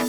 [0.00, 0.08] Butter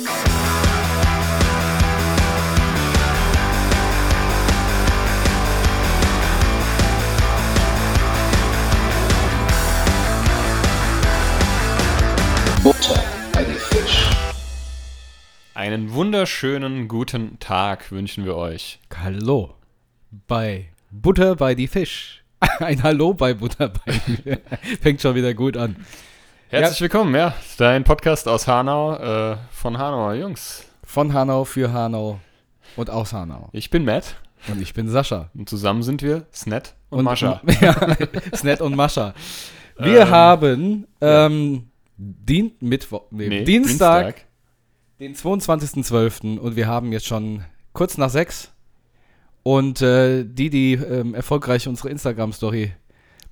[13.34, 14.10] bei die Fisch.
[15.54, 18.80] Einen wunderschönen guten Tag wünschen wir euch.
[18.96, 19.56] Hallo
[20.26, 22.24] bei Butter bei die Fisch.
[22.60, 24.38] Ein Hallo bei Butter bei die
[24.78, 25.76] Fängt schon wieder gut an.
[26.52, 27.34] Herzlich willkommen, ja.
[27.58, 30.66] Dein Podcast aus Hanau, äh, von Hanauer Jungs.
[30.84, 32.20] Von Hanau für Hanau
[32.76, 33.48] und aus Hanau.
[33.54, 34.18] Ich bin Matt
[34.50, 35.30] Und ich bin Sascha.
[35.34, 37.42] und zusammen sind wir Snet und, Mascha.
[37.62, 37.76] Ja,
[38.36, 39.14] Snet und Mascha.
[39.78, 44.26] Wir Ähm, haben ähm, Dien Mittwoch, nee, Nee, Dienstag,
[45.00, 46.38] den 22.12.
[46.38, 48.52] und wir haben jetzt schon kurz nach sechs.
[49.44, 52.74] Und äh, die, die ähm, erfolgreich unsere Instagram-Story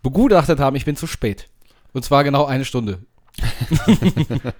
[0.02, 1.50] begutachtet haben, ich bin zu spät.
[1.92, 3.00] Und zwar genau eine Stunde.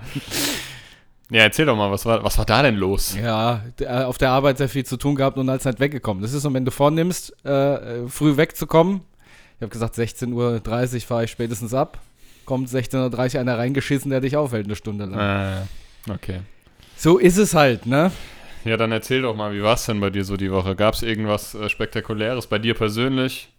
[1.32, 3.16] Ja, erzähl doch mal, was war, was war da denn los?
[3.16, 6.24] Ja, äh, auf der Arbeit sehr viel zu tun gehabt und als nicht weggekommen.
[6.24, 9.02] Das ist so, wenn du vornimmst, äh, früh wegzukommen.
[9.58, 12.00] Ich habe gesagt, 16.30 Uhr fahre ich spätestens ab.
[12.46, 15.68] Kommt 16.30 Uhr einer reingeschissen, der dich aufhält eine Stunde lang.
[16.08, 16.40] Äh, okay.
[16.98, 18.12] So ist es halt, ne?
[18.66, 20.76] Ja, dann erzähl doch mal, wie war es denn bei dir so die Woche?
[20.76, 23.50] Gab es irgendwas äh, Spektakuläres bei dir persönlich?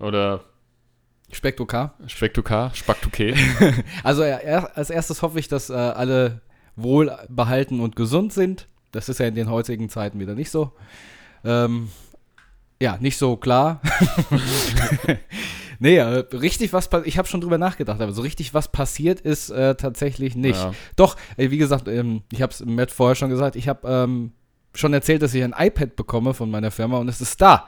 [0.00, 0.40] Oder
[1.32, 1.94] Spektukar.
[2.06, 2.74] Spektukar?
[2.74, 3.34] Spaktuke?
[4.02, 6.40] Also er, als erstes hoffe ich, dass äh, alle
[6.76, 8.68] wohlbehalten und gesund sind.
[8.92, 10.72] Das ist ja in den heutigen Zeiten wieder nicht so.
[11.44, 11.88] Ähm,
[12.80, 13.80] ja, nicht so klar.
[15.78, 19.20] nee, äh, richtig was passiert, ich habe schon drüber nachgedacht, aber so richtig was passiert
[19.20, 20.60] ist äh, tatsächlich nicht.
[20.60, 20.72] Ja.
[20.94, 24.32] Doch, wie gesagt, ähm, ich habe es Matt vorher schon gesagt, ich habe ähm,
[24.74, 27.66] schon erzählt, dass ich ein iPad bekomme von meiner Firma und es ist da.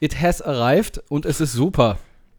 [0.00, 1.98] It has arrived und es ist super.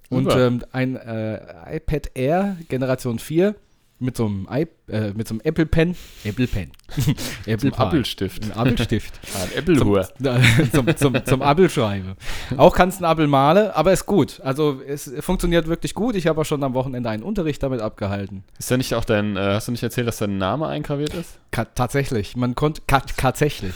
[0.09, 3.55] Und ähm, ein äh, iPad Air Generation 4
[3.99, 5.95] mit so einem, I äh, mit so einem Apple Pen.
[6.23, 6.71] Apple Pen.
[7.45, 8.43] Apple Zum Appelstift.
[8.43, 9.13] Ein Appelstift.
[9.41, 10.07] Ein Äppelhur.
[10.73, 12.13] zum, zum, zum Appelschreiben.
[12.57, 14.39] Auch kannst du einen Appel male, aber ist gut.
[14.43, 16.15] Also es funktioniert wirklich gut.
[16.15, 18.43] Ich habe auch schon am Wochenende einen Unterricht damit abgehalten.
[18.57, 21.39] Ist ja nicht auch dein, äh, hast du nicht erzählt, dass dein Name eingraviert ist?
[21.51, 22.35] Ka tatsächlich.
[22.35, 23.73] Man konnte, tatsächlich.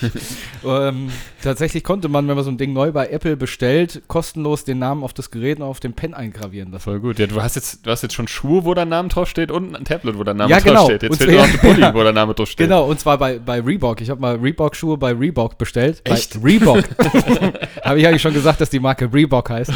[0.65, 1.09] ähm,
[1.41, 5.03] tatsächlich konnte man, wenn man so ein Ding neu bei Apple bestellt, kostenlos den Namen
[5.03, 6.83] auf das Gerät und auf den Pen eingravieren lassen.
[6.83, 7.19] Voll gut.
[7.19, 9.75] Ja, du hast jetzt, du hast jetzt schon Schuhe, wo dein Name drauf steht und
[9.75, 10.87] ein Tablet, wo dein Name Ja, drauf genau.
[11.03, 12.67] Jetzt Und fehlt nur noch ein Pulli, wo dein Name drauf steht.
[12.67, 14.01] Genau, und zwar bei, bei Reebok.
[14.01, 16.01] Ich habe mal Reebok-Schuhe bei Reebok bestellt.
[16.05, 16.41] Echt?
[16.41, 16.83] Bei Reebok.
[17.83, 19.71] habe ich eigentlich schon gesagt, dass die Marke Reebok heißt.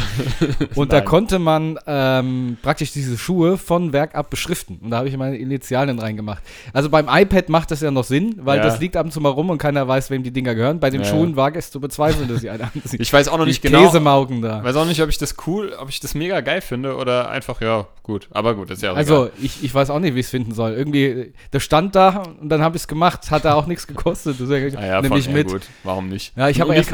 [0.74, 1.04] Und da Nein.
[1.04, 4.78] konnte man ähm, praktisch diese Schuhe von Werk ab beschriften.
[4.82, 6.42] Und da habe ich meine Initialen reingemacht.
[6.72, 8.64] Also beim iPad macht das ja noch Sinn, weil Ja.
[8.64, 10.80] das liegt ab und zu mal rum und keiner weiß, wem die Dinger gehören.
[10.80, 11.06] Bei den Ja.
[11.06, 13.00] Schuhen wage es zu bezweifeln, dass sie einer ansieht.
[13.00, 13.84] Ich weiß auch noch nicht Die genau.
[13.84, 14.62] Käsemaugen da.
[14.64, 17.60] Weiß auch nicht, ob ich das cool, ob ich das mega geil finde oder einfach,
[17.60, 18.28] ja, gut.
[18.30, 19.32] Aber gut, ist ja auch Also, egal.
[19.42, 20.72] ich, ich weiß auch nicht, wie ich es finden soll.
[20.72, 21.17] Irgendwie,
[21.50, 23.30] das stand da und dann habe ich es gemacht.
[23.30, 24.36] Hat da auch nichts gekostet.
[24.40, 25.48] Deswegen Ah ja, nehme ich ja, mit.
[25.48, 25.62] gut.
[25.84, 26.36] Warum nicht?
[26.36, 26.92] Ja, ich habe erst-.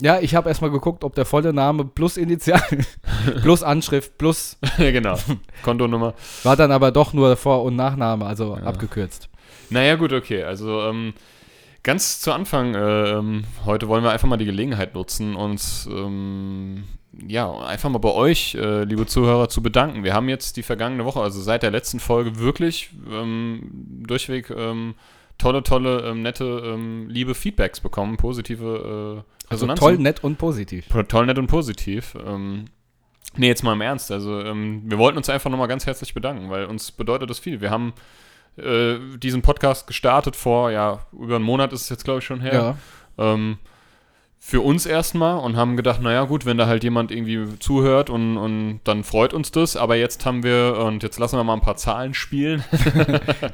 [0.00, 2.62] Ja, ich habe erstmal geguckt, ob der volle Name plus Initial,
[3.42, 4.58] plus Anschrift, plus.
[4.78, 5.16] ja, genau.
[5.62, 6.14] Kontonummer.
[6.42, 9.28] War dann aber doch nur Vor- und Nachname, also abgekürzt.
[9.70, 10.42] Naja, gut, okay.
[10.44, 11.14] Also, ähm,
[11.82, 16.84] ganz zu Anfang, äh, ähm, heute wollen wir einfach mal die Gelegenheit nutzen, uns, ähm,
[17.26, 20.04] ja, einfach mal bei euch, äh, liebe Zuhörer, zu bedanken.
[20.04, 24.94] Wir haben jetzt die vergangene Woche, also seit der letzten Folge, wirklich ähm, durchweg ähm,
[25.38, 29.80] tolle, tolle, ähm, nette, ähm, liebe Feedbacks bekommen, positive äh, Also Resonanzen.
[29.86, 30.88] toll, nett und positiv.
[30.88, 32.14] Po- Toll, nett und positiv.
[33.38, 34.10] Nee, jetzt mal im Ernst.
[34.10, 37.60] Also, ähm, wir wollten uns einfach nochmal ganz herzlich bedanken, weil uns bedeutet das viel.
[37.60, 37.92] Wir haben
[38.56, 42.40] äh, diesen Podcast gestartet vor, ja, über einen Monat ist es jetzt, glaube ich, schon
[42.40, 42.76] her.
[43.18, 43.32] Ja.
[43.34, 43.58] Ähm,
[44.48, 48.36] für uns erstmal und haben gedacht, naja, gut, wenn da halt jemand irgendwie zuhört und,
[48.36, 49.76] und dann freut uns das.
[49.76, 52.62] Aber jetzt haben wir, und jetzt lassen wir mal ein paar Zahlen spielen.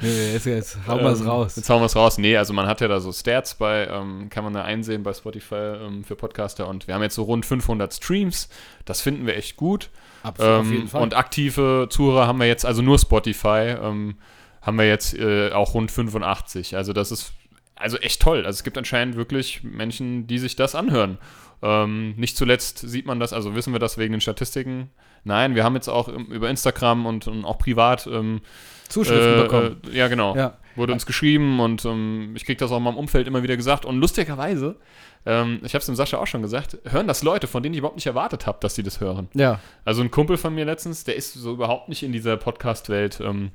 [0.02, 1.56] Nee, jetzt, jetzt hauen wir es Ähm, raus.
[1.56, 2.18] Jetzt hauen wir es raus.
[2.18, 5.14] Nee, also man hat ja da so Stats bei, ähm, kann man da einsehen bei
[5.14, 8.50] Spotify ähm, für Podcaster und wir haben jetzt so rund 500 Streams.
[8.84, 9.88] Das finden wir echt gut.
[10.22, 11.02] Absolut, auf Ähm, jeden Fall.
[11.02, 14.16] und aktive Zuhörer haben wir jetzt, also nur Spotify, ähm,
[14.60, 16.76] haben wir jetzt äh, auch rund 85.
[16.76, 17.32] Also das ist
[17.74, 18.38] also echt toll.
[18.46, 21.18] Also es gibt anscheinend wirklich Menschen, die sich das anhören.
[21.62, 24.90] Ähm, nicht zuletzt sieht man das, also wissen wir das wegen den Statistiken.
[25.24, 28.40] Nein, wir haben jetzt auch über Instagram und, und auch privat ähm,
[28.88, 29.80] Zuschriften äh, bekommen.
[29.90, 30.36] Äh, ja, genau.
[30.36, 30.58] Ja.
[30.74, 33.84] Wurde uns geschrieben und ähm, ich kriege das auch in meinem Umfeld immer wieder gesagt.
[33.84, 34.76] Und lustigerweise,
[35.24, 37.78] ähm, ich habe es dem Sascha auch schon gesagt, hören das Leute, von denen ich
[37.78, 39.28] überhaupt nicht erwartet habe, dass sie das hören.
[39.34, 39.60] Ja.
[39.84, 43.52] Also ein Kumpel von mir letztens, der ist so überhaupt nicht in dieser Podcast-Welt ähm,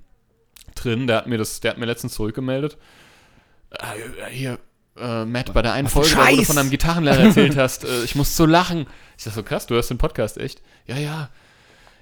[0.75, 1.07] drin.
[1.07, 2.77] Der hat mir das, der hat mir letztens zurückgemeldet.
[3.79, 4.59] Äh, hier,
[4.99, 8.03] äh, Matt, bei der einen Was Folge, wo du von deinem Gitarrenlehrer erzählt hast, äh,
[8.03, 8.87] ich muss so lachen.
[9.17, 10.61] Ich sag so, krass, du hörst den Podcast echt?
[10.85, 11.29] Ja, ja.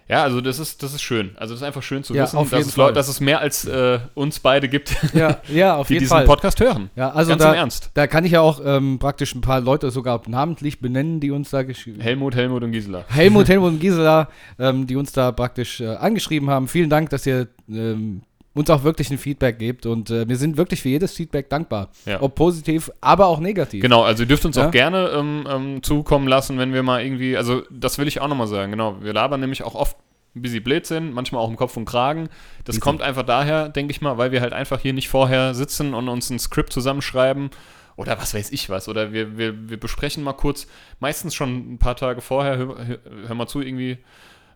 [0.07, 1.31] Ja, also das ist, das ist schön.
[1.35, 2.93] Also das ist einfach schön zu Ja, wissen, dass es, Leu- Fall.
[2.93, 6.25] dass es mehr als äh, uns beide gibt, Ja, ja, auf die jeden diesen Fall.
[6.25, 6.91] Podcast hören.
[6.95, 7.89] Ja, also Ganz da, im Ernst.
[7.95, 11.49] da kann ich ja auch ähm, praktisch ein paar Leute sogar namentlich benennen, die uns
[11.49, 13.03] da geschrieben Helmut, Helmut und Gisela.
[13.07, 14.29] Helmut, Helmut und Gisela,
[14.59, 16.67] ähm, die uns da praktisch äh, angeschrieben haben.
[16.67, 18.21] Vielen Dank, dass ihr ähm,
[18.55, 21.89] uns auch wirklich ein Feedback gebt und äh, wir sind wirklich für jedes Feedback dankbar.
[22.05, 22.21] Ja.
[22.21, 23.81] Ob positiv, aber auch negativ.
[23.81, 24.67] Genau, also ihr dürft uns Ja.
[24.67, 28.27] auch gerne ähm, ähm, zukommen lassen, wenn wir mal irgendwie, also das will ich auch
[28.29, 29.97] nochmal sagen, genau, wir labern nämlich auch oft
[30.35, 32.29] ein bisschen Blödsinn, manchmal auch im Kopf und Kragen.
[32.63, 32.81] Das Easy.
[32.81, 36.09] kommt einfach daher, denke ich mal, weil wir halt einfach hier nicht vorher sitzen und
[36.09, 37.49] uns ein Skript zusammenschreiben
[37.97, 38.89] oder was weiß ich was.
[38.89, 40.67] Oder wir, wir, wir besprechen mal kurz,
[40.99, 42.97] meistens schon ein paar Tage vorher, hör, hör,
[43.27, 43.97] hör mal zu, irgendwie.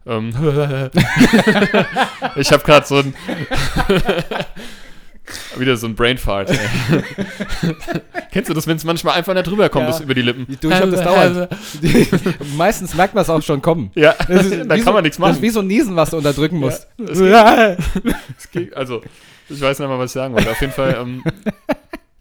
[0.09, 0.29] Ähm,
[2.35, 3.13] ich habe gerade so ein.
[5.57, 6.49] wieder so ein Brainfart.
[8.31, 9.91] Kennst du das, wenn es manchmal einfach nicht drüber kommt, Ja.
[9.91, 10.47] das über die Lippen?
[10.59, 11.47] Du, ich hab das dauernd.
[12.57, 13.91] Meistens merkt man es auch schon kommen.
[13.93, 15.41] Ja, ist da kann so, man nichts Das ist machen.
[15.43, 16.87] wie so ein Niesen, was du unterdrücken musst.
[16.97, 19.01] Es geht- Also,
[19.49, 20.49] ich weiß nicht mal, was ich sagen wollte.
[20.49, 21.23] Auf jeden Fall, ähm,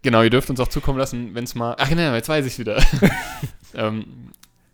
[0.02, 1.76] genau, ihr dürft uns auch zukommen lassen, wenn es mal.
[1.78, 2.82] Ach genau, jetzt weiß ich wieder.
[3.74, 4.04] ähm,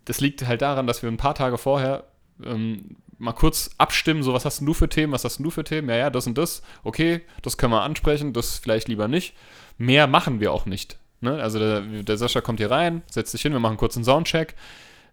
[0.07, 2.03] das liegt halt daran, dass wir ein paar Tage vorher
[2.45, 5.51] ähm, mal kurz abstimmen, so was hast denn du für Themen, was hast denn du
[5.51, 9.09] für Themen, ja, ja, das und das, okay, das können wir ansprechen, das vielleicht lieber
[9.09, 9.35] nicht.
[9.79, 10.99] Mehr machen wir auch nicht.
[11.21, 11.41] Ne?
[11.43, 14.55] Also der, der Sascha kommt hier rein, setzt sich hin, wir machen einen kurzen Soundcheck.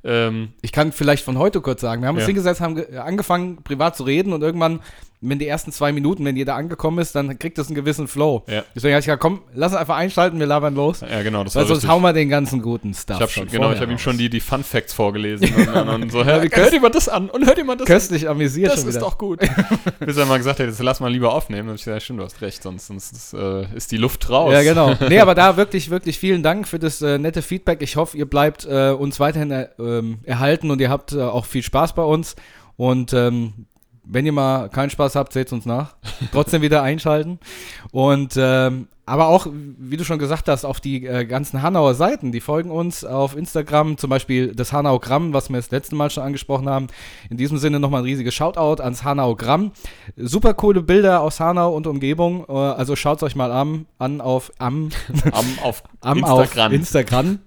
[0.04, 2.02] Ähm, Ich kann vielleicht von heute kurz sagen.
[2.02, 2.28] Wir haben uns Ja.
[2.28, 4.82] hingesetzt, haben ge- angefangen, privat zu reden und irgendwann,
[5.22, 8.44] wenn die ersten zwei Minuten, wenn jeder angekommen ist, dann kriegt das einen gewissen Flow.
[8.48, 8.64] Ja.
[8.76, 11.02] Deswegen habe ich gesagt, komm, lass uns einfach einschalten, wir labern los.
[11.02, 11.90] ja, genau, das war sonst richtig.
[11.92, 14.30] hauen wir den ganzen guten Stuff Ich habe schon genau, ich habe ihm schon die,
[14.30, 17.58] die Fun Facts vorgelesen und, und, so, Ja, hört ihr mal das an und hört
[17.60, 19.40] ihr mal das köstlich amüsiert Das ist doch gut.
[20.00, 21.70] Bis er mal gesagt hat, jetzt lass mal lieber aufnehmen.
[21.70, 24.52] Und ich gesagt, ja, stimmt, du hast recht, sonst, sonst äh, ist die Luft raus.
[24.52, 24.96] Ja, genau.
[25.08, 27.82] Nee, aber da wirklich, wirklich vielen Dank für das äh, nette Feedback.
[27.82, 31.46] Ich hoffe, ihr bleibt äh, uns weiterhin äh, ähm, erhalten und ihr habt äh, auch
[31.46, 32.36] viel Spaß bei uns.
[32.78, 33.68] Und ähm,
[34.04, 35.96] wenn ihr mal keinen Spaß habt, seht uns nach.
[36.32, 37.40] Trotzdem wieder einschalten.
[37.92, 42.32] Und ähm, aber auch, wie du schon gesagt hast, auf die äh, ganzen Hanauer Seiten,
[42.32, 46.24] die folgen uns auf Instagram, zum Beispiel das Hanaugramm, was wir das letzte Mal schon
[46.24, 46.88] angesprochen haben.
[47.30, 49.72] In diesem Sinne nochmal ein riesiges Shoutout ans Hanaugramm.
[50.16, 52.46] Super coole Bilder aus Hanau und Umgebung.
[52.48, 54.92] Äh, also schaut euch mal an, an auf am
[55.32, 56.68] Am, auf am Instagram.
[56.68, 57.40] auf Instagram.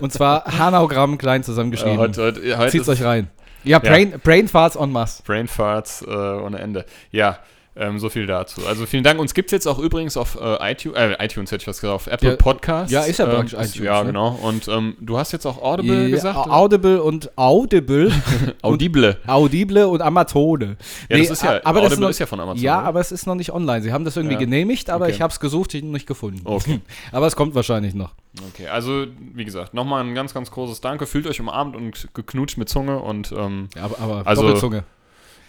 [0.00, 1.98] Und zwar Hanaugramm klein äh, zusammengeschrieben.
[1.98, 3.30] heute, heute, heute Zieht's euch rein.
[3.64, 5.22] Ja, Brain, Brain Farts en masse.
[5.22, 6.84] Brain Farts äh, ohne Ende.
[7.10, 7.38] Ja,
[7.80, 8.60] ähm, so viel dazu.
[8.66, 9.18] Also vielen Dank.
[9.18, 11.94] Uns gibt es jetzt auch übrigens auf äh, iTunes, äh, iTunes hätte ich was gesagt,
[11.94, 12.92] auf Apple Ja, Podcasts.
[12.92, 14.06] ja, ist ja ähm, praktisch ist- iTunes, Ja, ne?
[14.08, 14.38] genau.
[14.42, 16.36] Und ähm, du hast jetzt auch Audible Ja, gesagt?
[16.48, 18.12] Audible und Audible.
[18.62, 19.16] Audible.
[19.26, 20.76] Audible und Amazone.
[21.08, 22.62] Ja, Nee, das ist ja, aber Audible ist noch- ist ja von Amazon.
[22.62, 22.86] Ja, oder?
[22.88, 23.82] aber es ist noch nicht online.
[23.82, 24.40] Sie haben das irgendwie Ja.
[24.40, 25.14] genehmigt, aber Okay.
[25.14, 26.42] ich habe es gesucht, ich nicht gefunden.
[26.44, 26.80] Okay.
[27.12, 28.10] aber es kommt wahrscheinlich noch.
[28.54, 31.06] Okay, also wie gesagt, nochmal ein ganz, ganz großes Danke.
[31.06, 34.84] Fühlt euch umarmt und geknutscht mit Zunge und ähm, Ja, aber, aber Also- Doppelzunge.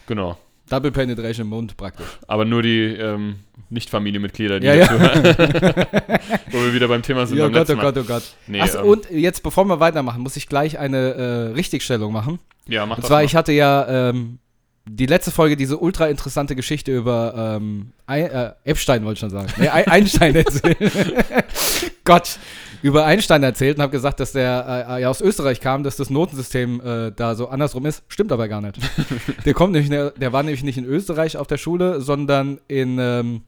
[0.07, 0.37] genau.
[0.71, 2.05] Double Penetration im Mund praktisch.
[2.27, 3.35] Aber nur die ähm,
[3.69, 4.89] Nicht-Familienmitglieder, die Ja, ja.
[6.51, 7.75] Wo wir wieder beim Thema sind Ja, beim Gott, oh.
[7.75, 8.23] Gott, oh Gott.
[8.47, 11.23] Nee, Achso, ähm, und jetzt, bevor wir weitermachen, muss ich gleich eine äh,
[11.53, 12.39] Richtigstellung machen.
[12.67, 13.25] Ja, mach Und das zwar, mal.
[13.25, 14.39] ich hatte ja ähm,
[14.87, 19.29] die letzte Folge diese ultra interessante Geschichte über ähm, Ei- äh, Epstein, wollte ich schon
[19.29, 19.47] sagen.
[19.57, 20.77] Nee, Ei- Einstein erzählt.
[22.03, 22.37] Gott.
[22.83, 26.09] Über Einstein erzählt und habe gesagt, dass der äh, ja aus Österreich kam, dass das
[26.09, 28.01] Notensystem äh, da so andersrum ist.
[28.07, 28.79] Stimmt aber gar nicht.
[29.45, 33.43] der kommt nämlich, der war nämlich nicht in Österreich auf der Schule, sondern in, ähm,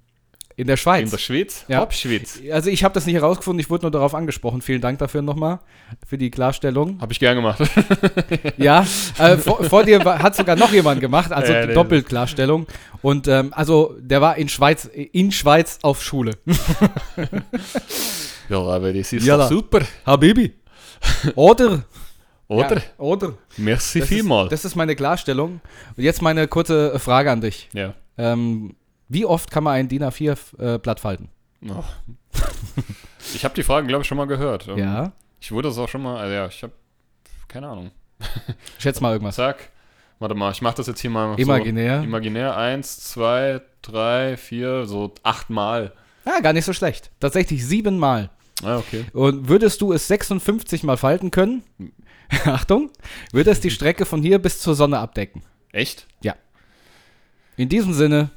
[0.55, 1.05] in der Schweiz.
[1.05, 1.65] In der Schweiz?
[1.67, 1.79] Ja.
[1.79, 2.39] Hauptschweiz.
[2.51, 4.61] Also ich habe das nicht herausgefunden, ich wurde nur darauf angesprochen.
[4.61, 5.59] Vielen Dank dafür nochmal
[6.07, 6.99] für die Klarstellung.
[7.01, 7.61] Habe ich gern gemacht.
[8.57, 8.85] Ja,
[9.17, 12.67] äh, vor, vor dir hat sogar noch jemand gemacht, also der- Doppelklarstellung.
[13.01, 16.33] Und ähm, also der war in Schweiz, in Schweiz auf Schule.
[18.49, 19.81] ja, aber das ist Ja, doch super.
[20.05, 20.53] Habibi.
[21.35, 21.83] Oder?
[22.47, 22.75] Oder?
[22.77, 23.33] Ja, oder?
[23.57, 24.45] Merci Das vielmal.
[24.45, 25.61] ist, das ist meine Klarstellung.
[25.97, 27.69] Und jetzt meine kurze äh, Frage an dich.
[27.73, 27.93] ja.
[28.15, 28.75] Ähm,
[29.13, 31.29] wie oft kann man ein DIN A4-Blatt falten?
[31.69, 31.83] Oh.
[33.35, 34.67] Ich habe die Fragen, glaube ich, schon mal gehört.
[34.67, 35.11] Ähm, Ja.
[35.39, 36.73] Ich wurde das auch schon mal, also ja, ich habe
[37.47, 37.91] keine Ahnung.
[38.79, 39.35] Schätz mal irgendwas.
[39.35, 39.69] Zack.
[40.19, 41.99] Warte mal, ich mache das jetzt hier mal Imaginär.
[41.99, 42.55] So, imaginär.
[42.57, 45.93] Eins, zwei, drei, vier, so achtmal.
[46.25, 47.11] Ja, gar nicht so schlecht.
[47.19, 48.29] Tatsächlich siebenmal.
[48.63, 49.05] Ah, okay.
[49.13, 51.63] Und würdest du es 56 Mal falten können?
[52.45, 52.89] Achtung,
[53.31, 55.43] würde es die Strecke von hier bis zur Sonne abdecken.
[55.71, 56.07] Echt?
[57.55, 58.31] In diesem Sinne,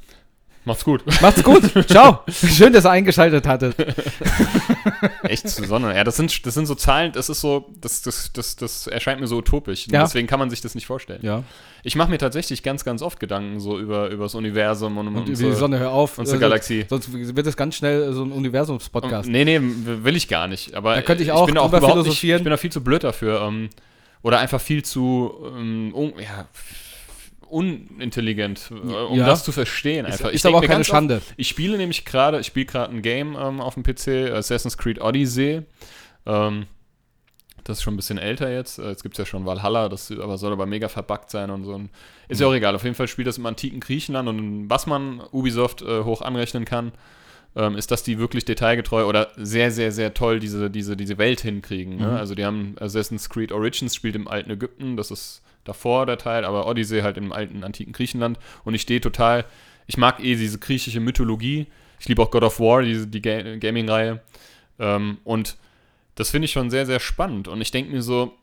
[0.66, 1.02] Macht's gut.
[1.23, 1.62] macht's gut.
[1.88, 2.20] Ciao.
[2.28, 3.76] Schön, dass ihr eingeschaltet hattet.
[5.23, 5.94] Echt zur Sonne.
[5.94, 9.20] Ja, das sind, das sind so Zahlen, das ist so, das, das, das, das erscheint
[9.20, 9.87] mir so utopisch.
[9.88, 10.02] Ja.
[10.02, 11.20] Deswegen kann man sich das nicht vorstellen.
[11.23, 11.44] Ja.
[11.85, 15.16] Ich mache mir tatsächlich ganz, ganz oft Gedanken so über, über das Universum und, Und
[15.16, 16.18] und über so, die Sonne, hör auf.
[16.18, 16.85] unsere Äh, Galaxie.
[16.90, 19.28] Sonst wird es ganz schnell so ein Universums-Podcast.
[19.28, 20.75] Nee, nee, will ich gar nicht.
[20.75, 22.38] Aber Da könnte ich auch bin auch überhaupt nicht, philosophieren.
[22.38, 23.40] ich bin da viel zu blöd dafür.
[23.42, 23.70] Ähm,
[24.23, 26.46] oder einfach viel zu ähm, un, ja,
[27.50, 29.26] unintelligent, äh, um Ja.
[29.26, 30.07] das zu verstehen.
[30.07, 30.31] Ist, Einfach.
[30.31, 31.23] ist denk aber auch keine ganz oft- Schande.
[31.37, 35.00] Ich spiele nämlich gerade, ich spiele gerade ein Game ähm, auf dem PC, Assassin's Creed
[35.00, 35.62] Odyssey.
[36.26, 36.67] Ähm,
[37.65, 38.79] das ist schon ein bisschen älter jetzt.
[38.79, 41.65] Äh, Jetzt gibt es ja schon Valhalla, das aber soll aber mega verbuggt sein und
[41.65, 41.81] so.
[42.29, 42.75] Ist ja auch egal.
[42.76, 46.65] Auf jeden Fall spielt das im antiken Griechenland und was man Ubisoft äh, hoch anrechnen
[46.65, 46.93] kann,
[47.57, 51.41] ähm, ist, dass die wirklich detailgetreu oder sehr, sehr, sehr toll diese, diese, diese Welt
[51.41, 51.97] hinkriegen.
[51.97, 52.07] Ne?
[52.07, 52.17] Mhm.
[52.17, 56.44] Also die haben Assassin's Creed Origins spielt im alten Ägypten, das ist davor der Teil,
[56.44, 59.44] aber Odyssey halt im alten antiken Griechenland und ich stehe total,
[59.87, 61.66] ich mag eh diese griechische Mythologie.
[61.99, 64.20] Ich liebe auch God of War, diese, die Ga Gaming-Reihe.
[64.78, 65.56] Ähm, und
[66.14, 67.49] das finde ich schon sehr, sehr spannend.
[67.49, 68.35] Und ich denke mir so,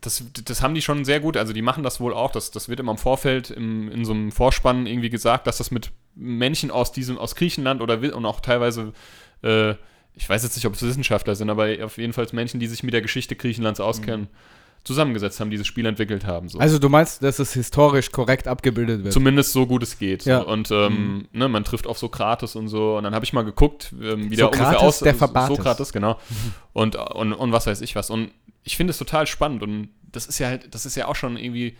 [0.00, 2.68] das, das haben die schon sehr gut, also die machen das wohl auch, das, das
[2.68, 6.70] wird immer im Vorfeld im, in so einem Vorspann irgendwie gesagt, dass das mit Menschen
[6.70, 8.92] aus diesem, aus Griechenland oder und auch teilweise,
[9.42, 9.74] äh,
[10.14, 12.82] ich weiß jetzt nicht, ob es Wissenschaftler sind, aber auf jeden Fall Menschen, die sich
[12.82, 14.28] mit der Geschichte Griechenlands auskennen,
[14.84, 16.48] zusammengesetzt haben, dieses Spiel entwickelt haben.
[16.48, 16.58] So.
[16.58, 19.12] Also du meinst, dass es historisch korrekt abgebildet wird?
[19.12, 20.24] Zumindest so gut es geht.
[20.24, 20.40] Ja.
[20.40, 20.48] So.
[20.48, 22.96] Und ähm, ne, man trifft auf Sokrates und so.
[22.96, 25.56] Und dann habe ich mal geguckt, ähm, wie der Sokrates, ungefähr aus der Verbates.
[25.56, 26.18] Sokrates, genau.
[26.74, 28.08] Und, und, und was weiß ich was.
[28.08, 28.30] Und
[28.64, 29.62] ich finde es total spannend.
[29.62, 31.76] Und das ist ja halt, das ist ja auch schon irgendwie,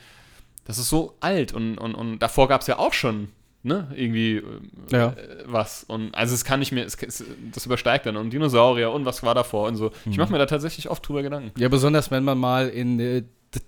[0.64, 1.54] das ist so alt.
[1.54, 3.28] Und, und, und davor gab es ja auch schon,
[3.62, 4.42] ne, irgendwie äh,
[4.90, 5.14] Ja.
[5.46, 5.84] was.
[5.84, 8.16] Und also es kann nicht mehr, es, es, das übersteigt dann.
[8.16, 9.90] Und Dinosaurier und was war davor und so.
[10.04, 10.12] Mhm.
[10.12, 11.52] Ich mache mir da tatsächlich oft drüber Gedanken.
[11.60, 13.22] Ja, besonders wenn man mal in äh,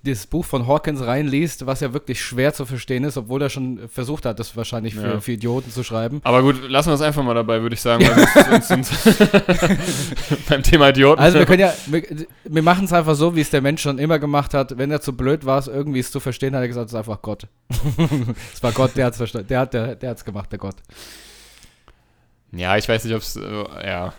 [0.05, 3.87] das Buch von Hawkins reinliest, was ja wirklich schwer zu verstehen ist, obwohl er schon
[3.89, 5.21] versucht hat, das wahrscheinlich für, Ja.
[5.21, 6.21] für Idioten zu schreiben.
[6.25, 8.05] Aber gut, lassen wir es einfach mal dabei, würde ich sagen.
[10.49, 11.21] Beim Thema Idioten.
[11.21, 12.03] Also wir können ja, wir,
[12.45, 14.79] wir machen es einfach so, wie es der Mensch schon immer gemacht hat.
[14.79, 16.99] Wenn er zu blöd war, es irgendwie es zu verstehen, hat er gesagt, es ist
[16.99, 17.47] einfach Gott.
[18.55, 19.49] es war Gott, der hat es verstanden.
[19.49, 20.77] Der hat der, der hat's gemacht, der Gott.
[22.53, 24.15] Ja, ich weiß nicht, ob es, äh, ja,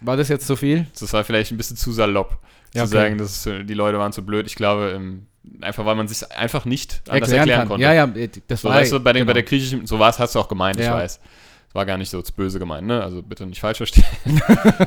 [0.00, 0.86] War das jetzt zu viel?
[0.98, 2.38] das war vielleicht ein bisschen zu salopp,
[2.76, 3.04] Ja, zu okay.
[3.04, 4.46] sagen, dass äh, die Leute waren zu blöd.
[4.46, 5.26] Ich glaube, ähm,
[5.60, 7.82] einfach weil man sich einfach nicht anders Erklären erklären konnte.
[7.84, 8.06] Ja, ja,
[8.48, 9.30] das So, war weißt du, bei, den, genau.
[9.30, 10.94] bei der griechischen, so war es, hast du auch gemeint, ich Ja.
[10.94, 11.20] weiß.
[11.76, 13.02] War gar nicht so böse gemeint, ne?
[13.02, 14.06] Also bitte nicht falsch verstehen.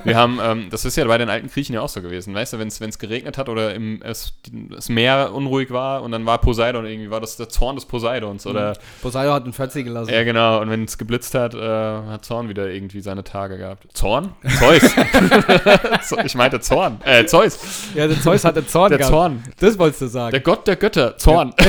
[0.03, 2.53] Wir haben, ähm, das ist ja bei den alten Griechen ja auch so gewesen, weißt
[2.53, 6.39] du, wenn es geregnet hat oder im, es, das Meer unruhig war und dann war
[6.39, 10.12] Poseidon irgendwie, war das der Zorn des Poseidons oder Poseidon hat ihn fertig gelassen.
[10.12, 10.62] Ja, genau.
[10.62, 13.86] Und wenn es geblitzt hat, äh, hat Zorn wieder irgendwie seine Tage gehabt.
[13.93, 14.34] Zorn?
[14.58, 14.81] Zeus.
[16.25, 17.00] Ich meinte Zorn.
[17.05, 17.60] Äh, Zeus.
[17.93, 19.13] Ja, der Zeus hatte Zorn Der gehabt.
[19.13, 19.43] Zorn.
[19.60, 20.31] Das wolltest du sagen.
[20.31, 21.15] Der Gott der Götter.
[21.17, 21.53] Zorn.
[21.60, 21.65] Ja.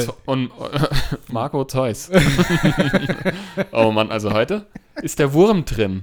[0.00, 0.86] Zo- Und äh,
[1.32, 2.10] Marco Zeus.
[3.72, 4.66] oh Mann, also heute
[5.02, 6.02] ist der Wurm drin.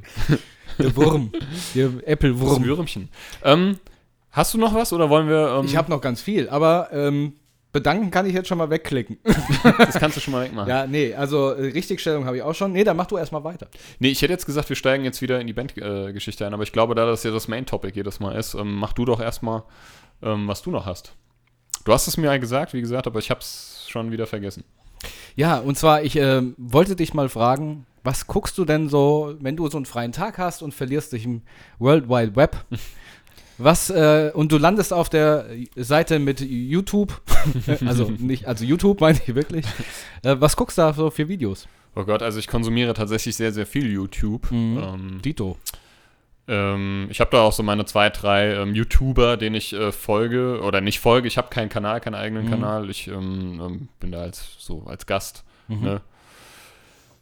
[0.77, 1.31] Der Wurm.
[1.75, 2.63] Der Das Apple-Wurm.
[2.63, 3.09] Würmchen.
[3.43, 3.79] Ähm,
[4.31, 5.57] hast du noch was oder wollen wir.
[5.59, 7.33] Ähm, Ich habe noch ganz viel, aber ähm,
[7.71, 9.17] bedanken kann ich jetzt schon mal wegklicken.
[9.77, 10.69] das kannst du schon mal wegmachen.
[10.69, 12.71] ja, nee, also äh, Richtigstellung habe ich auch schon.
[12.71, 13.67] Nee, dann mach du erstmal weiter.
[13.99, 16.63] Nee, ich hätte jetzt gesagt, wir steigen jetzt wieder in die Bandgeschichte äh, ein, aber
[16.63, 19.63] ich glaube, da das ja das Main-Topic jedes Mal ist, ähm, mach du doch erstmal,
[20.21, 21.13] ähm, was du noch hast.
[21.85, 23.29] Du hast es mir ja gesagt, wie gesagt, aber ich
[23.89, 24.63] schon wieder vergessen.
[25.35, 29.55] Ja, und zwar, ich ähm, wollte dich mal fragen, was guckst du denn so, wenn
[29.55, 31.41] du so einen freien Tag hast und verlierst dich im
[31.77, 32.65] World Wide Web?
[33.59, 37.21] Was, äh, und du landest auf der Seite mit YouTube,
[37.87, 39.65] also nicht, also YouTube meine ich wirklich.
[40.21, 41.67] Äh, was guckst du da so für Videos?
[41.95, 44.51] Oh Gott, also ich konsumiere tatsächlich sehr, sehr viel YouTube.
[44.51, 44.77] Mhm.
[44.77, 45.57] Ähm, Dito.
[46.47, 50.61] Ähm, ich habe da auch so meine zwei, drei ähm, YouTuber, denen ich äh, folge
[50.61, 51.27] oder nicht folge.
[51.27, 52.49] Ich habe keinen Kanal, keinen eigenen Mhm.
[52.49, 52.89] Kanal.
[52.89, 55.43] Ich ähm, ähm, bin da als so als Gast.
[55.67, 55.81] Mhm.
[55.83, 56.01] Ne?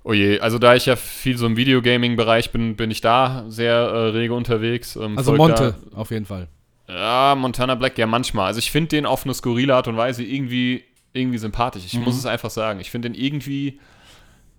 [0.03, 3.73] Oh je, also da ich ja viel so im Videogaming-Bereich bin, bin ich da sehr
[3.73, 4.95] äh, rege unterwegs.
[4.95, 6.47] Ähm, Also Monte, auf jeden Fall.
[6.85, 8.45] Da, ja, Montana Black, ja manchmal.
[8.45, 11.83] Also ich finde den auf eine skurrile Art und Weise irgendwie, irgendwie sympathisch.
[11.85, 12.03] Ich Mhm.
[12.03, 12.79] muss es einfach sagen.
[12.79, 13.79] Ich finde den irgendwie,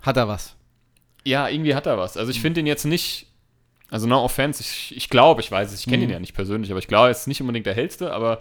[0.03, 0.57] Hat er was?
[1.25, 2.17] ja, irgendwie hat er was.
[2.17, 3.29] Also ich finde den jetzt nicht,
[3.91, 6.03] also no offense, ich, ich glaube, ich weiß es, ich kenne Mhm.
[6.05, 8.41] ihn ja nicht persönlich, aber ich glaube, er ist nicht unbedingt der hellste, aber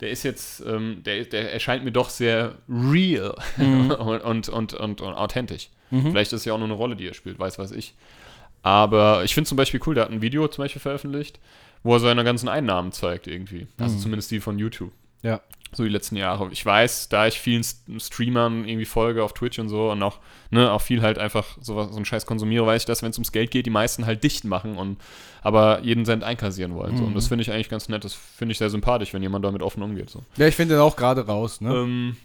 [0.00, 3.90] der ist jetzt, ähm, der, der erscheint mir doch sehr real Mhm.
[3.98, 5.68] und, und, und, und, authentisch.
[5.90, 6.10] Mhm.
[6.10, 7.94] Vielleicht ist es ja auch nur eine Rolle, die er spielt, weiß was ich.
[8.62, 11.38] Aber ich finde zum Beispiel cool, der hat ein Video zum Beispiel veröffentlicht,
[11.82, 13.66] wo er seine ganzen Einnahmen zeigt irgendwie.
[13.78, 14.00] Also Mhm.
[14.00, 14.92] zumindest die von YouTube.
[15.22, 15.40] Ja.
[15.72, 16.48] So die letzten Jahre.
[16.52, 20.18] Ich weiß, da ich vielen St- Streamern irgendwie folge auf Twitch und so und auch,
[20.50, 23.16] ne, auch viel halt einfach so, so einen Scheiß konsumiere, weiß ich, dass wenn es
[23.18, 24.98] ums Geld geht, die meisten halt dicht machen und
[25.42, 26.98] aber jeden Cent einkassieren wollen.
[26.98, 27.04] So.
[27.04, 27.14] Und Mhm.
[27.14, 28.04] das finde ich eigentlich ganz nett.
[28.04, 30.10] Das finde ich sehr sympathisch, wenn jemand damit offen umgeht.
[30.10, 30.22] So.
[30.36, 31.72] Ja, ich finde den auch gerade raus, ne?
[31.74, 32.16] Ähm,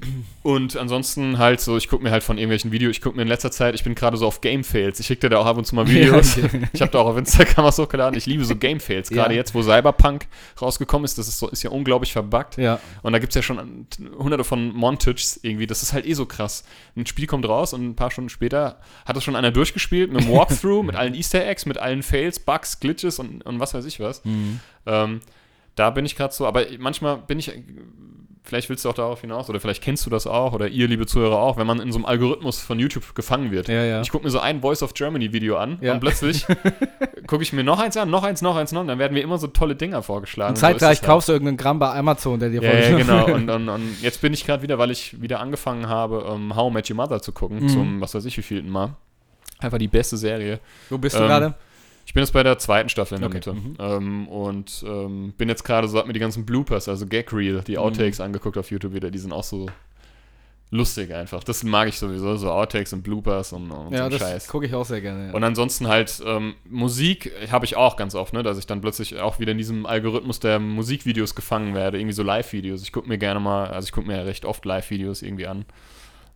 [0.44, 3.30] und ansonsten halt so, ich gucke mir halt von irgendwelchen Videos, ich gucke mir in
[3.30, 5.00] letzter Zeit, ich bin gerade so auf Game Fails.
[5.00, 6.36] Ich schicke dir da auch ab und zu mal Videos.
[6.36, 6.68] Ja, okay.
[6.74, 8.18] Ich habe da auch auf Instagram was hochgeladen.
[8.18, 9.08] Ich liebe so Game Fails.
[9.16, 9.38] Gerade Ja.
[9.40, 10.28] jetzt, wo Cyberpunk
[10.62, 12.58] rausgekommen ist, das ist, so, ist ja unglaublich verbuggt.
[12.58, 12.82] Ja.
[13.02, 13.88] Und da gibt es ja schon
[14.20, 15.68] hunderte von Montages irgendwie.
[15.68, 16.66] Das ist halt eh so krass.
[16.98, 20.24] Ein Spiel kommt raus und ein paar Stunden später hat es schon einer durchgespielt mit
[20.24, 23.86] einem Walkthrough, mit allen Easter Eggs, mit allen Fails, Bugs, Glitches und, und was weiß
[23.86, 24.24] ich was.
[24.26, 24.60] Mhm.
[24.86, 25.20] Ähm,
[25.76, 27.52] Da bin ich gerade so, aber manchmal bin ich,
[28.44, 31.06] vielleicht willst du auch darauf hinaus, oder vielleicht kennst du das auch, oder ihr, liebe
[31.06, 33.68] Zuhörer, auch, wenn man in so einem Algorithmus von YouTube gefangen wird.
[33.68, 34.02] Ja, ja.
[34.02, 35.94] Ich gucke mir so ein Voice of Germany Video an Ja.
[35.94, 36.46] und plötzlich
[37.28, 39.22] gucke ich mir noch eins an, noch eins, noch eins, noch, und dann werden mir
[39.22, 40.52] immer so tolle Dinger vorgeschlagen.
[40.52, 41.08] Und so zeitgleich es halt.
[41.08, 43.26] kaufst du irgendeinen Gramm bei Amazon, der dir Ja, ja, vorgeschlagen genau.
[43.36, 46.70] Und, und, und jetzt bin ich gerade wieder, weil ich wieder angefangen habe, ähm, How
[46.72, 47.70] I Met Your Mother zu gucken, Mhm.
[47.70, 48.96] zum was weiß ich wievielten Mal.
[49.60, 50.60] Einfach die beste Serie.
[50.90, 51.54] Wo bist du Ähm, gerade?
[52.06, 53.54] Ich bin jetzt bei der zweiten Staffel in der Okay, Mitte.
[53.54, 53.76] mhm.
[53.80, 57.62] Ähm, und ähm, bin jetzt gerade so, hab mir die ganzen Bloopers, also Gag Reel,
[57.66, 59.10] die Outtakes angeguckt auf YouTube wieder.
[59.12, 59.66] Die sind auch so
[60.72, 61.44] lustig einfach.
[61.44, 64.48] Das mag ich sowieso, so Outtakes und Bloopers und, und Ja, so das Scheiß.
[64.48, 65.28] gucke ich auch sehr gerne.
[65.28, 65.34] Ja.
[65.34, 69.20] Und ansonsten halt ähm, Musik habe ich auch ganz oft, ne, dass ich dann plötzlich
[69.20, 72.82] auch wieder in diesem Algorithmus der Musikvideos gefangen werde, irgendwie so Live-Videos.
[72.82, 75.66] Ich gucke mir gerne mal, also ich gucke mir ja recht oft Live-Videos irgendwie an.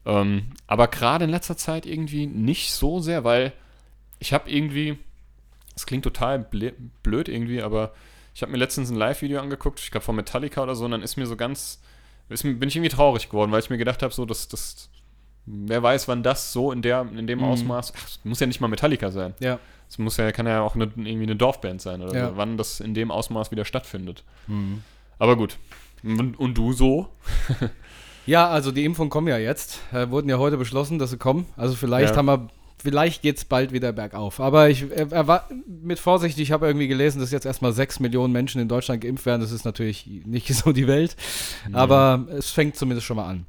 [0.05, 3.51] Ähm, aber gerade in letzter Zeit irgendwie nicht so sehr, weil
[4.19, 4.97] ich habe irgendwie,
[5.79, 7.93] es klingt total blö- blöd irgendwie, aber
[8.35, 11.01] ich habe mir letztens ein Live-Video angeguckt, ich glaube von Metallica oder so, und dann
[11.01, 11.81] ist mir so ganz,
[12.29, 14.89] ist, bin ich irgendwie traurig geworden, weil ich mir gedacht habe, so, dass das,
[15.45, 17.45] wer weiß, wann das so in, der, in dem Mhm.
[17.45, 19.33] Ausmaß, ach, muss ja nicht mal Metallica sein.
[19.39, 19.59] ja.
[19.91, 22.37] Es muss ja, kann ja auch eine, irgendwie eine Dorfband sein oder Ja.
[22.37, 24.23] wann das in dem Ausmaß wieder stattfindet.
[25.17, 25.57] Aber gut.
[26.03, 27.09] Und, und du so?
[28.25, 29.79] Ja, also die Impfungen kommen ja jetzt.
[29.91, 31.47] Äh, wurden ja heute beschlossen, dass sie kommen.
[31.57, 32.17] Also vielleicht Ja.
[32.17, 32.47] haben wir,
[32.81, 34.39] vielleicht geht es bald wieder bergauf.
[34.39, 38.33] Aber ich äh, erwar- mit Vorsicht, ich habe irgendwie gelesen, dass jetzt erstmal sechs Millionen
[38.33, 39.41] Menschen in Deutschland geimpft werden.
[39.41, 41.15] Das ist natürlich nicht so die Welt.
[41.73, 43.45] Aber es fängt zumindest schon mal an.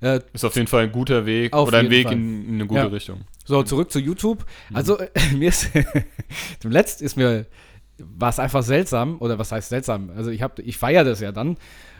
[0.00, 2.80] Äh, Ist auf jeden Fall ein guter Weg oder ein Weg in, in eine gute
[2.80, 2.86] Ja.
[2.86, 3.22] Richtung.
[3.44, 4.44] So, zurück zu YouTube.
[4.74, 5.70] Also, äh, mir ist,
[6.60, 7.46] zum Letzt ist mir,
[7.98, 10.10] war es einfach seltsam, oder was heißt seltsam?
[10.14, 11.56] Also, ich, hab, ich feiere das ja dann,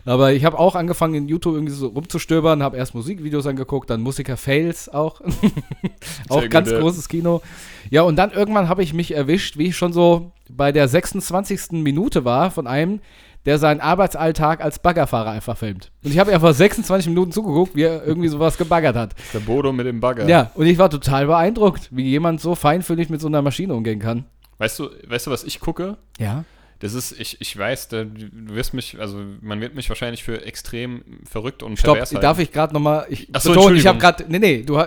[0.06, 4.00] aber ich habe auch angefangen, in YouTube irgendwie so rumzustöbern, habe erst Musikvideos angeguckt, dann
[4.00, 5.20] Musiker-Fails auch.
[6.28, 6.78] auch gut, ganz ja.
[6.78, 7.42] großes Kino.
[7.90, 11.72] Ja, und dann irgendwann habe ich mich erwischt, wie ich schon so bei der 26.
[11.72, 13.00] Minute war von einem,
[13.46, 15.90] der seinen Arbeitsalltag als Baggerfahrer einfach filmt.
[16.04, 19.14] Und ich habe einfach 26 Minuten zugeguckt, wie er irgendwie sowas gebaggert hat.
[19.32, 20.28] Der Bodo mit dem Bagger.
[20.28, 24.00] Ja, und ich war total beeindruckt, wie jemand so feinfühlig mit so einer Maschine umgehen
[24.00, 24.24] kann.
[24.58, 25.96] Weißt du, weißt du, was ich gucke?
[26.18, 26.44] Ja.
[26.80, 30.44] Das ist, ich, ich weiß, da, du wirst mich, also man wird mich wahrscheinlich für
[30.44, 32.22] extrem verrückt und Stopp, pervers halten.
[32.22, 34.78] darf ich gerade nochmal, ich Ach so, betone, ich habe gerade, nee, nee, du,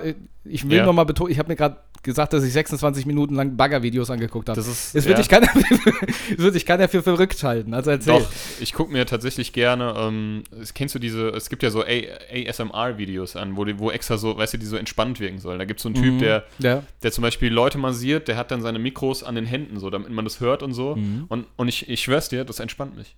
[0.43, 0.85] ich will Ja.
[0.85, 4.55] nochmal betonen, ich habe mir gerade gesagt, dass ich 26 Minuten lang Bagger-Videos angeguckt habe.
[4.59, 5.21] Das ist, Es wird, ja.
[5.23, 5.47] dich keiner,
[6.37, 8.19] wird dich keiner für verrückt halten, also erzähl.
[8.19, 8.27] Doch,
[8.59, 13.55] ich gucke mir tatsächlich gerne, ähm, kennst du diese, es gibt ja so ASMR-Videos an,
[13.57, 15.59] wo, die, wo extra so, weißt du, die so entspannt wirken sollen.
[15.59, 16.19] Da gibt es so einen Typ, Mhm.
[16.19, 16.83] der, Ja.
[17.03, 20.09] der zum Beispiel Leute massiert, der hat dann seine Mikros an den Händen, so, damit
[20.09, 20.95] man das hört und so.
[20.95, 21.25] Mhm.
[21.29, 23.15] Und, und ich, ich schwör's dir, das entspannt mich.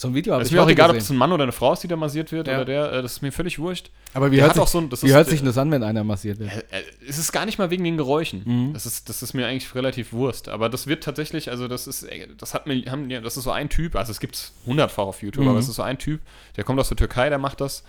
[0.00, 1.16] So ein Video habe Es ist ich mir auch egal, ob es gesehen.
[1.16, 2.54] ein Mann oder eine Frau ist, die da massiert wird Ja.
[2.54, 3.90] oder der, äh, das ist mir völlig wurscht.
[4.14, 5.46] Aber wie der hört, hat sich, auch so ein- das wie ist- hört sich denn
[5.46, 6.50] das an, wenn einer massiert wird?
[6.50, 8.40] Äh, äh, Es ist gar nicht mal wegen den Geräuschen.
[8.46, 8.72] Mhm.
[8.72, 10.48] Das, ist, das ist mir eigentlich relativ Wurst.
[10.48, 13.44] Aber das wird tatsächlich, also das ist, äh, das hat mir, haben, ja, das ist
[13.44, 15.50] so ein Typ, also es gibt hundertfach auf YouTube, Mhm.
[15.50, 16.22] aber es ist so ein Typ,
[16.56, 17.84] der kommt aus der Türkei, der macht das.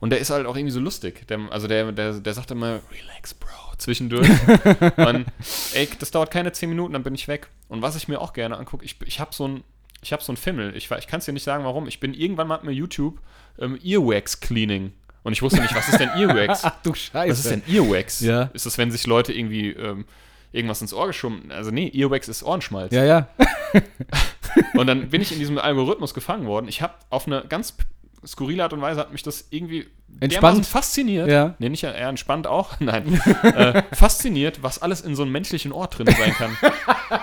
[0.00, 1.26] Und der ist halt auch irgendwie so lustig.
[1.28, 3.48] Der, also der, der, der sagt immer, relax, Bro,
[3.78, 4.28] zwischendurch.
[4.98, 5.24] und
[5.72, 7.48] ey, das dauert keine 10 Minuten, dann bin ich weg.
[7.70, 9.64] Und was ich mir auch gerne angucke, ich, ich habe so ein,
[10.04, 10.76] ich habe so ein Fimmel.
[10.76, 11.88] Ich, ich kann es dir nicht sagen, warum.
[11.88, 13.18] Ich bin irgendwann mal hat mir YouTube
[13.58, 14.92] ähm, Earwax Cleaning.
[15.22, 16.60] Und ich wusste nicht, was ist denn Earwax?
[16.64, 17.30] Ach du Scheiße.
[17.30, 18.20] Was ist denn Earwax?
[18.20, 18.50] Ja.
[18.52, 20.04] Ist das, wenn sich Leute irgendwie ähm,
[20.52, 21.50] irgendwas ins Ohr geschoben?
[21.50, 22.92] Also nee, Earwax ist Ohrenschmalz.
[22.92, 23.28] Ja, ja.
[24.74, 26.68] Und dann bin ich in diesem Algorithmus gefangen worden.
[26.68, 27.74] Ich habe auf eine ganz
[28.26, 29.86] skurrile Art und Weise hat mich das irgendwie
[30.20, 30.66] Entspannt?
[30.66, 31.28] fasziniert.
[31.28, 31.54] Ja.
[31.58, 32.74] Nee, nicht eher entspannt auch.
[32.80, 33.20] Nein.
[33.42, 36.56] äh, fasziniert, was alles in so einem menschlichen Ohr drin sein kann.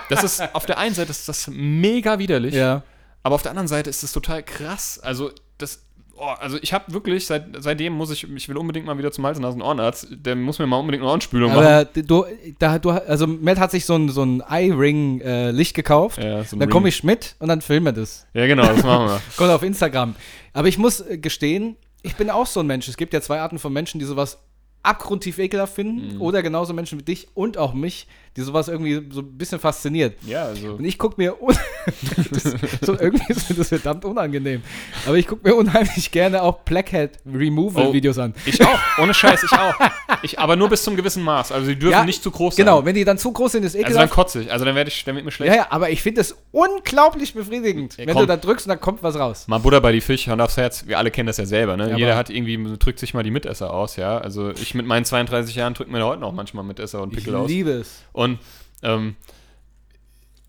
[0.08, 2.54] Das ist, auf der einen Seite ist das mega widerlich.
[2.54, 2.82] Ja.
[3.22, 4.98] Aber auf der anderen Seite ist es total krass.
[4.98, 5.84] Also, das.
[6.24, 9.26] Oh, also ich habe wirklich, seit, seitdem muss ich, ich will unbedingt mal wieder zum
[9.26, 11.66] Hals- und Nasen-Ohrenarzt, der muss mir mal unbedingt eine Ohrenspülung machen.
[11.66, 12.24] Aber du,
[12.60, 16.22] da, du, also Matt hat sich so ein, so ein Eye-Ring-Licht gekauft.
[16.22, 18.24] Ja, so dann komme ich mit und dann filmen wir das.
[18.34, 19.20] Ja, genau, das machen wir.
[19.36, 20.14] Kommt auf Instagram.
[20.52, 22.86] Aber ich muss äh, gestehen, ich bin auch so ein Mensch.
[22.86, 24.38] Es gibt ja zwei Arten von Menschen, die sowas
[24.82, 26.18] abgrundtief ekelhaft finden.
[26.20, 30.16] Oder genauso Menschen wie dich und auch mich, die sowas irgendwie so ein bisschen fasziniert.
[30.26, 30.72] Ja, also.
[30.74, 31.34] Und ich gucke mir,
[32.30, 32.42] das,
[32.80, 34.62] so irgendwie ist mir das verdammt unangenehm.
[35.06, 37.92] Aber ich gucke mir unheimlich gerne auch Blackhead Removal Oh.
[37.92, 38.34] Videos an.
[38.46, 39.74] Ich auch, ohne Scheiß, ich auch.
[40.22, 41.52] Ich, aber nur bis zum gewissen Maß.
[41.52, 42.86] Also, sie dürfen Ja, nicht zu groß Genau, sein.
[42.86, 44.12] wenn die dann zu groß sind, ist Also, dann ekelhaft.
[44.14, 44.50] kotze ich.
[44.52, 45.52] Also, dann werde ich, dann wird mir schlecht.
[45.52, 48.22] ja, ja, aber ich finde es unglaublich befriedigend, Ja, wenn komm.
[48.22, 49.44] du da drückst und dann kommt was raus.
[49.48, 50.86] Mal Butter bei die Fische, Hand aufs Herz.
[50.86, 51.90] Wir alle kennen das ja selber, ne?
[51.90, 54.18] Ja, Jeder hat irgendwie, drückt sich mal die Mitesser aus, ja.
[54.18, 57.18] Also, ich mit meinen 32 Jahren drücke mir da heute noch manchmal Mitesser und Ich
[57.18, 57.48] Pickel aus.
[57.48, 58.02] liebe es.
[58.12, 58.38] Und
[58.82, 59.16] ähm,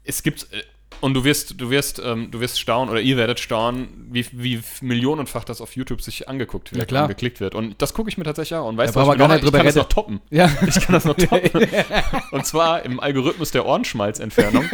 [0.03, 0.63] es gibt, äh,
[1.01, 4.61] Und du wirst, du wirst, ähm, du wirst staunen oder ihr werdet staunen, wie, wie
[4.81, 7.03] millionenfach das auf YouTube sich angeguckt wird Ja, klar.
[7.03, 7.55] und geklickt wird.
[7.55, 8.67] Und das gucke ich mir tatsächlich auch.
[8.67, 10.21] Und weißt du, brauchen was ich, gar noch- ich kann das noch toppen.
[10.29, 10.49] Ja.
[10.67, 11.67] Ich kann das noch toppen.
[12.31, 14.65] und zwar im Algorithmus der Ohrenschmalzentfernung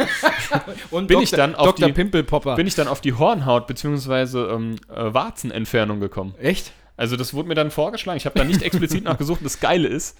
[0.90, 1.88] Und Bin ich dann auf Dr.
[1.88, 2.54] die- Pimpelpopper.
[2.54, 4.38] bin ich dann auf die Hornhaut bzw.
[4.54, 6.34] Ähm, äh, Warzenentfernung gekommen.
[6.40, 6.72] Echt?
[7.00, 8.16] Also das wurde mir dann vorgeschlagen.
[8.18, 9.40] Ich habe da nicht explizit nachgesucht.
[9.42, 10.16] Das Geile ist,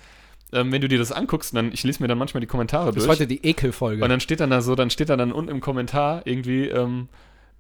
[0.53, 2.95] ähm, wenn du dir das anguckst, dann ich lese mir dann manchmal die Kommentare Das
[2.95, 3.05] durch.
[3.05, 4.03] ist heute die Ekelfolge.
[4.03, 7.09] Und dann steht dann da so, dann steht da dann unten im Kommentar irgendwie, ähm,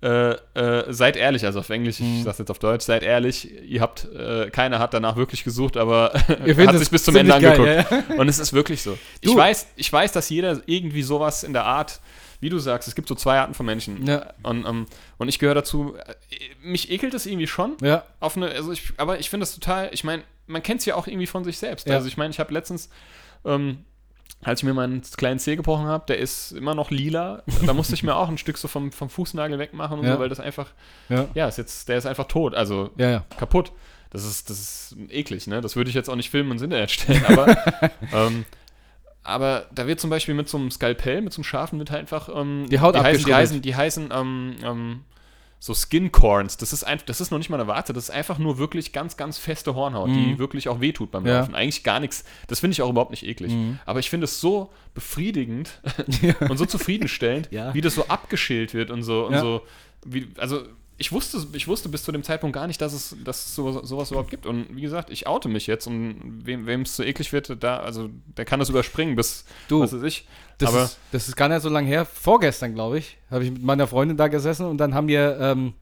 [0.02, 2.16] äh, äh, seid ehrlich, also auf Englisch, Mhm.
[2.16, 5.76] ich sag's jetzt auf Deutsch, seid ehrlich, ihr habt, äh, keiner hat danach wirklich gesucht,
[5.76, 6.40] aber hat
[6.74, 8.08] es sich bis zum Ende geil, angeguckt.
[8.08, 8.92] ja, Und es ist wirklich so.
[9.22, 12.00] Du- Ich weiß, ich weiß, dass jeder irgendwie sowas in der Art,
[12.40, 14.06] wie du sagst, es gibt so zwei Arten von Menschen.
[14.06, 14.32] Ja.
[14.42, 14.86] Und, ähm,
[15.18, 16.14] und ich gehöre dazu, äh,
[16.62, 18.04] mich ekelt es irgendwie schon, Ja.
[18.18, 20.94] auf eine, also ich, aber ich finde das total, ich meine, man kennt es ja
[20.96, 21.86] auch irgendwie von sich selbst.
[21.86, 21.94] Ja.
[21.96, 22.88] Also ich meine, ich habe letztens,
[23.44, 23.84] ähm,
[24.42, 27.42] als ich mir meinen kleinen Zeh gebrochen habe, der ist immer noch lila.
[27.66, 30.14] Da musste ich mir auch ein Stück so vom, vom Fußnagel wegmachen und Ja.
[30.14, 30.68] so, weil das einfach,
[31.10, 31.28] Ja.
[31.34, 32.90] ja, ist jetzt, der ist einfach tot, also
[33.36, 33.72] kaputt.
[34.12, 35.60] Das ist, das ist eklig, ne?
[35.60, 37.56] Das würde ich jetzt auch nicht filmen und ins Internet stellen, aber,
[38.12, 38.44] ähm,
[39.22, 42.00] aber da wird zum Beispiel mit so einem Skalpell, mit so einem scharfen, wird halt
[42.00, 45.00] einfach ähm, Die Haut die heißen, die heißen, die heißen ähm, ähm,
[45.62, 46.56] so Skin Corns.
[46.56, 48.92] Das ist, ein, das ist noch nicht mal eine Warze, das ist einfach nur wirklich
[48.94, 51.28] ganz, ganz feste Hornhaut, die wirklich auch wehtut beim Mhm.
[51.28, 51.34] Ja.
[51.34, 51.40] Mhm.
[51.40, 51.54] Laufen.
[51.54, 52.24] Eigentlich gar nichts.
[52.46, 53.52] Das finde ich auch überhaupt nicht eklig.
[53.84, 55.80] Aber ich finde es so befriedigend
[56.48, 57.74] und so zufriedenstellend, Ja.
[57.74, 59.40] wie das so abgeschält wird und so und Ja.
[59.40, 59.60] so.
[60.06, 60.62] Wie, also
[61.00, 63.82] ich wusste, ich wusste bis zu dem Zeitpunkt gar nicht, dass es, dass es so,
[63.84, 64.44] sowas überhaupt gibt.
[64.44, 68.10] Und wie gesagt, ich oute mich jetzt und wem es so eklig wird, da, also
[68.36, 70.28] der kann das überspringen bis, Du, was weiß ich.
[70.58, 72.04] Das, Aber ist, das ist gar nicht so lange her.
[72.04, 75.72] Vorgestern, glaube ich, habe ich mit meiner Freundin da gesessen und dann haben wir, ähm,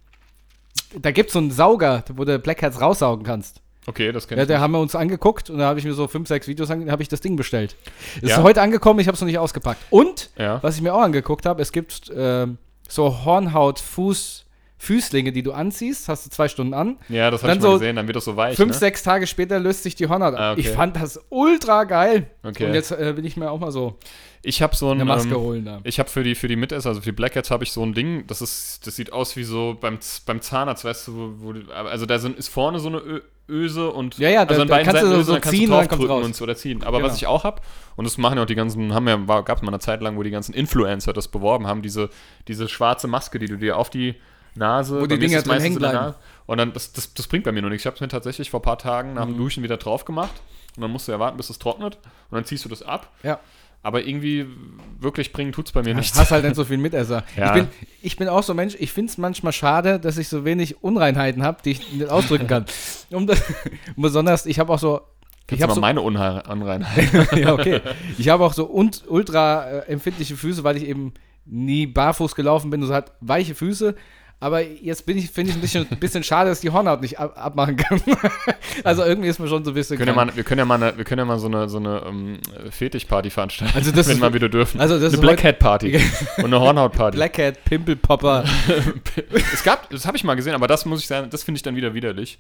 [0.97, 3.61] da gibt es so einen Sauger, wo du Blackheads raussaugen kannst.
[3.89, 4.49] okay, das kennt Ja, ich.
[4.49, 6.93] da haben wir uns angeguckt und da habe ich mir so fünf, sechs Videos angeguckt,
[6.93, 7.75] habe ich das Ding bestellt.
[8.23, 8.37] Es Ja.
[8.37, 9.81] ist heute angekommen, ich habe es noch nicht ausgepackt.
[9.91, 10.63] Und, Ja.
[10.63, 14.45] was ich mir auch angeguckt habe, es gibt ähm, so Hornhaut-Fuß,
[14.81, 16.97] Füßlinge, die du anziehst, hast du zwei Stunden an.
[17.09, 18.57] Ja, das habe ich mal so gesehen, dann wird das so weich.
[18.57, 18.79] Fünf, ne?
[18.79, 20.41] sechs Tage später löst sich die Hornhaut ab.
[20.41, 20.61] Ah, okay.
[20.61, 22.31] Ich fand das ultra geil.
[22.45, 22.67] Okay.
[22.67, 23.99] Und jetzt äh, will ich mir auch mal so
[24.43, 25.81] Ich habe so ein, eine Maske ähm, holen da.
[25.83, 27.93] ich habe für die, für die Mitesser, also für die Blackheads habe ich so ein
[27.93, 31.53] Ding, das ist, das sieht aus wie so beim, beim Zahnarzt, weißt du, wo, wo
[31.55, 34.61] du- also da sind, ist vorne so eine Ö Öse und Ja, ja, da- also
[34.63, 36.25] an da beiden kannst du Seiten so Öse, kannst ziehen du und dann kommt's draufdrücken
[36.27, 36.83] und so oder ziehen.
[36.85, 37.09] Aber Genau.
[37.11, 37.63] was ich auch habe,
[37.97, 40.19] und das machen ja auch die ganzen, haben ja, gab es mal eine Zeit lang,
[40.19, 42.11] wo die ganzen Influencer das beworben haben, diese,
[42.47, 44.17] diese schwarze Maske, die du dir auf die
[44.59, 46.15] Nase, Wo die Dinger drin hängen bleiben.
[46.47, 47.83] Und dann, das, das, das bringt bei mir noch nichts.
[47.83, 49.39] Ich habe es mir tatsächlich vor ein paar Tagen nach dem Mhm.
[49.39, 50.33] Duschen wieder drauf gemacht.
[50.77, 51.97] Und dann musst du ja warten, bis es trocknet.
[52.31, 53.11] Und dann ziehst du das ab.
[53.23, 53.39] Ja.
[53.83, 54.47] Aber irgendwie
[54.99, 56.19] wirklich bringen tut es bei mir Ich nichts.
[56.19, 57.23] hast halt nicht so viel Mitesser.
[57.37, 57.47] Ja.
[57.57, 57.69] Ich, bin,
[58.03, 60.83] ich bin auch so ein Mensch, ich finde es manchmal schade, dass ich so wenig
[60.83, 62.65] Unreinheiten habe, die ich nicht ausdrücken kann.
[63.11, 63.43] Um das,
[63.97, 65.01] besonders, ich habe auch so.
[65.47, 67.33] Kannst ich habe so, mal meine Unreinheit.
[67.37, 67.81] ja, okay.
[68.19, 71.15] Ich habe auch so und, ultra äh, empfindliche Füße, weil ich eben
[71.47, 72.83] nie barfuß gelaufen bin.
[72.83, 73.95] So halt weiche Füße.
[74.41, 77.33] Aber jetzt bin ich, finde ich ein bisschen, bisschen schade, dass die Hornhaut nicht ab,
[77.37, 78.01] abmachen kann.
[78.85, 79.99] also irgendwie ist mir schon so ein bisschen.
[79.99, 81.79] Wir können, mal, wir können ja mal eine, wir können ja mal so eine, so
[81.79, 82.39] eine ähm,
[82.71, 84.81] Fetischparty veranstalten, Also das wenn ist- wir wieder dürfen.
[84.81, 86.01] also das eine ist Black Hat Party
[86.37, 87.17] und eine Hornhaut Party.
[87.17, 88.45] Blackhead, Pimpelpopper.
[89.53, 91.63] es gab, das habe ich mal gesehen, aber das muss ich sagen, das finde ich
[91.63, 92.39] dann wieder widerlich.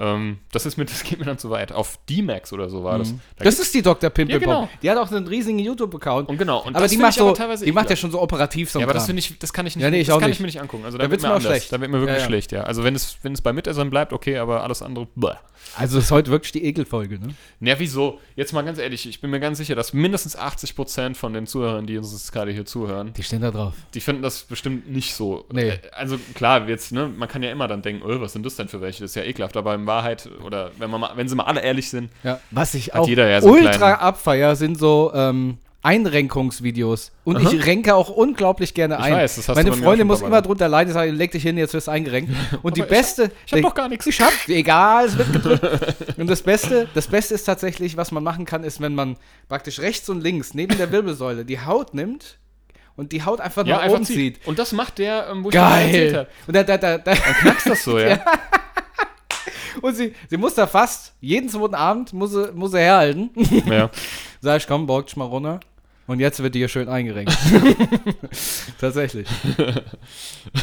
[0.00, 1.72] Ähm, das ist mir, das geht mir dann zu weit.
[1.72, 3.10] Auf D-Max oder so war das.
[3.10, 3.20] Da Mhm.
[3.44, 4.08] Das ist die Dr.
[4.10, 4.48] Pimpelpop.
[4.48, 4.68] Ja, genau.
[4.82, 6.28] Die hat auch einen riesigen YouTube-Account.
[6.28, 6.62] und genau.
[6.64, 8.86] Und aber die macht aber so, teilweise die macht ja schon so operativ so Ja,
[8.86, 10.36] aber das ich, das kann ich nicht, Ja, nee, ich das kann nicht.
[10.36, 10.84] ich mir nicht angucken.
[10.84, 11.72] Also Da da, wird mir auch schlecht.
[11.72, 12.26] Da wird mir wirklich Ja, ja.
[12.26, 12.62] schlecht, ja.
[12.62, 15.32] Also wenn es, wenn es bei Mitessern bleibt, okay, aber alles andere, bäh.
[15.76, 17.34] Also ist heute wirklich die Ekelfolge, ne?
[17.60, 18.18] Ja, wieso?
[18.34, 21.86] Jetzt mal ganz ehrlich, ich bin mir ganz sicher, dass mindestens 80% von den Zuhörern,
[21.86, 23.74] die uns gerade hier zuhören, Die stehen da drauf.
[23.94, 25.44] die finden das bestimmt nicht so.
[25.52, 25.68] Nee.
[25.68, 28.56] Äh, Also klar, jetzt, ne, man kann ja immer dann denken, oh, was sind das
[28.56, 29.02] denn für welche?
[29.02, 31.60] Das ist ja ekelhaft, aber in Wahrheit, oder wenn man mal, wenn sie mal alle
[31.62, 32.40] ehrlich sind, Ja.
[32.50, 37.10] Was ich Hat auch jeder ja so ultra abfeier, sind so ähm, Einrenkungsvideos.
[37.24, 37.50] Und Aha.
[37.52, 39.12] ich renke auch unglaublich gerne Ich ein.
[39.14, 41.74] weiß, das hast Meine du Freundin muss immer drunter leiden, sage, leg dich hin, jetzt
[41.74, 42.32] wirst du eingerenkt.
[42.62, 43.30] Und die ich hab- beste.
[43.46, 44.06] ich hab doch gar nichts.
[44.06, 45.96] Ich hab, egal, es wird gedrückt.
[46.18, 49.16] und das Beste, das Beste ist tatsächlich, was man machen kann, ist, wenn man
[49.48, 52.38] praktisch rechts und links neben der Wirbelsäule die Haut nimmt
[52.96, 54.36] und die Haut einfach ja, nach einfach oben zieht.
[54.36, 54.46] zieht.
[54.46, 56.18] Und das macht der, ähm, wo ich vorhin erzählt Geil.
[56.20, 56.28] habe.
[56.46, 58.20] Und da, da, da, da, Knackst das so, ja?
[59.82, 63.30] Und sie, sie muss da fast jeden zweiten Abend muss sie, muss sie herhalten.
[63.66, 63.90] ja.
[64.40, 65.60] Sag ich, komm, borg dich mal runter.
[66.10, 67.32] Und jetzt wird die hier schön eingerenkt.
[68.80, 69.28] Tatsächlich.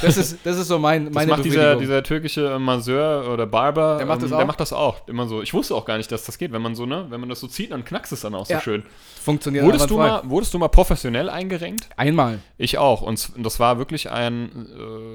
[0.01, 3.95] Das ist, das ist so mein, Das meine macht dieser, dieser türkische Masseur oder Barber,
[3.95, 4.37] Der macht das ähm, auch?
[4.39, 5.07] der macht das auch.
[5.07, 5.41] Immer so.
[5.41, 6.51] Ich wusste auch gar nicht, dass das geht.
[6.51, 8.55] Wenn man so, ne, wenn man das so zieht, dann knackst es dann auch so
[8.55, 8.59] Ja.
[8.59, 8.83] schön.
[9.23, 11.87] Funktioniert Wurdest du, mal, wurdest du mal professionell eingerenkt?
[11.95, 12.39] Einmal.
[12.57, 13.01] Ich auch.
[13.01, 14.67] Und das war wirklich ein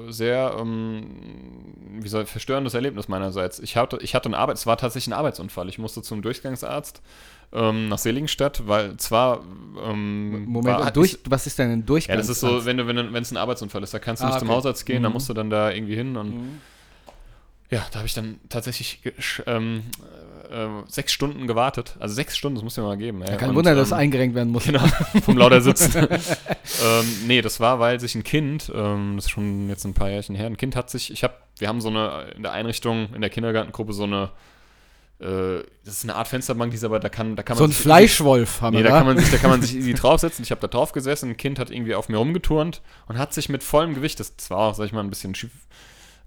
[0.07, 1.11] äh, sehr, ähm,
[1.99, 3.59] wie soll, verstörendes Erlebnis meinerseits.
[3.59, 5.69] Ich hatte, ich hatte einen Arbeit, es war tatsächlich ein Arbeitsunfall.
[5.69, 7.03] Ich musste zum Durchgangsarzt
[7.53, 9.41] ähm, nach Seligenstadt, weil zwar.
[9.87, 12.15] Ähm, Moment, war, durch, was ist denn ein Durchgang?
[12.15, 14.29] Ja, das ist so, wenn du, wenn es ein Arbeitsunfall ist, da kannst du Ah,
[14.29, 14.57] nicht zum okay.
[14.57, 15.13] Hausarzt gehen, da Mhm.
[15.13, 16.61] musst du dann da irgendwie hin und Mhm.
[17.69, 18.99] ja, da habe ich dann tatsächlich
[19.47, 19.83] ähm,
[20.51, 21.95] äh, sechs Stunden gewartet.
[21.99, 23.23] Also sechs Stunden, das muss dir mal geben.
[23.23, 23.35] ey.
[23.37, 24.65] Kein Und, Wunder, dass ähm, eingerenkt werden muss.
[24.65, 24.85] Genau,
[25.23, 26.07] vom lauter Sitzen.
[26.83, 30.09] ähm, nee, das war, weil sich ein Kind, ähm, das ist schon jetzt ein paar
[30.09, 33.07] Jährchen her, ein Kind hat sich, ich habe, wir haben so eine, in der Einrichtung,
[33.15, 34.29] in der Kindergartengruppe so eine,
[35.19, 37.71] das ist eine Art Fensterbank, die ist aber, da kann, da kann man So ein
[37.71, 38.97] sich- Fleischwolf haben Nee, wir da da.
[38.97, 40.43] kann man sich, da kann man sich easy draufsetzen.
[40.43, 43.47] Ich habe da drauf gesessen, ein Kind hat irgendwie auf mir rumgeturnt und hat sich
[43.47, 45.51] mit vollem Gewicht, das war auch, sag ich mal, ein bisschen schief,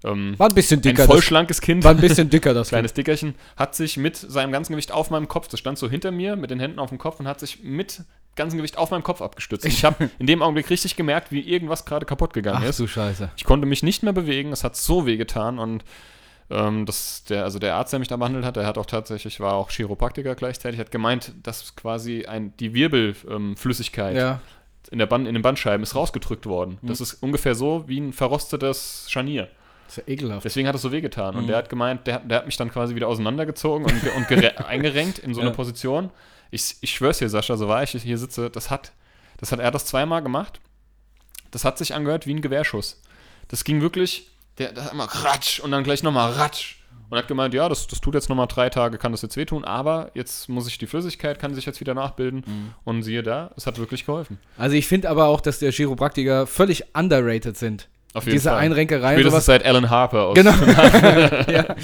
[0.03, 0.97] ähm, War ein bisschen ein dicker.
[0.97, 4.73] das, vollschlankes Kind, war ein bisschen dicker, das kleines Dickerchen, hat sich mit seinem ganzen
[4.73, 7.19] Gewicht auf meinem Kopf, das stand so hinter mir, mit den Händen auf dem Kopf
[7.19, 8.03] und hat sich mit
[8.35, 9.65] ganzem Gewicht auf meinem Kopf abgestützt.
[9.65, 12.79] Und Ich habe in dem Augenblick richtig gemerkt, wie irgendwas gerade kaputt gegangen Ach ist.
[12.79, 13.29] du Scheiße.
[13.35, 15.83] Ich konnte mich nicht mehr bewegen, es hat so weh getan und
[16.49, 19.39] ähm, das, der, also der Arzt, der mich da behandelt hat, der hat auch tatsächlich,
[19.39, 24.39] war auch Chiropraktiker gleichzeitig, hat gemeint, dass quasi ein, die Wirbelflüssigkeit Ja.
[24.91, 26.77] in, der Band, in den Bandscheiben ist rausgedrückt worden.
[26.81, 26.87] Mhm.
[26.87, 29.49] Das ist ungefähr so wie ein verrostetes Scharnier.
[29.87, 30.45] ist ja ekelhaft.
[30.45, 31.35] Deswegen hat es so wehgetan.
[31.35, 31.47] Und Mhm.
[31.47, 34.57] der hat gemeint, der, hat- der hat mich dann quasi wieder auseinandergezogen und, und gere-
[34.65, 35.55] eingerenkt in so eine Ja.
[35.55, 36.09] Position.
[36.51, 38.91] Ich, ich schwör's dir, Sascha, so war ich hier sitze, das hat,
[39.37, 40.59] das hat er das zweimal gemacht.
[41.51, 43.01] Das hat sich angehört wie ein Gewehrschuss.
[43.49, 46.75] Das ging wirklich, der, der hat immer ratsch und dann gleich nochmal ratsch.
[47.09, 49.63] Und hat gemeint, ja, das, das tut jetzt nochmal drei Tage, kann das jetzt wehtun,
[49.63, 52.43] aber jetzt muss ich die Flüssigkeit, kann sich jetzt wieder nachbilden.
[52.45, 52.73] Mhm.
[52.83, 54.39] Und siehe da, es hat wirklich geholfen.
[54.57, 57.87] Also ich finde aber auch, dass der Chiropraktiker völlig underrated sind.
[58.13, 58.59] Auf jeden Diese Fall.
[58.59, 60.35] Einrenkereien, Spätestens seit Alan Harper aus.
[60.35, 60.51] Genau.
[61.49, 61.75] ja.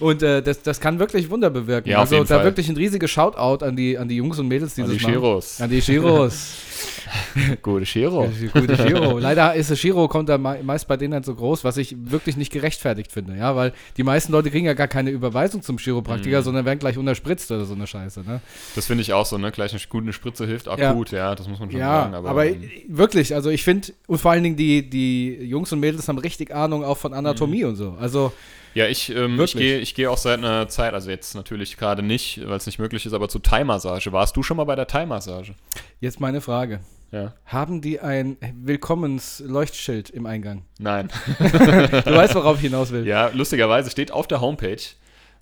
[0.00, 1.90] Und äh, das, das kann wirklich Wunder bewirken.
[1.90, 2.44] Ja, also da Fall.
[2.44, 5.02] wirklich ein riesiges Shoutout an die, an die Jungs und Mädels, die An das die
[5.02, 5.14] machen.
[5.14, 5.60] Chiros.
[5.60, 6.52] An die Chiros.
[7.62, 8.30] Gute Chiro.
[8.52, 9.18] Gute Chiro.
[9.20, 11.96] Leider ist das Chiro kommt da mei- meist bei denen halt so groß, was ich
[11.98, 15.78] wirklich nicht gerechtfertigt finde, ja, weil die meisten Leute kriegen ja gar keine Überweisung zum
[15.78, 16.44] Chiropraktiker, Mhm.
[16.44, 18.40] sondern werden gleich unterspritzt oder so eine Scheiße, ne?
[18.74, 19.50] Das finde ich auch so, ne?
[19.52, 22.14] Gleich eine gute Spritze hilft akut, ja, das muss man schon Ja, sagen.
[22.14, 25.80] aber, Aber, ähm, wirklich, also ich finde, und vor allen Dingen die, die Jungs und
[25.80, 27.68] Mädels haben richtig Ahnung auch von Anatomie Mhm.
[27.70, 27.96] und so.
[28.00, 28.32] Also,
[28.78, 32.02] ja, ich, ähm, ich gehe ich geh auch seit einer Zeit, also jetzt natürlich gerade
[32.02, 34.12] nicht, weil es nicht möglich ist, aber zu Thai-Massage.
[34.12, 35.54] Warst du schon mal bei der Thai-Massage?
[36.00, 36.78] jetzt meine Frage.
[37.10, 37.34] Ja.
[37.44, 40.62] Haben die ein Willkommensleuchtschild im Eingang?
[40.78, 41.08] Nein.
[41.38, 43.04] Du weißt, worauf ich hinaus will.
[43.06, 44.76] ja, lustigerweise steht auf der Homepage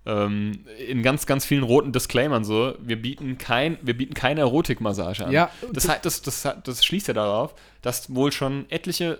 [0.07, 5.27] ähm, in ganz, ganz vielen roten Disclaimern so, wir bieten, kein, wir bieten keine Erotikmassage
[5.27, 5.33] an.
[5.33, 9.19] Ja, Das, heißt, das, das, das schließt ja darauf, dass wohl schon etliche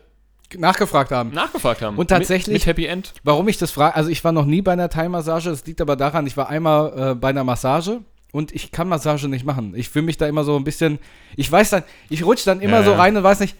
[0.57, 1.31] nachgefragt haben.
[1.33, 1.97] nachgefragt haben.
[1.97, 3.13] Und tatsächlich- Mit, mit Happy End.
[3.25, 5.97] Warum ich das frage, also ich war noch nie bei einer Thai-Massage, das liegt aber
[5.97, 8.01] daran, ich war einmal äh, bei einer Massage
[8.33, 9.75] und ich kann Massage nicht machen.
[9.77, 10.99] Ich fühle mich da immer so ein bisschen,
[11.37, 13.57] ich weiß dann, ich rutsche dann immer Ja, so rein und weiß nicht,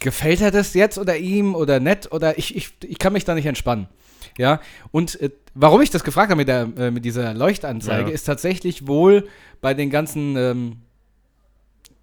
[0.00, 3.34] gefällt er das jetzt oder ihm oder nett oder ich, ich, ich kann mich da
[3.34, 3.88] nicht entspannen.
[4.36, 4.60] Ja,
[4.90, 8.14] und äh, warum ich das gefragt habe mit, der, äh, mit dieser Leuchtanzeige, Ja.
[8.14, 9.28] ist tatsächlich wohl
[9.60, 10.76] bei den ganzen, ähm,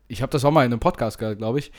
[0.08, 1.72] ich habe das auch mal in einem Podcast gehört, glaube ich,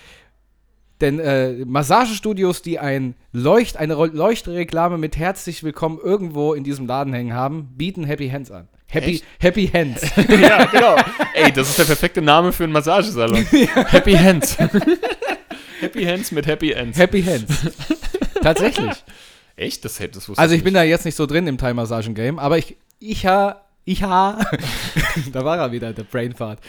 [1.02, 7.12] denn äh, Massagestudios, die ein Leucht, eine Leuchtreklame mit herzlich willkommen irgendwo in diesem Laden
[7.12, 8.68] hängen haben, bieten Happy Hands an.
[8.88, 9.24] Happy, Echt?
[9.40, 10.00] Happy Hands.
[10.40, 10.96] ja, genau.
[11.34, 13.44] Ey, das ist der perfekte Name für einen Massagesalon.
[13.88, 14.58] Happy Hands.
[15.80, 16.96] Happy Hands mit Happy Ends.
[16.96, 17.52] Happy Hands.
[18.40, 19.02] Tatsächlich.
[19.56, 19.84] Echt?
[19.84, 20.80] Das, das wusste Also ich bin nicht.
[20.80, 24.38] da jetzt nicht so drin im Thai-Massagen-Game, aber ich, ich ha, ich ha,
[25.32, 26.60] da war er wieder, der Brainfart.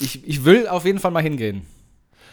[0.00, 1.64] Ich, ich will auf jeden Fall mal hingehen.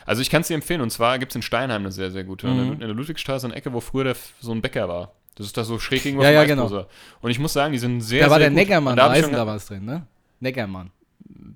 [0.08, 0.82] Also ich kann es dir empfehlen.
[0.82, 2.48] Und zwar gibt es in Steinheim eine sehr, sehr gute.
[2.48, 2.74] Mhm.
[2.74, 5.12] In, der, Ludwigstraße, eine Ecke, wo früher der, so ein Bäcker war.
[5.36, 6.88] Das ist da so schräg gegenüber Ja, ja, genau.
[7.22, 8.58] Und ich muss sagen, die sind sehr, da war sehr der gut.
[8.58, 10.08] Neckermann, da hab ich Reisen schon da ge- was drin, ne?
[10.40, 10.90] Neckermann.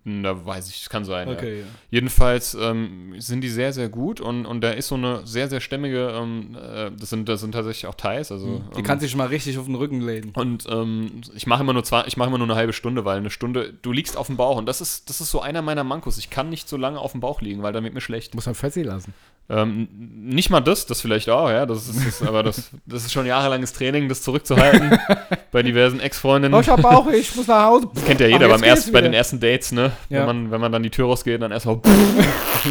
[0.03, 1.29] Hm, Da weiß ich, das kann sein.
[1.29, 1.43] Ja.
[1.43, 1.63] ja.
[1.89, 5.59] Jedenfalls ähm, sind die sehr, sehr gut und, und da ist so eine sehr, sehr
[5.59, 8.31] stämmige, ähm, äh, das, sind, das sind tatsächlich auch Thais.
[8.31, 10.31] Also, Die ähm, kann sich mal richtig auf den Rücken legen.
[10.33, 13.17] Und ähm, ich mache immer nur zwei, ich mache immer nur eine halbe Stunde, weil
[13.17, 15.83] eine Stunde, du liegst auf dem Bauch und das ist, das ist so einer meiner
[15.83, 16.17] Mankos.
[16.17, 18.33] Ich kann nicht so lange auf dem Bauch liegen, weil dann wird mir schlecht.
[18.33, 19.13] Muss man Fetzi lassen.
[19.49, 21.65] Ähm, nicht mal das, das vielleicht auch, ja.
[21.65, 24.97] Das ist, das, aber das, das ist schon jahrelanges Training, das zurückzuhalten
[25.51, 26.53] bei diversen Ex-Freundinnen.
[26.57, 27.89] Oh, ich hab Bauch, ich muss nach Hause.
[27.93, 29.90] Das kennt ja jeder beim ersten, bei den ersten Dates, ne?
[30.09, 30.19] Ja.
[30.19, 31.79] Wenn, man, wenn man dann die Tür rausgeht, dann erstmal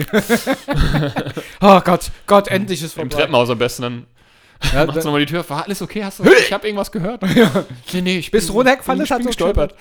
[1.60, 3.16] Oh Gott, Gott, endlich ist im vorbei.
[3.16, 4.06] Treppenhaus am besten, dann
[4.72, 6.04] Ja, machst nochmal die Tür, war alles okay?
[6.04, 7.22] Hast du, ich habe irgendwas gehört.
[7.92, 9.02] Nee, nee, ich Bist du runtergefallen?
[9.02, 9.74] Ich hat bin gestolpert.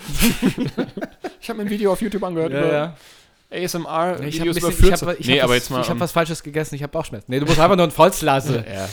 [1.41, 2.95] ich habe mir ein Video auf YouTube angehört ja, über ja.
[3.51, 5.01] ASMR, Ich habe Videos ich überführt.
[5.01, 5.81] hab, ich nee, hab aber was, jetzt mal.
[5.81, 7.31] ich hab ähm, was Falsches gegessen, ich habe Bauchschmerzen.
[7.31, 8.63] Nee, du musst einfach nur ein Volz lassen.
[8.71, 8.87] ja.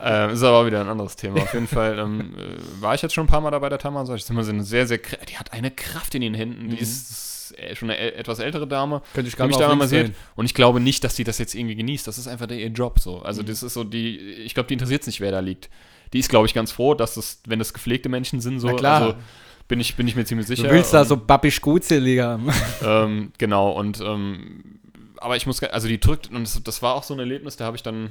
[0.00, 1.42] ähm, ist aber auch wieder ein anderes Thema.
[1.42, 4.08] Auf jeden Fall ähm, äh, war ich jetzt schon ein paar Mal dabei, der Tamar.
[4.14, 6.68] Ich sie eine sehr, sehr, die hat eine Kraft in den Händen.
[6.70, 6.82] Die Mhm.
[6.82, 9.02] ist äh, schon eine etwas ältere Dame.
[9.14, 10.14] Könnte ich gar nicht da mal drehen.
[10.36, 12.06] und ich glaube nicht, dass die das jetzt irgendwie genießt.
[12.06, 13.20] Das ist einfach der, ihr Job so.
[13.22, 13.46] Also Mhm.
[13.46, 15.68] das ist so die, ich glaube, die interessiert es nicht, wer da liegt.
[16.12, 18.74] Die ist, glaube ich, ganz froh, dass das, wenn das gepflegte Menschen sind, so, Na
[18.74, 19.00] klar.
[19.02, 19.14] also
[19.68, 20.64] Bin ich, bin ich mir ziemlich sicher.
[20.64, 22.50] Du willst da Ähm, so babbisch Gutselig haben.
[22.84, 24.78] ähm, genau, und ähm,
[25.18, 27.64] aber ich muss, also die drückt, und das, das war auch so ein Erlebnis, da
[27.64, 28.10] habe ich dann,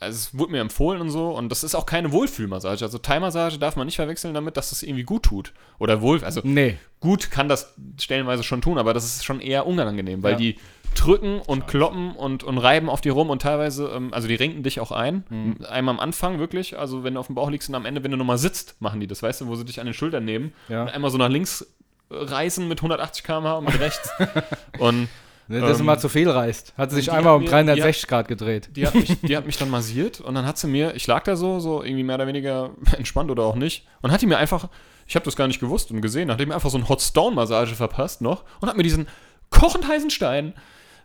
[0.00, 2.82] also es wurde mir empfohlen und so, und das ist auch keine Wohlfühlmassage.
[2.84, 5.52] Also Thai-Massage darf man nicht verwechseln damit, dass das irgendwie gut tut.
[5.78, 6.78] Oder wohl, also Nee.
[7.00, 10.38] gut kann das stellenweise schon tun, aber das ist schon eher unangenehm, weil Ja.
[10.38, 10.56] die
[10.96, 14.62] drücken und kloppen und, und reiben auf die rum und teilweise, ähm, also die renken
[14.64, 15.22] dich auch ein.
[15.28, 15.58] Mhm.
[15.68, 18.10] Einmal am Anfang wirklich, also wenn du auf dem Bauch liegst und am Ende, wenn
[18.10, 20.52] du nochmal sitzt, machen die das, weißt du, wo sie dich an den Schultern nehmen
[20.68, 20.82] Ja.
[20.82, 21.62] und einmal so nach links
[22.10, 24.10] äh, reißen mit 180 km/h und mit rechts.
[24.80, 25.08] und
[25.50, 26.74] Ne, Das Ähm, mal zu viel reißt.
[26.78, 28.70] Hat sie sich einmal hat um mir- 360 Grad gedreht.
[28.76, 31.24] die hat, mich, die hat mich dann massiert und dann hat sie mir, ich lag
[31.24, 34.38] da so, so irgendwie mehr oder weniger entspannt oder auch nicht, und hat die mir
[34.38, 34.68] einfach,
[35.08, 37.00] ich habe das gar nicht gewusst und gesehen, hat die mir einfach so eine Hot
[37.02, 39.08] Stone Massage verpasst noch und hat mir diesen
[39.50, 40.54] kochend heißen Stein,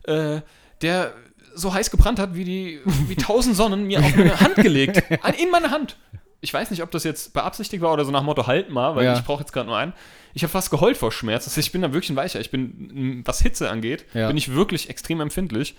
[0.03, 0.41] äh,
[0.83, 1.13] der
[1.55, 5.01] so heiß gebrannt hat, wie die, wie tausend Sonnen, mir auf meine Hand gelegt.
[5.23, 5.97] An- In meine Hand.
[6.41, 8.95] Ich weiß nicht, ob das jetzt beabsichtigt war oder so nach dem Motto, halt mal,
[8.95, 9.13] weil Ja.
[9.17, 9.93] ich brauche jetzt gerade nur einen.
[10.33, 11.47] Ich habe fast geheult vor Schmerz.
[11.47, 12.39] Also ich bin da wirklich ein Weicher.
[12.39, 14.27] Ich bin, was Hitze angeht, Ja.
[14.27, 15.75] bin ich wirklich extrem empfindlich.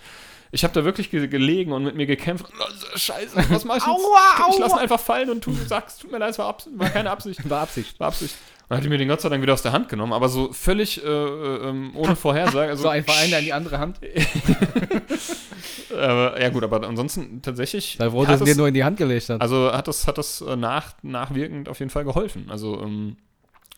[0.53, 2.47] Ich habe da wirklich ge gelegen und mit mir gekämpft.
[2.59, 3.95] Oh, Scheiße, was mach ich jetzt?
[3.95, 4.79] Aua, ich lasse aua.
[4.79, 7.49] ihn einfach fallen und tu, sagst, tut mir leid, es war, war keine Absicht.
[7.51, 7.99] War Absicht.
[8.01, 8.35] War Absicht.
[8.69, 10.53] Und hat die mir den Gott sei Dank wieder aus der Hand genommen, aber so
[10.53, 12.71] völlig äh, äh, ähm, ohne Vorhersage.
[12.71, 14.01] Also, So ein Verein an die andere Hand.
[15.93, 17.97] äh, ja gut, aber ansonsten tatsächlich.
[17.99, 19.41] Dass er es- dir nur in die Hand gelegt hat.
[19.41, 22.47] also hat das, hat das äh, nach, nachwirkend auf jeden Fall geholfen.
[22.51, 23.17] Also, ähm,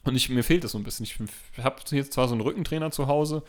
[0.04, 1.04] und ich, mir fehlt das so ein bisschen.
[1.04, 1.18] Ich
[1.62, 3.42] habe jetzt zwar so einen Rückentrainer zu Hause,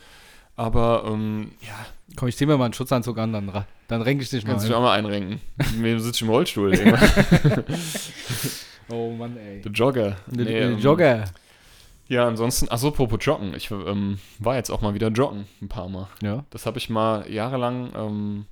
[0.56, 3.50] aber ähm, ja, Komm, ich zieh mir mal einen Schutzanzug an, dann,
[3.88, 4.50] dann renke ich dich mal.
[4.50, 5.40] kannst du dich auch mal einrenken.
[5.78, 6.74] Mir sitze ich im Rollstuhl.
[8.92, 9.60] Oh Mann, ey.
[9.62, 10.16] Der Jogger.
[10.26, 11.24] Der Nee, der ähm, Jogger.
[12.08, 13.54] Ja, ansonsten, ach so, apropos Joggen.
[13.54, 16.08] Ich ähm, war jetzt auch mal wieder joggen, ein paar Mal.
[16.22, 16.44] Ja.
[16.50, 18.46] Das habe ich mal jahrelang ähm,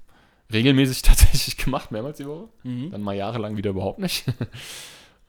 [0.53, 2.49] regelmäßig tatsächlich gemacht, mehrmals die Woche.
[2.63, 4.25] Dann mal jahrelang wieder überhaupt nicht.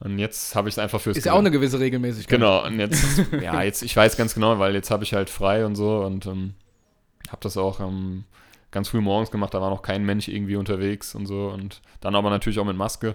[0.00, 2.38] Und jetzt habe ich es einfach fürs Ist ja auch eine gewisse Regelmäßigkeit.
[2.38, 3.04] Genau, und jetzt,
[3.42, 6.24] ja, jetzt, ich weiß ganz genau, weil jetzt habe ich halt frei und so und
[6.24, 6.54] ähm,
[7.28, 8.24] habe das auch ähm,
[8.70, 12.14] ganz früh morgens gemacht, da war noch kein Mensch irgendwie unterwegs und so und dann
[12.14, 13.14] aber natürlich auch mit Maske.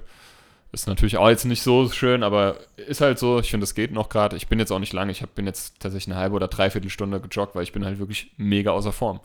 [0.76, 3.94] Ist natürlich auch jetzt nicht so schön, aber ist halt so, ich finde, es geht
[3.94, 4.36] noch gerade.
[4.36, 6.90] Ich bin jetzt auch nicht lange, ich hab, bin jetzt tatsächlich eine halbe oder dreiviertel
[6.90, 9.22] Stunde gejoggt, weil ich bin halt wirklich mega außer Form.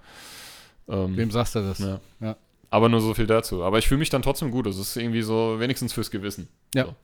[0.88, 1.80] Ähm, Wem sagst du das?
[1.80, 1.98] ja.
[2.20, 2.36] Ja.
[2.70, 3.64] Aber nur so viel dazu.
[3.64, 4.68] Aber ich fühle mich dann trotzdem gut.
[4.68, 6.46] Es ist irgendwie so, wenigstens fürs Gewissen.
[6.72, 6.84] Ja.
[6.84, 6.94] So.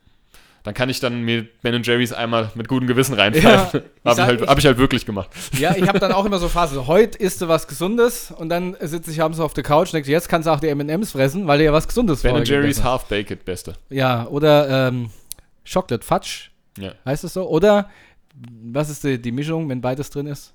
[0.67, 3.83] Dann kann ich dann mir Ben Jerry's einmal mit gutem Gewissen reinpfeifen.
[4.03, 5.29] Ja, Habe ich, halt, ich- hab ich halt wirklich gemacht.
[5.57, 6.87] Ja, ich habe dann auch immer so Phasen.
[6.87, 10.11] Heute isst du was Gesundes und dann sitze ich abends auf der Couch und denke,
[10.11, 12.83] jetzt kannst du auch die M&M's fressen, weil du ja was Gesundes Ben Jerry's.
[12.83, 13.75] Half-Baked, beste.
[13.89, 15.09] Ja, oder ähm,
[15.71, 16.91] Chocolate Fudge, Ja.
[17.05, 17.47] heißt es so?
[17.47, 17.89] Oder
[18.61, 20.53] was ist die, die Mischung, wenn beides drin ist?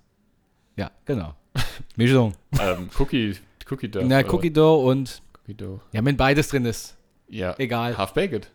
[0.77, 1.35] Ja, genau.
[1.96, 2.35] Mischung.
[2.61, 3.37] ähm, Cookie,
[3.70, 4.05] Cookie Dough.
[4.07, 4.18] Na?
[4.31, 5.81] Cookie Dough und Cookie Dough.
[5.92, 6.96] ja, wenn beides drin ist.
[7.31, 7.55] Ja.
[7.57, 7.96] Egal.
[7.96, 8.51] Half-Baked.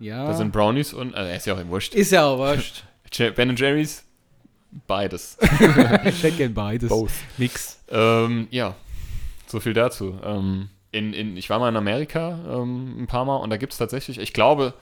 [0.00, 0.26] Ja.
[0.26, 1.94] Da sind Brownies und, also ist ja auch wurscht.
[1.94, 2.82] ist ja auch wurscht.
[3.36, 4.04] Ben Jerry's,
[4.86, 5.38] beides.
[5.40, 6.90] ich hätte gern beides.
[7.38, 7.78] Mix.
[7.90, 8.74] Ähm, ja,
[9.46, 10.18] so viel dazu.
[10.24, 13.72] Ähm, in, in, ich war mal in Amerika ähm, ein paar Mal und da gibt
[13.72, 14.74] es tatsächlich, ich glaube,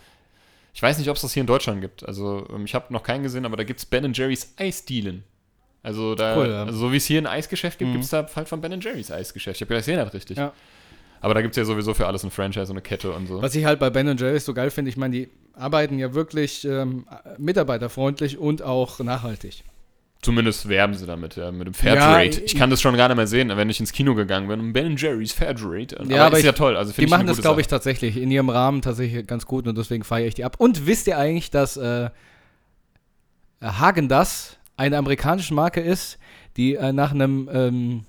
[0.75, 2.07] ich weiß nicht, ob es das hier in Deutschland gibt.
[2.07, 5.25] Also ähm, ich habe noch keinen gesehen, aber da gibt es Ben Jerry's Eisdielen.
[5.83, 6.64] Also da, Cool, ja.
[6.64, 7.94] also so wie es hier ein Eisgeschäft gibt, Mhm.
[7.94, 9.57] gibt es da halt von Ben Jerry's Eisgeschäft.
[9.57, 10.38] Ich habe gedacht, das ist richtig.
[10.38, 10.53] Ja.
[11.23, 13.41] Aber da gibt es ja sowieso für alles ein Franchise und eine Kette und so.
[13.41, 16.65] Was ich halt bei Ben Jerry's so geil finde, ich meine, die arbeiten ja wirklich
[16.65, 17.07] ähm,
[17.39, 19.63] mitarbeiterfreundlich und auch nachhaltig.
[20.21, 22.25] Zumindest werben sie damit, ja, mit dem Ja, Fairtrade.
[22.29, 24.61] ich- ich kann das schon gar nicht mehr sehen, wenn ich ins Kino gegangen bin
[24.61, 25.97] und Ben Jerry's Fairtrade.
[26.09, 26.77] Ja, aber ist ich- ja toll.
[26.77, 30.05] Also Die machen das, glaube ich, tatsächlich in ihrem Rahmen tatsächlich ganz gut und deswegen
[30.05, 30.57] feiere ich die ab.
[30.59, 32.11] Und wisst ihr eigentlich, dass äh,
[33.63, 36.19] Hagen das eine amerikanische Marke ist,
[36.57, 38.05] die äh, nach einem ähm,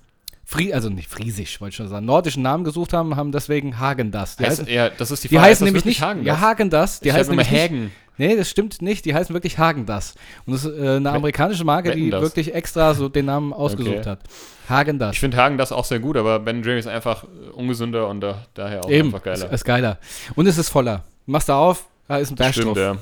[0.46, 4.10] Fri also nicht Friesisch, wollte ich schon sagen, nordischen Namen gesucht haben, haben deswegen Hagen
[4.10, 4.36] das.
[4.36, 6.42] Die, Heißt, heißen, ja, das ist die die Frage, heißen nämlich nicht Hagen, ja das?
[6.42, 7.92] Hagen das, die ich heißen nämlich nicht, Hagen.
[8.16, 10.14] Nee, das stimmt nicht, die heißen wirklich Hagen das.
[10.46, 12.22] Und das ist äh, eine amerikanische Marke, wetten die das?
[12.22, 14.10] wirklich extra so den Namen ausgesucht Okay.
[14.10, 14.20] hat.
[14.68, 15.14] Hagen das.
[15.14, 18.46] Ich finde Hagen das auch sehr gut, aber Ben Jerry ist einfach ungesünder und da,
[18.54, 19.46] daher auch Eben, einfach geiler.
[19.46, 19.98] Ist, ist geiler.
[20.36, 21.02] Und es ist voller.
[21.26, 22.96] Machst du auf, da ist ein Bash Stimmt, ja.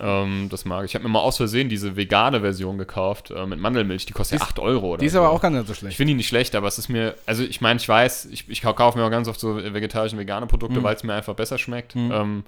[0.00, 0.90] ähm, das mag ich.
[0.90, 4.04] Ich habe mir mal aus Versehen diese vegane Version gekauft äh, mit Mandelmilch.
[4.06, 5.20] Die kostet ja 8 Euro oder Die ist so.
[5.20, 5.96] aber auch gar nicht so Ich schlecht.
[5.96, 8.62] finde die nicht schlecht, aber es ist mir, also ich meine, ich weiß, ich, ich
[8.62, 10.84] kaufe mir auch ganz oft so vegetarische und vegane Produkte, Mhm.
[10.84, 11.94] weil es mir einfach besser schmeckt.
[11.96, 12.12] Mhm.
[12.12, 12.44] Ähm,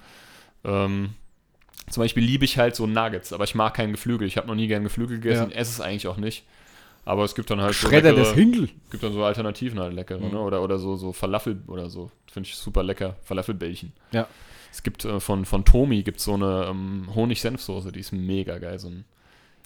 [0.64, 1.10] ähm,
[1.88, 4.26] zum Beispiel liebe ich halt so Nuggets, aber ich mag kein Geflügel.
[4.26, 5.56] Ich habe noch nie gern Geflügel gegessen, Ja.
[5.56, 6.44] esse es eigentlich auch nicht.
[7.04, 8.68] Aber es gibt dann halt so Schredder leckere- des Hingel.
[8.90, 10.30] gibt dann so Alternativen halt leckere, Mhm.
[10.32, 10.40] ne?
[10.40, 12.10] Oder, oder so, so Falafel oder so.
[12.30, 13.14] Finde ich super lecker.
[13.22, 13.92] Falafelbällchen.
[14.10, 14.26] Ja.
[14.72, 18.78] Es gibt äh, von, von Tomi gibt so eine ähm, Honig-Senfsoße, die ist mega geil.
[18.78, 19.04] So ein,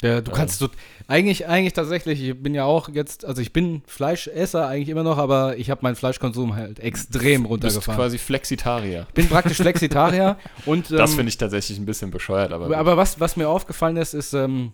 [0.03, 0.37] Ja, du Ja.
[0.37, 0.69] kannst so,
[1.09, 5.19] eigentlich, eigentlich tatsächlich, ich bin ja auch jetzt, also ich bin Fleischesser eigentlich immer noch,
[5.19, 7.99] aber ich habe meinen Fleischkonsum halt extrem du bist runtergefahren.
[8.01, 9.07] quasi Flexitarier.
[9.15, 13.21] bin praktisch Flexitarier und ähm, das finde ich tatsächlich ein bisschen bescheuert, aber, aber was,
[13.21, 14.73] was mir aufgefallen ist, ist, ähm,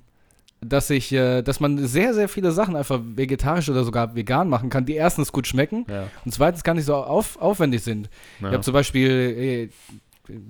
[0.62, 4.70] dass ich, äh, dass man sehr, sehr viele Sachen einfach vegetarisch oder sogar vegan machen
[4.70, 6.05] kann, die erstens gut schmecken Ja.
[6.24, 8.09] und zweitens gar nicht so auf, aufwendig sind.
[8.41, 8.49] Ja.
[8.49, 9.68] Ich habe zum Beispiel äh,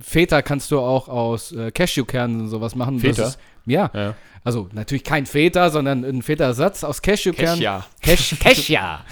[0.01, 3.01] Feta kannst du auch aus äh, Cashewkernen und sowas machen.
[3.01, 3.29] Feta?
[3.29, 4.15] Ist, ja, ja.
[4.45, 7.61] also natürlich kein Feta, sondern ein Feta-Ersatz aus Cashewkernen.
[7.61, 7.87] ja.
[8.01, 8.37] Cash,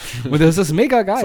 [0.30, 1.20] und das ist mega geil.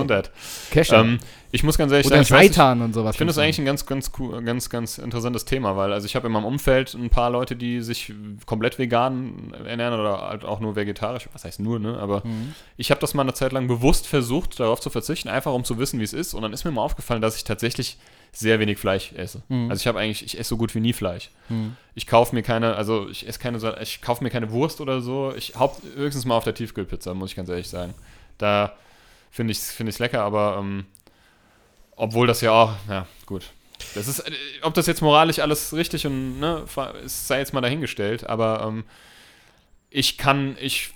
[0.72, 1.02] Cassia.
[1.02, 1.20] Ähm,
[1.52, 3.16] ich muss ganz ehrlich Oder sagen, ich, weiß Seitan und sowas.
[3.16, 6.16] ich finde das eigentlich ein ganz, ganz, cool, ganz, ganz interessantes Thema, weil also ich
[6.16, 8.14] habe in meinem Umfeld ein paar Leute, die sich
[8.46, 11.28] komplett vegan ernähren oder halt auch nur vegetarisch.
[11.34, 11.98] Was heißt nur, ne?
[12.00, 12.54] Aber Mhm.
[12.78, 15.78] ich habe das mal eine Zeit lang bewusst versucht, darauf zu verzichten, einfach um zu
[15.80, 16.34] wissen, wie es ist.
[16.34, 17.98] Und dann ist mir mal aufgefallen, dass ich tatsächlich
[18.32, 19.42] sehr wenig Fleisch esse.
[19.50, 19.72] Mhm.
[19.72, 21.32] Also ich habe eigentlich, ich esse so gut wie nie Fleisch.
[21.50, 21.76] Mhm.
[21.96, 25.34] Ich kaufe mir keine, also ich esse keine, ich kaufe mir keine Wurst oder so.
[25.36, 27.96] Ich haupt, höchstens mal auf der Tiefkühlpizza, muss ich ganz ehrlich sagen.
[28.38, 28.74] Da
[29.32, 30.86] finde ich es find lecker, aber ähm,
[32.00, 33.52] obwohl das ja auch, ja, gut.
[33.96, 34.32] Das ist, äh,
[34.64, 36.64] ob das jetzt moralisch alles richtig und, ne,
[37.06, 38.84] es sei jetzt mal dahingestellt, aber ähm,
[39.90, 40.92] ich kann, ich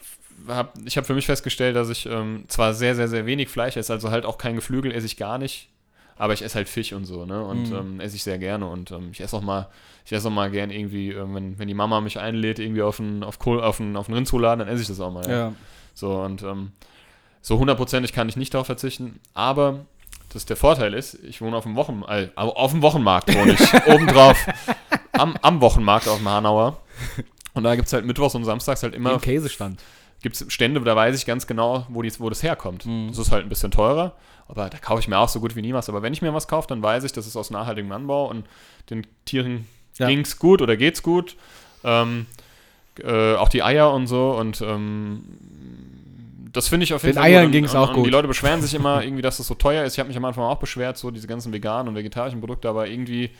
[0.47, 3.77] habe ich hab für mich festgestellt, dass ich ähm, zwar sehr, sehr, sehr wenig Fleisch
[3.77, 5.69] esse, also halt auch kein Geflügel esse ich gar nicht,
[6.17, 7.75] aber ich esse halt Fisch und so, ne, und Mhm.
[7.75, 9.69] ähm, esse ich sehr gerne und ähm, ich esse auch mal,
[10.05, 12.99] ich esse auch mal gern irgendwie, äh, wenn, wenn die Mama mich einlädt, irgendwie auf
[12.99, 15.53] einen, auf Kohl, auf einen, auf einen Rindsrouladen, dann esse ich das auch mal, Ja.
[15.93, 16.71] so, und ähm,
[17.41, 19.85] so hundertprozentig kann ich nicht darauf verzichten, aber
[20.33, 23.73] das der Vorteil ist, ich wohne auf dem Wochen, äh, auf dem Wochenmarkt wohne ich,
[23.87, 24.37] obendrauf,
[25.11, 26.81] am, am Wochenmarkt auf dem Hanauer.
[27.53, 29.81] Und da gibt es halt mittwochs und samstags halt immer Im Käsestand.
[30.21, 32.85] gibt's Stände, da weiß ich ganz genau, wo, dies, wo das herkommt.
[32.85, 33.09] Mhm.
[33.09, 34.15] Das ist halt ein bisschen teurer,
[34.47, 35.87] aber da kaufe ich mir auch so gut wie nie was.
[35.89, 38.45] Aber wenn ich mir was kaufe, dann weiß ich, das ist aus nachhaltigem Anbau und
[38.89, 39.67] den Tieren
[39.97, 40.07] Ja.
[40.07, 41.35] ging's gut oder geht's gut.
[41.83, 42.25] Ähm,
[43.03, 45.23] äh, auch die Eier und so und ähm,
[46.53, 47.45] das finde ich auf jeden Den Fall Eiern gut.
[47.47, 48.05] Und- ging's und, auch und gut.
[48.05, 49.93] Die Leute beschweren sich immer irgendwie, dass das so teuer ist.
[49.93, 52.87] Ich habe mich am Anfang auch beschwert, so diese ganzen veganen und vegetarischen Produkte, aber
[52.87, 53.31] irgendwie,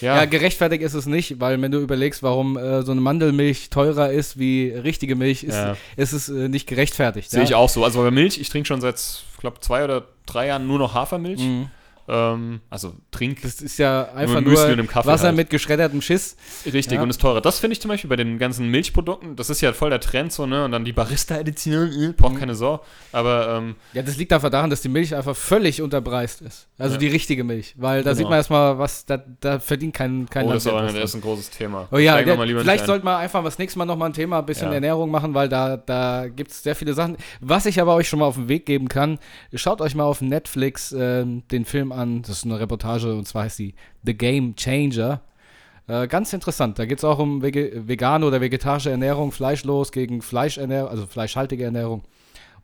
[0.00, 3.70] ja, Ja, gerechtfertigt ist es nicht, weil wenn du überlegst, warum äh, so eine Mandelmilch
[3.70, 5.76] teurer ist wie richtige Milch, ist, Ja.
[5.96, 7.30] ist es äh, nicht gerechtfertigt.
[7.30, 7.44] sehe ja?
[7.44, 7.82] ich auch so.
[7.84, 10.94] Also bei Milch, ich trinke schon seit, ich glaube, zwei oder drei Jahren nur noch
[10.94, 11.40] Hafermilch.
[11.40, 11.68] Mhm.
[12.08, 14.54] Ähm, also trink Das ist ja einfach nur
[14.86, 15.36] Kaffee Wasser halt.
[15.36, 16.36] mit geschreddertem Schiss.
[16.64, 17.02] Richtig, Ja.
[17.02, 17.40] und ist teurer.
[17.40, 20.32] Das finde ich zum Beispiel bei den ganzen Milchprodukten, das ist ja voll der Trend
[20.32, 20.64] so, ne?
[20.64, 22.38] Und dann die Barista-Edition, äh, braucht Mhm.
[22.38, 22.80] keine Sau.
[23.12, 26.68] Aber ähm, Ja, das liegt einfach daran, dass die Milch einfach völlig unterpreist ist.
[26.78, 26.98] Also Ja.
[27.00, 27.74] die richtige Milch.
[27.76, 28.16] Weil da Genau.
[28.18, 31.14] sieht man erstmal, was, da, da verdient kein, kein oh, das ist, was das ist
[31.14, 31.88] ein großes Thema.
[31.90, 32.86] Oh ja, der, vielleicht ein.
[32.86, 34.74] sollten wir einfach das nächste Mal nochmal ein Thema, ein bisschen Ja.
[34.74, 37.16] Ernährung machen, weil da, da gibt es sehr viele Sachen.
[37.40, 39.18] Was ich aber euch schon mal auf den Weg geben kann,
[39.54, 42.22] schaut euch mal auf Netflix ähm, den Film an.
[42.22, 43.74] Das ist eine Reportage und zwar heißt die
[44.04, 45.20] The Game Changer.
[45.88, 46.78] Äh, ganz interessant.
[46.78, 51.64] Da geht es auch um vege vegane oder vegetarische Ernährung, fleischlos gegen Fleischernährung, also fleischhaltige
[51.64, 52.02] Ernährung.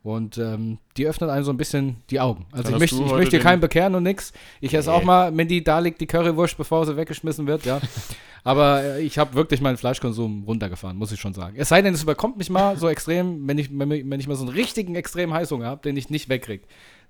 [0.03, 2.47] Und ähm, die öffnet einem so ein bisschen die Augen.
[2.51, 4.33] Also Dann ich möchte, ich möchte keinen bekehren und nix.
[4.61, 4.97] Ich esse Nee.
[4.97, 7.81] auch mal, wenn die da liegt, die Currywurst, bevor sie weggeschmissen wird, ja.
[8.45, 11.55] Aber äh, ich habe wirklich meinen Fleischkonsum runtergefahren, muss ich schon sagen.
[11.57, 14.45] Es sei denn, es überkommt mich mal so extrem, wenn ich, wenn ich mal so
[14.45, 16.65] einen richtigen extremen Heißhunger habe, den ich nicht wegkriege.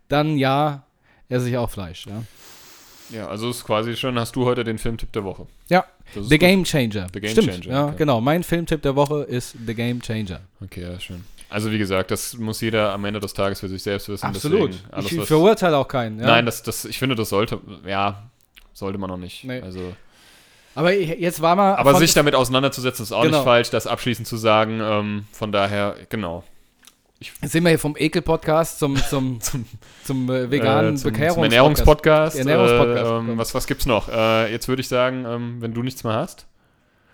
[0.08, 0.84] Dann ja,
[1.32, 2.22] esse ich auch Fleisch, ja.
[3.10, 5.46] Ja, also ist quasi schon, hast du heute den Filmtipp der Woche.
[5.68, 6.38] Ja, The.
[6.38, 7.08] Game Changer.
[7.12, 7.94] The Game Stimmt, Changer, ja, okay.
[7.98, 8.20] genau.
[8.20, 10.40] Mein Filmtipp der Woche ist The Game Changer.
[10.62, 11.24] Okay, ja, schön.
[11.50, 14.24] Also wie gesagt, das muss jeder am Ende des Tages für sich selbst wissen.
[14.24, 14.70] Absolut.
[14.90, 16.18] Alles, ich verurteile auch keinen.
[16.18, 16.26] Ja.
[16.26, 18.30] Nein, das, das, ich finde, das sollte, ja,
[18.72, 19.44] sollte man noch nicht.
[19.44, 19.60] Nee.
[19.60, 19.94] Also,
[20.74, 21.74] aber jetzt war mal.
[21.76, 23.38] aber sich damit auseinanderzusetzen, ist auch Genau.
[23.38, 24.80] nicht falsch, das abschließend zu sagen.
[24.82, 26.44] Ähm, von daher, genau.
[27.40, 29.64] Jetzt sind wir hier vom Ekel-Podcast zum, zum, zum,
[30.04, 32.36] zum äh, veganen äh, zum, Bekehrungs- zum Ernährungspodcast.
[32.38, 34.08] Ernährungspodcast, Äh, ähm, was, was gibt's noch?
[34.08, 36.46] Äh, jetzt würde ich sagen, ähm, wenn du nichts mehr hast.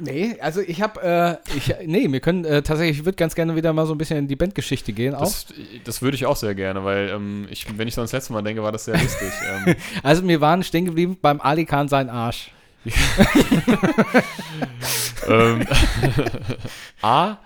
[0.01, 3.57] Nee, also ich habe, äh, ich, nee, wir können äh, tatsächlich, ich würde ganz gerne
[3.57, 5.13] wieder mal so ein bisschen in die Bandgeschichte gehen.
[5.13, 5.23] Auch.
[5.23, 5.47] Das,
[5.83, 8.43] das würde ich auch sehr gerne, weil ähm, ich, wenn ich so ans letzte Mal
[8.43, 9.29] denke, war das sehr lustig.
[9.67, 12.53] ähm, Also wir waren stehen geblieben beim Ali Khan sein Arsch.
[15.29, 15.67] ähm,
[17.03, 17.39] A.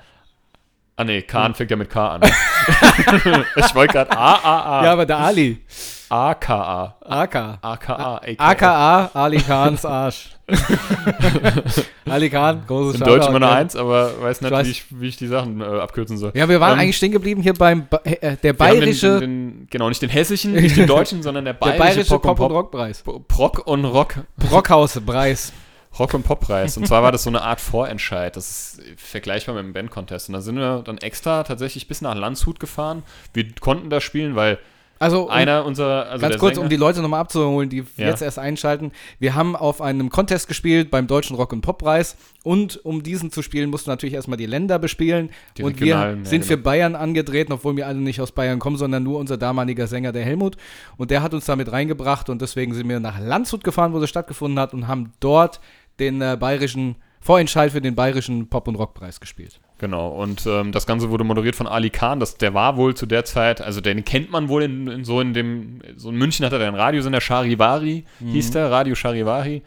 [0.97, 2.20] Ah nee, Kahn fängt ja mit K an.
[3.57, 4.84] ich wollte gerade A, A, A.
[4.84, 5.62] Ja, aber der Ali.
[6.11, 6.97] A, K, A.
[7.01, 7.59] AK.
[7.62, 8.20] Aka.
[8.36, 10.30] AKA Ali Khans Arsch.
[12.05, 13.53] Ali Khan, großes In Deutsch immer eine ja.
[13.53, 16.32] Eins, aber weiß nicht, wie ich, wie ich die Sachen äh, abkürzen soll.
[16.34, 19.20] Ja, wir waren Ähm, eigentlich stehen geblieben hier beim ba äh, der Wir haben bayerische,
[19.20, 22.18] Den, den, den, genau, nicht den hessischen, nicht den deutschen, sondern der der bayerische, bayerische
[22.18, 23.05] Pop, Pop- und Rockpreis.
[23.38, 24.14] Rock und Rock.
[24.36, 25.53] Brockhaus-Preis.
[25.99, 26.76] Rock und Poppreis.
[26.76, 28.34] Und zwar war das so eine Art Vorentscheid.
[28.36, 30.28] Das ist vergleichbar mit dem Band-Contest.
[30.28, 33.03] Und da sind wir dann extra tatsächlich bis nach Landshut gefahren.
[33.34, 34.59] Wir konnten da spielen, weil
[34.99, 38.07] Also um, einer unserer, also ganz kurz, Sänger, um die Leute nochmal abzuholen, die Ja.
[38.07, 38.93] jetzt erst einschalten.
[39.18, 43.43] Wir haben auf einem Contest gespielt beim Deutschen Rock- und Poppreis und um diesen zu
[43.43, 45.30] spielen, mussten natürlich erstmal die Länder bespielen.
[45.59, 46.64] Die und wir regionalen, ja, sind für genau.
[46.64, 50.24] Bayern angetreten, obwohl wir alle nicht aus Bayern kommen, sondern nur unser damaliger Sänger, der
[50.24, 50.57] Helmut.
[50.97, 54.09] Und der hat uns damit reingebracht und deswegen sind wir nach Landshut gefahren, wo das
[54.09, 55.61] stattgefunden hat und haben dort
[55.99, 59.61] den äh, bayerischen Vorentscheid für den bayerischen Pop- und Rockpreis gespielt.
[59.78, 62.18] Genau, und ähm, das Ganze wurde moderiert von Ali Khan.
[62.18, 65.20] Das, der war wohl zu der Zeit, also den kennt man wohl in, in so
[65.20, 69.62] in dem, so in München hat er einen Radiosender, Charivari hieß der, Radio Charivari.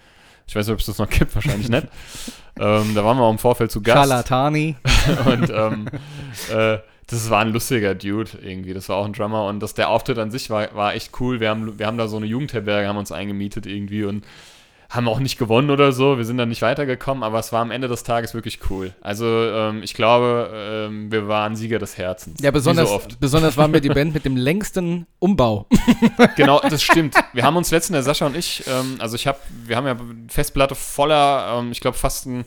[0.47, 1.88] Ich weiß nicht, ob es das noch gibt, wahrscheinlich nicht.
[2.59, 3.97] ähm, da waren wir auch im Vorfeld zu Gast.
[3.97, 4.76] Charlatani.
[5.26, 5.88] und ähm,
[6.53, 8.73] äh, das war ein lustiger Dude irgendwie.
[8.73, 11.39] Das war auch ein Drummer und das, der Auftritt an sich war, war echt cool.
[11.39, 14.26] Wir haben, wir haben da so eine Jugendherberge, haben uns eingemietet irgendwie und
[14.95, 16.17] haben auch nicht gewonnen oder so.
[16.17, 18.93] Wir sind dann nicht weitergekommen, aber es war am Ende des Tages wirklich cool.
[19.01, 20.49] Also ähm, ich glaube,
[20.89, 22.41] ähm, wir waren Sieger des Herzens.
[22.41, 23.19] Ja, besonders, so oft.
[23.19, 25.67] besonders waren wir die Band mit dem längsten Umbau.
[26.37, 27.15] Genau, das stimmt.
[27.33, 29.95] Wir haben uns letztens, der Sascha und ich, ähm, also ich habe, wir haben ja
[30.27, 32.45] Festplatte voller, ähm, ich glaube fast ein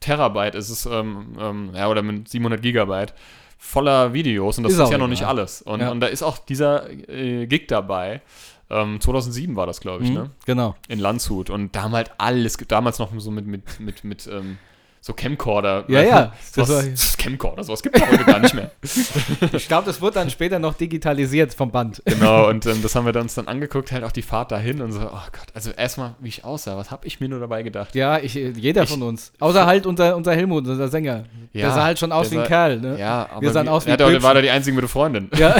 [0.00, 3.12] Terabyte ist es, ähm, ähm, ja, oder mit 700 Gigabyte,
[3.58, 5.08] voller Videos und das Ist ist, ja noch egal.
[5.10, 5.62] nicht alles.
[5.62, 5.90] Und, Ja.
[5.90, 8.22] und da ist auch dieser äh, Gig dabei.
[8.70, 10.30] Ähm, 2007 war das, glaube ich, ne?
[10.46, 10.76] Genau.
[10.88, 11.50] In Landshut.
[11.50, 14.58] Und da haben halt alles, damals noch so mit, mit, mit, mit ähm,
[15.02, 15.84] so Camcorder.
[15.88, 16.32] Ja, ja.
[16.52, 18.70] Sowas, Das das Camcorder, sowas gibt es heute gar nicht mehr.
[19.52, 22.02] Ich glaube, das wird dann später noch digitalisiert vom Band.
[22.04, 24.92] Genau, und ähm, das haben wir uns dann angeguckt, halt auch die Fahrt dahin und
[24.92, 27.94] so, oh Gott, also erstmal, wie ich aussah, was habe ich mir nur dabei gedacht?
[27.94, 29.32] Ja, ich, jeder Ich- von uns.
[29.40, 31.24] Außer halt unser, unser Helmut, unser Sänger.
[31.54, 32.98] der Ja, sah halt schon aus der wie ein sah- Kerl, ne?
[32.98, 34.88] Ja, aber Wir sahen wie, aus wie der, der war da die einzige mit der
[34.90, 35.30] Freundin.
[35.36, 35.56] Ja.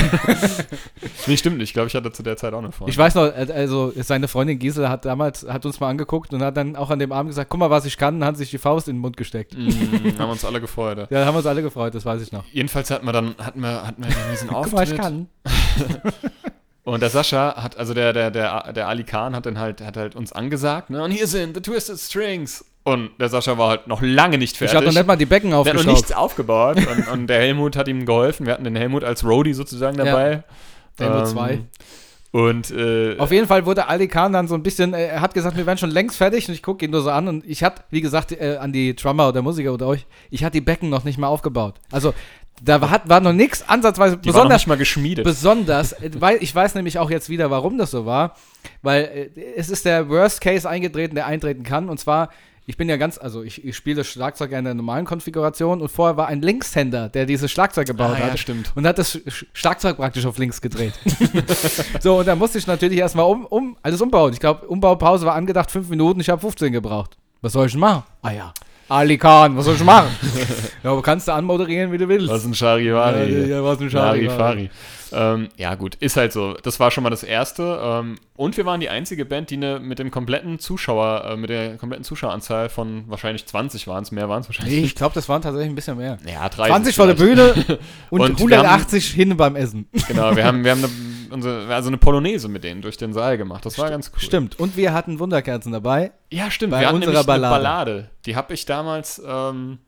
[1.26, 2.92] Nee, stimmt nicht, ich glaube, ich hatte zu der Zeit auch eine Freundin.
[2.92, 6.42] Ich weiß noch, äh, also seine Freundin Gisela hat damals, hat uns mal angeguckt und
[6.42, 8.50] hat dann auch an dem Abend gesagt, guck mal, was ich kann, und hat sich
[8.50, 9.29] die Faust in den Mund gesteckt.
[9.34, 10.98] Mm, haben uns alle gefreut.
[10.98, 11.06] Ja.
[11.10, 12.44] Ja, da haben wir uns alle gefreut, das weiß ich noch.
[12.52, 14.98] Jedenfalls hatten wir dann, hatten wir, hatten wir diesen Guck mal, ich Auftritt.
[15.00, 15.28] kann.
[16.84, 19.96] Und der Sascha hat, also der, der, der, der Ali Khan hat dann halt, hat
[19.96, 22.64] halt uns angesagt, ne, und hier sind the Twisted Strings.
[22.84, 24.74] Und der Sascha war halt noch lange nicht Ich fertig.
[24.76, 27.76] habe noch nicht mal die Becken Der hat noch nichts aufgebaut und, und der Helmut
[27.76, 28.46] hat ihm geholfen.
[28.46, 30.04] Wir hatten den Helmut als Roadie sozusagen Ja.
[30.06, 30.42] dabei.
[30.98, 31.60] Helmut Ähm, zwei.
[32.32, 35.34] Und äh, Auf jeden Fall wurde Ali Khan dann so ein bisschen, äh, er hat
[35.34, 37.64] gesagt, wir wären schon längst fertig und ich gucke ihn nur so an und ich
[37.64, 40.90] hatte, wie gesagt, äh, an die Drummer oder Musiker oder euch, ich hatte die Becken
[40.90, 41.80] noch nicht mal aufgebaut.
[41.90, 42.14] Also
[42.62, 45.24] da war, war noch nichts ansatzweise die war besonders nicht mal geschmiedet.
[45.24, 48.36] Besonders, äh, weil ich weiß nämlich auch jetzt wieder, warum das so war,
[48.82, 51.88] weil äh, es ist der Worst Case eingetreten, der eintreten kann.
[51.88, 52.30] Und zwar,
[52.70, 55.80] ich bin ja ganz, also ich, ich spiele das Schlagzeug ja in der normalen Konfiguration
[55.82, 58.38] und vorher war ein Linkshänder, der dieses Schlagzeug gebaut Ah, ja, hat.
[58.38, 58.70] stimmt.
[58.76, 60.92] Und hat das Sch- Schlagzeug praktisch auf links gedreht.
[62.00, 64.32] so, und da musste ich natürlich erstmal um, um, alles umbauen.
[64.32, 67.16] Ich glaube, Umbaupause war angedacht fünf Minuten, ich habe 15 gebraucht.
[67.42, 68.04] Was soll ich denn machen?
[68.22, 68.54] Ah ja.
[68.88, 70.08] Ali Khan, was soll ich machen?
[70.82, 72.28] ja, aber kannst du anmoderieren, wie du willst.
[72.28, 73.32] Was ein Charivari.
[73.42, 74.70] Ja, ja, was ein Charivari.
[75.12, 76.54] Ähm, ja, gut, ist halt so.
[76.54, 77.80] Das war schon mal das Erste.
[77.82, 81.50] Ähm, und wir waren die einzige Band, die ne, mit dem kompletten Zuschauer, äh, mit
[81.50, 84.76] der kompletten Zuschaueranzahl von wahrscheinlich 20 waren es, mehr waren es wahrscheinlich.
[84.76, 86.18] Nee, ich glaube, das waren tatsächlich ein bisschen mehr.
[86.26, 87.14] Ja, 30 20 vor der.
[87.14, 87.52] Bühne
[88.10, 89.88] und, Und wir 180 hin beim Essen.
[90.08, 90.92] Genau, wir haben, wir haben eine,
[91.30, 93.66] unsere, also eine Polonaise mit denen durch den Saal gemacht.
[93.66, 94.20] Das war ganz cool.
[94.20, 94.58] Stimmt.
[94.58, 96.12] Und wir hatten Wunderkerzen dabei.
[96.30, 96.72] Ja, stimmt.
[96.72, 97.54] Bei wir hatten unserer Ballade.
[97.54, 98.10] eine Ballade.
[98.26, 99.78] Die habe ich damals, ähm,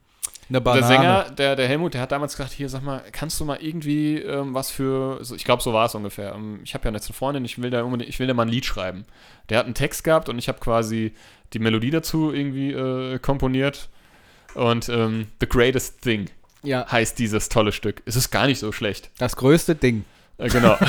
[0.55, 3.45] Eine der Sänger, der, der Helmut, der hat damals gesagt, hier, sag mal, kannst du
[3.45, 6.35] mal irgendwie ähm, was für, so, ich glaube, so war es ungefähr.
[6.35, 8.49] Ähm, ich habe ja jetzt eine Freundin, ich will, da ich will da mal ein
[8.49, 9.05] Lied schreiben.
[9.49, 11.15] Der hat einen Text gehabt und ich habe quasi
[11.53, 13.89] die Melodie dazu irgendwie äh, komponiert.
[14.55, 16.29] Und ähm, The Greatest Thing
[16.63, 18.03] Ja, heißt dieses tolle Stück.
[18.05, 19.11] Es ist gar nicht so schlecht.
[19.19, 20.05] das größte Ding.
[20.39, 20.77] Äh, genau.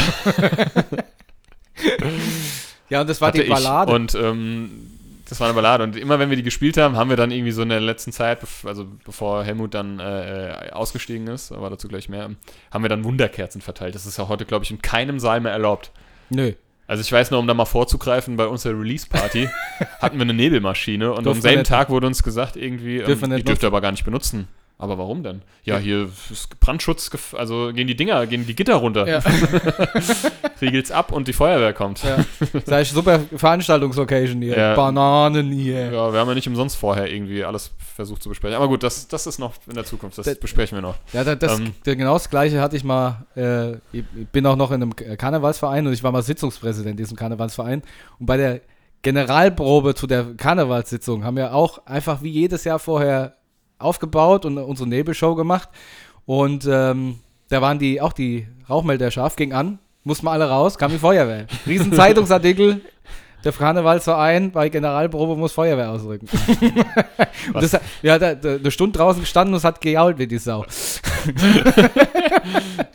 [2.89, 3.91] Ja, und das war hatte die Ballade.
[3.91, 3.95] Ich.
[3.95, 4.92] Und ähm,
[5.33, 5.83] das war eine Ballade.
[5.83, 8.11] Und immer wenn wir die gespielt haben, haben wir dann irgendwie so in der letzten
[8.11, 12.29] Zeit, also bevor Helmut dann äh, ausgestiegen ist, aber dazu gleich mehr,
[12.69, 13.95] haben wir dann Wunderkerzen verteilt.
[13.95, 15.91] Das ist ja heute, glaube ich, in keinem Saal mehr erlaubt.
[16.29, 16.53] Nö.
[16.85, 19.49] Also ich weiß nur, um da mal vorzugreifen, bei unserer Release-Party
[20.01, 23.43] hatten wir eine Nebelmaschine und am Dürfen selben Tag wurde uns gesagt, irgendwie, ähm, die
[23.43, 24.47] dürft ihr aber gar nicht benutzen.
[24.83, 25.41] Aber warum denn?
[25.63, 29.19] Ja, hier ist Brandschutz, also gehen die Dinger, gehen die Gitter runter, Ja.
[30.61, 32.03] riegelt's ab und die Feuerwehr kommt.
[32.03, 32.17] ja.
[32.65, 34.57] Sag ich, super Veranstaltungslocation hier.
[34.57, 34.75] Ja.
[34.75, 35.91] Bananen hier.
[35.91, 38.57] Ja, wir haben ja nicht umsonst vorher irgendwie alles versucht zu besprechen.
[38.57, 40.17] Aber gut, das, das ist noch in der Zukunft.
[40.17, 40.95] Das Das- besprechen wir noch.
[41.13, 41.73] Ja, da- das, Ähm.
[41.83, 43.25] genau das Gleiche hatte ich mal.
[43.35, 44.03] Äh, ich
[44.33, 47.83] bin auch noch in einem Karnevalsverein und ich war mal Sitzungspräsident in diesem Karnevalsverein.
[48.19, 48.61] Und bei der
[49.01, 53.35] Generalprobe zu der Karnevalssitzung haben wir auch einfach wie jedes Jahr vorher
[53.79, 55.69] aufgebaut und unsere Nebelshow gemacht.
[56.25, 57.19] Und ähm,
[57.49, 60.99] da waren die auch die Rauchmelder scharf, ging an, mussten wir alle raus, kam die
[60.99, 61.47] Feuerwehr.
[61.67, 62.81] Riesen Zeitungsartikel.
[63.43, 66.29] Der Karnevalsverein bei Generalprobe muss Feuerwehr ausrücken.
[67.53, 70.65] das, ja, da, da, eine Stunde draußen gestanden und es hat gejault wie die Sau.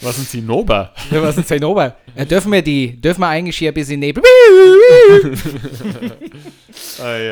[0.01, 0.93] Was sind Zinnober?
[1.11, 1.97] Ja, was ist denn Ober?
[2.17, 4.23] Ja, dürfen wir die, dürfen wir eigentlich hier ein bisschen Nebel?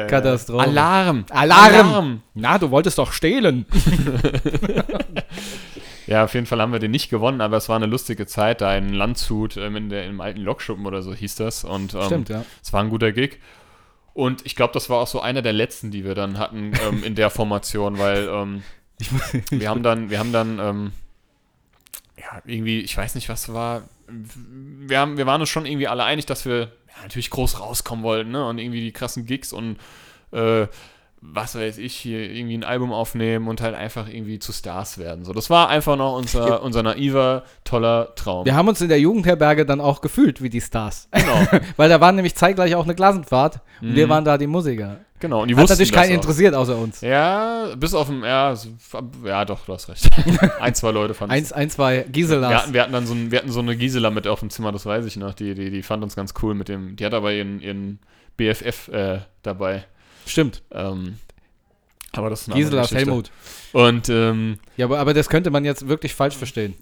[0.06, 0.62] Katastrophe.
[0.62, 1.24] Alarm!
[1.30, 2.22] Alarm!
[2.34, 3.66] Na, du wolltest doch stehlen.
[6.06, 8.60] Ja, auf jeden Fall haben wir den nicht gewonnen, aber es war eine lustige Zeit
[8.60, 11.64] da in Landshut, ähm, in der, im alten Lokschuppen oder so hieß das.
[11.64, 12.44] Und ähm, Stimmt, ja.
[12.62, 13.40] es war ein guter Gig.
[14.14, 17.02] Und ich glaube, das war auch so einer der letzten, die wir dann hatten ähm,
[17.02, 18.62] in der Formation, weil ähm,
[19.50, 20.92] wir haben dann, wir haben dann, ähm,
[22.16, 23.82] ja, irgendwie, ich weiß nicht, was war.
[24.08, 26.70] Wir, haben, wir waren uns schon irgendwie alle einig, dass wir
[27.02, 28.46] natürlich groß rauskommen wollten, ne?
[28.46, 29.78] Und irgendwie die krassen Gigs und
[30.32, 30.66] äh,
[31.20, 35.24] was weiß ich, hier irgendwie ein Album aufnehmen und halt einfach irgendwie zu Stars werden.
[35.24, 38.44] So, das war einfach noch unser, unser naiver, toller Traum.
[38.44, 41.08] wir haben uns in der Jugendherberge dann auch gefühlt wie die Stars.
[41.12, 41.46] Genau,
[41.76, 43.94] Weil da waren nämlich zeitgleich auch eine Klassenfahrt und Mhm.
[43.94, 45.00] wir waren da die Musiker.
[45.18, 45.42] genau.
[45.42, 47.00] Und die Hat wussten natürlich keinen interessiert außer uns.
[47.02, 48.54] Ja, bis auf dem, ja,
[49.24, 50.08] ja, doch, du hast recht.
[50.60, 52.54] ein, zwei Leute fanden Eins, ein, zwei wir Giselas.
[52.62, 54.72] hatten, wir hatten dann so, ein, wir hatten so eine Gisela mit auf dem Zimmer,
[54.72, 55.34] das weiß ich noch.
[55.34, 56.96] Die, die, die fand uns ganz cool mit dem.
[56.96, 57.98] Die hat aber ihren, ihren
[58.36, 59.84] BFF äh, dabei.
[60.26, 60.62] Stimmt.
[60.72, 61.18] Ähm,
[62.12, 62.96] aber das ist eine Geschichte.
[62.96, 63.30] Helmut.
[63.72, 66.74] Und ähm, Ja, aber, aber das könnte man jetzt wirklich falsch verstehen.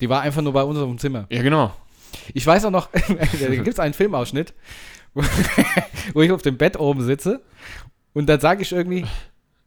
[0.00, 1.26] Die war einfach nur bei uns dem Zimmer.
[1.30, 1.74] ja, genau.
[2.34, 4.52] Ich weiß auch noch, da gibt es einen Filmausschnitt,
[5.14, 5.22] wo,
[6.14, 7.40] wo ich auf dem Bett oben sitze
[8.14, 9.06] und dann sage ich irgendwie,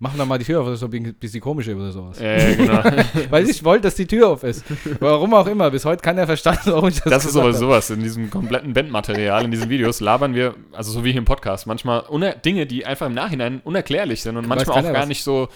[0.04, 2.20] mach doch mal die Tür auf, das ist doch ein bisschen komisch oder sowas.
[2.20, 2.84] Ja, ja, genau.
[3.30, 4.66] Weil ich wollte, dass die Tür auf ist.
[5.00, 7.90] Warum auch immer, bis heute keiner verstanden, warum ich das Das ist aber sowas.
[7.90, 11.68] In diesem kompletten Bandmaterial, in diesen Videos labern wir, also so wie hier im Podcast,
[11.68, 12.04] manchmal
[12.44, 15.08] Dinge, die einfach im Nachhinein unerklärlich sind und manchmal auch gar was.
[15.08, 15.48] nicht so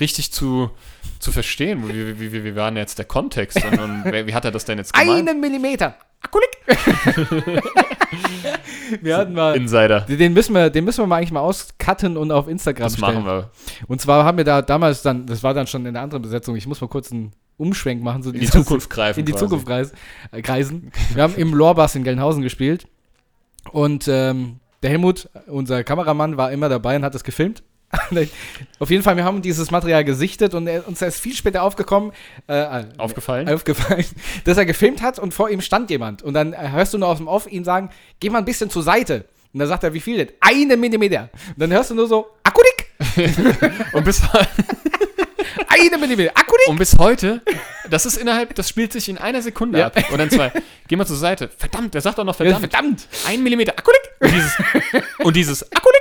[0.00, 0.70] richtig zu,
[1.18, 1.88] zu verstehen.
[1.88, 4.64] Wie, wie, wie, wie war denn jetzt der Kontext und, und wie hat er das
[4.64, 5.28] denn jetzt gemeint?
[5.28, 5.96] Einen Millimeter.
[6.20, 6.48] Akkulik.
[9.02, 10.00] wir hatten mal, Insider.
[10.00, 13.14] den müssen, wir, den müssen wir mal eigentlich mal auscutten und auf Instagram Das stellen.
[13.24, 13.50] machen wir.
[13.86, 16.56] Und zwar haben wir da damals dann, das war dann schon in der anderen Besetzung,
[16.56, 18.22] ich muss mal kurz einen Umschwenk machen.
[18.22, 19.20] So In die Zukunft greifen.
[19.20, 19.44] in die quasi.
[19.44, 19.92] Zukunft kreis,
[20.32, 20.90] äh, kreisen.
[21.14, 22.86] Wir haben im Lorbas in Gelnhausen gespielt
[23.70, 27.62] und ähm, der Helmut, unser Kameramann, war immer dabei und hat das gefilmt.
[28.78, 32.12] Auf jeden Fall, wir haben dieses Material gesichtet und er, uns ist viel später aufgekommen,
[32.48, 33.48] äh, äh, Aufgefallen?
[33.48, 34.04] aufgefallen,
[34.44, 36.22] dass er gefilmt hat und vor ihm stand jemand.
[36.22, 38.70] Und dann äh, hörst du nur aus dem Off ihn sagen, geh mal ein bisschen
[38.70, 39.24] zur Seite.
[39.52, 40.28] Und dann sagt er, wie viel denn?
[40.40, 41.30] Eine Millimeter.
[41.48, 42.86] Und dann hörst du nur so, Akkudik!
[43.94, 44.20] Und bis,
[45.68, 46.68] Eine Millimeter, Akkudik!
[46.68, 47.42] und bis heute,
[47.90, 49.86] das ist innerhalb, das spielt sich in einer Sekunde Ja.
[49.86, 49.96] ab.
[50.10, 50.50] Und dann zwei.
[50.88, 51.50] Geh mal zur Seite.
[51.56, 52.72] Verdammt, der sagt doch noch Ja, verdammt.
[52.72, 53.08] verdammt!
[53.26, 54.00] Ein Millimeter Akkulik.
[54.20, 54.56] Und dieses,
[55.18, 55.95] und dieses Akkulik.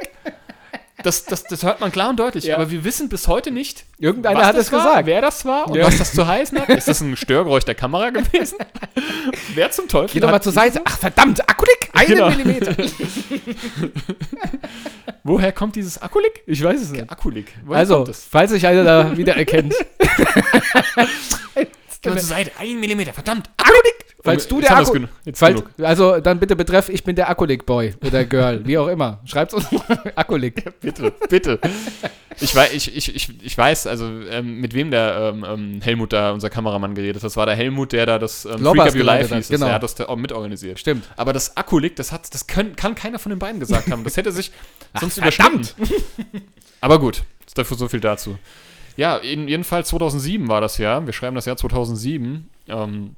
[1.06, 2.45] Das, das, das hört man klar und deutlich.
[2.45, 2.56] Ja.
[2.56, 5.06] Aber wir wissen bis heute nicht, Irgendeiner was hat es gesagt.
[5.06, 5.86] wer das war und Ja.
[5.86, 6.70] was das zu heißen hat.
[6.70, 8.58] Ist das ein Störgeräusch der Kamera gewesen?
[9.53, 10.82] wer zum Teufel Geh doch mal zur Seite.
[10.84, 11.89] Ach, verdammt, Akkudik!
[11.93, 12.30] Eine Genau.
[12.30, 12.76] Millimeter!
[15.24, 16.41] Woher kommt dieses Akkulik?
[16.45, 17.10] Ich weiß es nicht.
[17.10, 17.51] Akkulik.
[17.66, 19.74] Woher Also, falls sich einer da wieder erkennt.
[22.06, 22.51] Geh mal zur Seite.
[22.60, 23.14] Ein Millimeter.
[23.14, 23.49] Verdammt.
[23.58, 24.06] Akkulik!
[24.26, 25.70] Falls du der Akku falls, genug.
[25.82, 29.22] Also, dann bitte betreff, ich bin der Akkulik-Boy oder Girl, wie auch immer.
[29.26, 29.68] Schreibt's uns
[30.16, 30.64] Akkulik.
[30.82, 31.60] Bitte, bitte.
[32.41, 36.12] Ich weiß, ich, ich, ich, ich weiß, also ähm, mit wem der ähm, ähm, Helmut
[36.12, 37.24] da, unser Kameramann, geredet hat.
[37.24, 39.47] Das war der Helmut, der da das ähm, Freak of Your Life hieß.
[39.47, 39.68] Das, genau.
[39.68, 40.80] Er hat das da auch mitorganisiert.
[40.80, 41.08] Stimmt.
[41.16, 44.03] Aber das Akkulik, das, hat, das können, kann keiner von den beiden gesagt haben.
[44.03, 44.51] Das hätte sich
[44.99, 45.76] sonst verdammt.
[45.78, 46.41] überschnitten.
[46.82, 48.38] Aber gut, ist dafür so viel dazu.
[48.97, 51.05] Ja, in, jedenfalls 2007 war das Jahr.
[51.05, 52.49] Wir schreiben das Jahr 2007.
[52.67, 53.15] Ähm,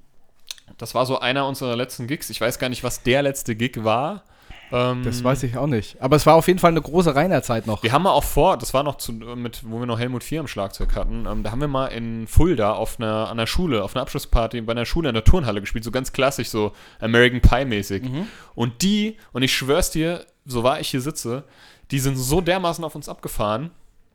[0.78, 2.30] das war so einer unserer letzten Gigs.
[2.30, 4.24] Ich weiß gar nicht, was der letzte Gig war.
[4.72, 6.02] Ähm, Das weiß ich auch nicht.
[6.02, 7.84] Aber es war auf jeden Fall eine große Reinerzeit noch.
[7.84, 10.42] wir haben mal auch vor, das war noch zu, mit, wo wir noch Helmut 4
[10.42, 13.84] am Schlagzeug hatten, ähm, da haben wir mal in Fulda auf einer, an der Schule,
[13.84, 17.40] auf einer Abschlussparty bei einer Schule in der Turnhalle gespielt, so ganz klassisch, so American
[17.40, 18.04] Pie-mäßig.
[18.04, 18.28] Mhm.
[18.56, 21.46] Und die, und ich schwör's dir, so wahr ich hier sitze,
[21.92, 23.72] die sind so dermaßen auf uns abgefahren.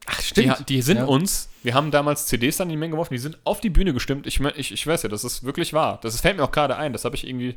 [0.07, 1.05] Ach, Die, die sind Ja.
[1.05, 3.93] uns, wir haben damals CDs dann in die Menge geworfen, die sind auf die Bühne
[3.93, 4.27] gestimmt.
[4.27, 5.99] Ich, ich, ich weiß ja, das ist wirklich wahr.
[6.03, 7.55] Das fällt mir auch gerade ein, das habe ich irgendwie,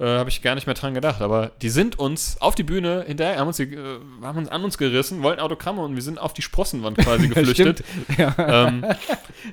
[0.00, 1.20] äh, habe ich gar nicht mehr dran gedacht.
[1.20, 4.64] Aber die sind uns auf die Bühne hinterher, haben uns, die, äh, haben uns an
[4.64, 7.84] uns gerissen, wollten Autogramme und wir sind auf die Sprossenwand quasi geflüchtet.
[8.18, 8.34] Ja.
[8.66, 8.84] ähm,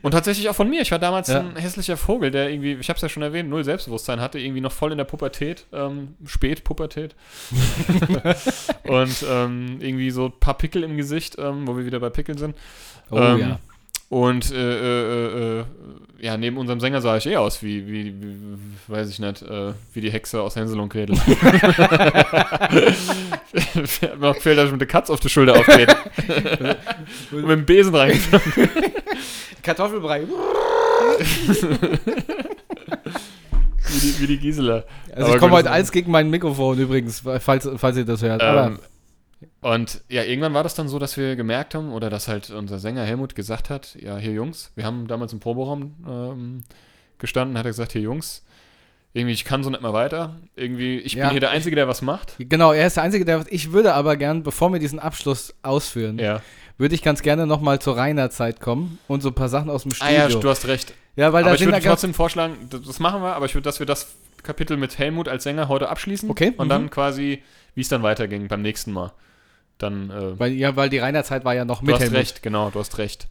[0.02, 0.82] und tatsächlich auch von mir.
[0.82, 1.42] Ich war damals Ja.
[1.42, 4.62] ein hässlicher Vogel, der irgendwie, ich habe es ja schon erwähnt, null Selbstbewusstsein hatte, irgendwie
[4.62, 7.16] noch voll in der Pubertät, ähm, Spätpubertät.
[8.84, 12.38] und ähm, irgendwie so ein paar Pickel im Gesicht, ähm, wo wir wieder bei Pickeln
[12.38, 12.56] sind.
[13.12, 13.60] Oh ähm, ja.
[14.10, 15.66] Und äh, äh, äh,
[16.32, 18.38] ja, neben unserem Sänger sah ich eh aus wie, wie, wie
[18.88, 21.16] weiß ich nicht, äh, wie die Hexe aus Hänsel und Gretel.
[24.20, 25.94] Noch fehlt, dass ich mit der Katz auf die Schulter auftrete.
[27.32, 28.70] und mit dem Besen reingefahren.
[29.62, 30.24] Kartoffelbrei.
[33.94, 34.84] Wie die, wie die Gisela.
[35.14, 38.42] Also Aber ich komme heute eins gegen mein Mikrofon übrigens, falls, falls ihr das hört.
[38.42, 38.80] Aber Ähm,
[39.62, 42.80] und ja, irgendwann war das dann so, dass wir gemerkt haben, oder dass halt unser
[42.80, 46.64] Sänger Helmut gesagt hat, ja, hier Jungs, wir haben damals im Proberaum ähm,
[47.18, 48.44] gestanden, hat er gesagt, hier Jungs,
[49.14, 50.38] irgendwie, ich kann so nicht mehr weiter.
[50.56, 51.26] Irgendwie, ich Ja.
[51.26, 52.36] bin hier der Einzige, der was macht.
[52.40, 53.44] genau, er ist der Einzige, der.
[53.50, 56.42] Ich würde aber gern, bevor wir diesen Abschluss ausführen, Ja.
[56.78, 59.92] würde ich ganz gerne nochmal zur Rainer-Zeit kommen und so ein paar Sachen aus dem
[59.92, 60.14] Ah Studio.
[60.16, 60.94] ja, du hast recht.
[61.18, 63.54] ja, weil da aber ich sind würde trotzdem vorschlagen, das das machen wir, aber ich
[63.54, 66.30] würde, dass wir das Kapitel mit Helmut als Sänger heute abschließen.
[66.30, 66.70] Okay, Und mhm.
[66.70, 67.44] dann quasi,
[67.76, 69.12] wie es dann weiterging beim nächsten Mal.
[69.82, 72.18] Dann, äh, Weil, ja, weil die Rainer-Zeit war ja noch Du mit hast Helmut.
[72.20, 73.28] recht, genau, du hast recht.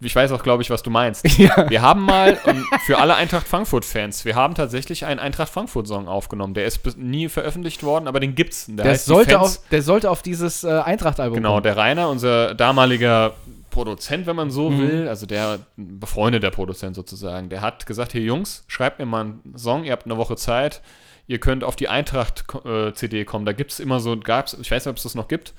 [0.00, 1.24] ich weiß auch, glaube ich, was du meinst.
[1.38, 1.68] Ja.
[1.70, 6.54] Wir haben mal, und für alle Eintracht Frankfurt-Fans, wir haben tatsächlich einen Eintracht Frankfurt-Song aufgenommen.
[6.54, 8.66] Der ist nie veröffentlicht worden, aber den gibt's.
[8.68, 11.62] Der, Der sollte, auf, der sollte auf dieses äh, Eintracht-Album Genau, kommen.
[11.62, 13.32] der Rainer, unser damaliger
[13.70, 14.78] Produzent, wenn man so Mhm.
[14.80, 19.54] will, also der befreundeter Produzent sozusagen, der hat gesagt, hier Jungs, schreibt mir mal einen
[19.56, 20.80] Song, ihr habt eine Woche Zeit,
[21.26, 23.44] ihr könnt auf die Eintracht-CD kommen.
[23.44, 25.52] Da gibt es immer so, gab's, ich weiß nicht, ob es das noch gibt,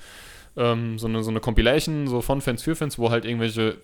[0.58, 3.78] ähm, so, eine, so eine Compilation, so von Fans für Fans, wo halt irgendwelche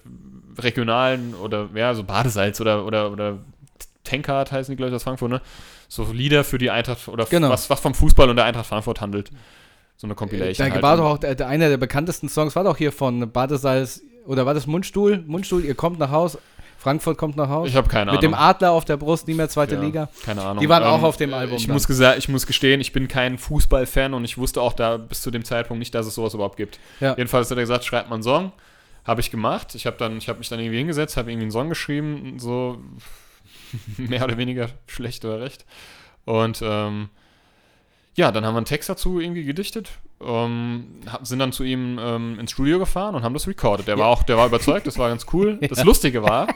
[0.58, 3.38] regionalen oder, ja, so Badesalz oder, oder, oder
[4.04, 5.40] Tankard heißen die, glaube ich, aus Frankfurt, ne?
[5.88, 7.50] So Lieder für die Eintracht oder Genau.
[7.50, 9.30] was, was vom Fußball und der Eintracht Frankfurt handelt.
[9.96, 10.66] So eine Compilation.
[10.66, 10.82] Da halt.
[10.82, 14.54] war doch auch der, einer der bekanntesten Songs, war doch hier von Badesalz, oder war
[14.54, 15.22] das Mundstuhl?
[15.26, 16.38] Mundstuhl, ihr kommt nach Haus,
[16.84, 17.66] Frankfurt kommt nach Haus.
[17.66, 18.46] Ich habe keine Mit dem Ahnung.
[18.46, 20.10] Adler auf der Brust, nie mehr zweite Ja, Liga.
[20.22, 20.60] Keine Ahnung.
[20.60, 21.72] Die waren auch auf dem Album Ich dann.
[21.72, 25.30] muss, ich muss gestehen, ich bin kein Fußballfan und ich wusste auch da bis zu
[25.30, 26.78] dem Zeitpunkt nicht, dass es sowas überhaupt gibt.
[27.00, 27.16] Ja.
[27.16, 28.52] Jedenfalls hat er gesagt, schreibt mal einen Song.
[29.06, 29.74] Habe ich gemacht.
[29.74, 32.76] Ich habe habe mich dann irgendwie hingesetzt, habe irgendwie einen Song geschrieben, so
[33.96, 35.64] mehr oder weniger schlecht oder recht.
[36.26, 37.08] Und ähm,
[38.16, 39.90] ja, dann haben wir einen Text dazu irgendwie gedichtet,
[40.22, 43.88] ähm, sind dann zu ihm ähm, ins Studio gefahren und haben das recorded.
[43.88, 45.58] Der war auch, der war überzeugt, das war ganz cool.
[45.68, 46.46] Das Lustige war,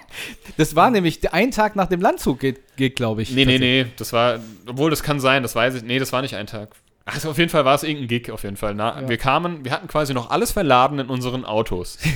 [0.56, 3.32] Das war nämlich ein Tag nach dem Landzug geht, geht glaube ich.
[3.32, 6.22] Nee, nee, nee, das war, obwohl das kann sein, das weiß ich, nee, das war
[6.22, 6.70] nicht ein Tag.
[7.12, 8.74] Also auf jeden Fall war es irgendein Gig, auf jeden Fall.
[8.74, 9.08] Na, Ja.
[9.08, 11.98] Wir kamen, wir hatten quasi noch alles verladen in unseren Autos.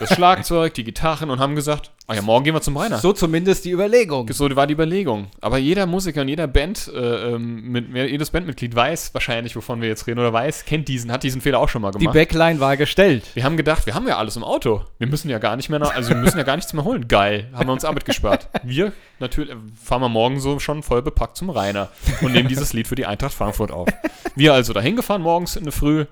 [0.00, 2.96] Das Schlagzeug, die Gitarren und haben gesagt, ah ja, morgen gehen wir zum Rainer.
[2.96, 4.28] So, So zumindest die Überlegung.
[4.28, 5.28] war die Überlegung.
[5.40, 9.88] Aber jeder Musiker und jeder Band, äh, ähm, mit, jedes Bandmitglied weiß wahrscheinlich, wovon wir
[9.88, 12.14] jetzt reden, oder weiß, kennt diesen, hat diesen Fehler auch schon mal Die gemacht.
[12.14, 13.24] Backline war gestellt.
[13.34, 14.82] wir haben gedacht, wir haben ja alles im Auto.
[14.98, 17.06] Wir müssen ja gar nicht mehr, nach, also wir müssen ja gar nichts mehr holen.
[17.06, 18.48] Geil, haben wir uns Arbeit gespart.
[18.64, 21.88] Wir natürlich fahren wir morgen so schon voll bepackt zum Rainer
[22.20, 23.88] und nehmen dieses Lied für die Eintracht Frankfurt auf.
[24.34, 26.04] Wir also dahin gefahren morgens in der Früh.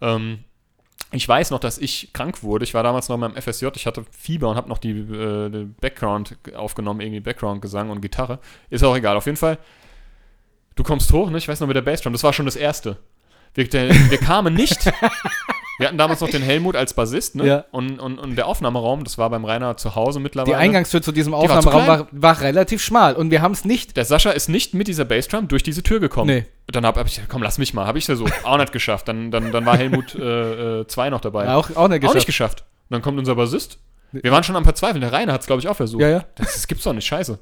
[0.00, 0.40] Ähm,
[1.12, 2.64] ich weiß noch, dass ich krank wurde.
[2.64, 3.68] Ich war damals noch meinem FSJ.
[3.76, 8.40] Ich hatte Fieber und habe noch die, äh, die Background aufgenommen, irgendwie Background-Gesang und Gitarre.
[8.68, 9.16] Ist auch egal.
[9.16, 9.58] Auf jeden Fall,
[10.74, 11.38] du kommst hoch, ne?
[11.38, 12.12] Ich weiß noch mit der Bassdrum.
[12.12, 12.96] Das war schon das Erste.
[13.54, 14.90] Wir, der, wir kamen nicht.
[15.78, 17.46] Wir hatten damals noch den Helmut als Bassist, ne?
[17.46, 17.64] Ja.
[17.72, 20.54] Und, und, und der Aufnahmeraum, das war beim Rainer zu Hause mittlerweile.
[20.54, 21.98] Die Eingangstür zu diesem war Aufnahmeraum klein.
[21.98, 23.96] war, war relativ schmal und wir haben es nicht.
[23.96, 26.28] Der Sascha ist nicht mit dieser Bassdrum durch diese Tür gekommen.
[26.28, 26.46] Nee.
[26.68, 27.86] Dann habe hab ich gesagt, komm, lass mich mal.
[27.86, 28.32] Habe ich versucht.
[28.44, 29.08] Auch nicht geschafft.
[29.08, 31.48] Dann, dann, dann war Helmut 2 äh, zwei noch dabei.
[31.48, 32.26] Auch, auch nicht Auch nicht geschafft.
[32.26, 32.64] geschafft.
[32.88, 33.78] Und dann kommt unser Bassist.
[34.12, 35.00] Wir waren schon am Verzweifeln.
[35.00, 36.02] Der Rainer hat es, glaube ich, auch versucht.
[36.02, 36.24] Ja, ja.
[36.36, 37.06] Das, das gibt's doch nicht.
[37.06, 37.38] Scheiße.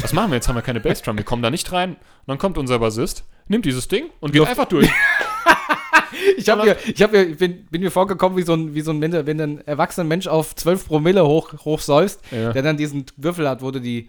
[0.00, 0.48] Was machen wir jetzt?
[0.48, 1.16] Haben wir keine Bassdrum.
[1.16, 1.90] Wir kommen da nicht rein.
[1.90, 4.90] Und dann kommt unser Bassist, nimmt dieses Ding und geht einfach durch.
[6.36, 8.90] Ich, hab mir, ich hab mir, bin, bin mir vorgekommen wie so ein, wie so
[8.92, 12.52] ein wenn, wenn ein erwachsener Mensch auf 12 Promille hoch, hochsäust, Ja.
[12.52, 14.08] der dann diesen Würfel hat, wo du die,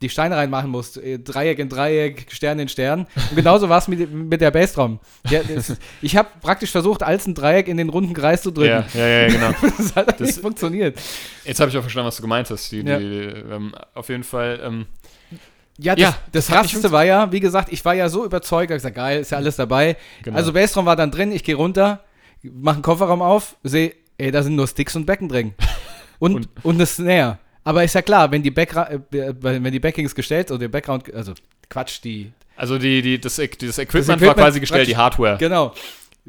[0.00, 0.96] die Steine reinmachen musst.
[0.96, 3.06] Äh, Dreieck in Dreieck, Stern in Stern.
[3.30, 5.00] Und genauso war es mit, mit der Bassdrum.
[5.28, 8.84] Das, ich habe praktisch versucht, als ein Dreieck in den runden Kreis zu drücken.
[8.94, 9.50] ja, ja, ja, genau.
[9.78, 10.98] Das hat Das- nicht funktioniert.
[11.44, 12.70] Jetzt habe ich auch verstanden, was du gemeint hast.
[12.70, 12.98] Die, Ja.
[12.98, 13.06] die,
[13.50, 14.60] ähm, auf jeden Fall.
[14.62, 14.86] Ähm,
[15.78, 18.70] Ja, das, Ja, das das Krasseste war ja, wie gesagt, ich war ja so überzeugt,
[18.70, 19.96] ich gesagt, geil, ist ja alles dabei.
[20.24, 20.36] Genau.
[20.36, 22.00] Also Bassdrum war dann drin, ich gehe runter,
[22.42, 25.54] mache einen Kofferraum auf, sehe, ey, da sind nur Sticks und Becken drin.
[26.20, 27.38] Und, und, Und- eine Snare.
[27.62, 31.14] Aber ist ja klar, wenn die, Backra äh, wenn die Backings gestellt oder der Background,
[31.14, 31.32] also
[31.70, 35.36] Quatsch, die, also die, die, das, das Equipment, Equipment war quasi gestellt, die Hardware.
[35.38, 35.72] genau.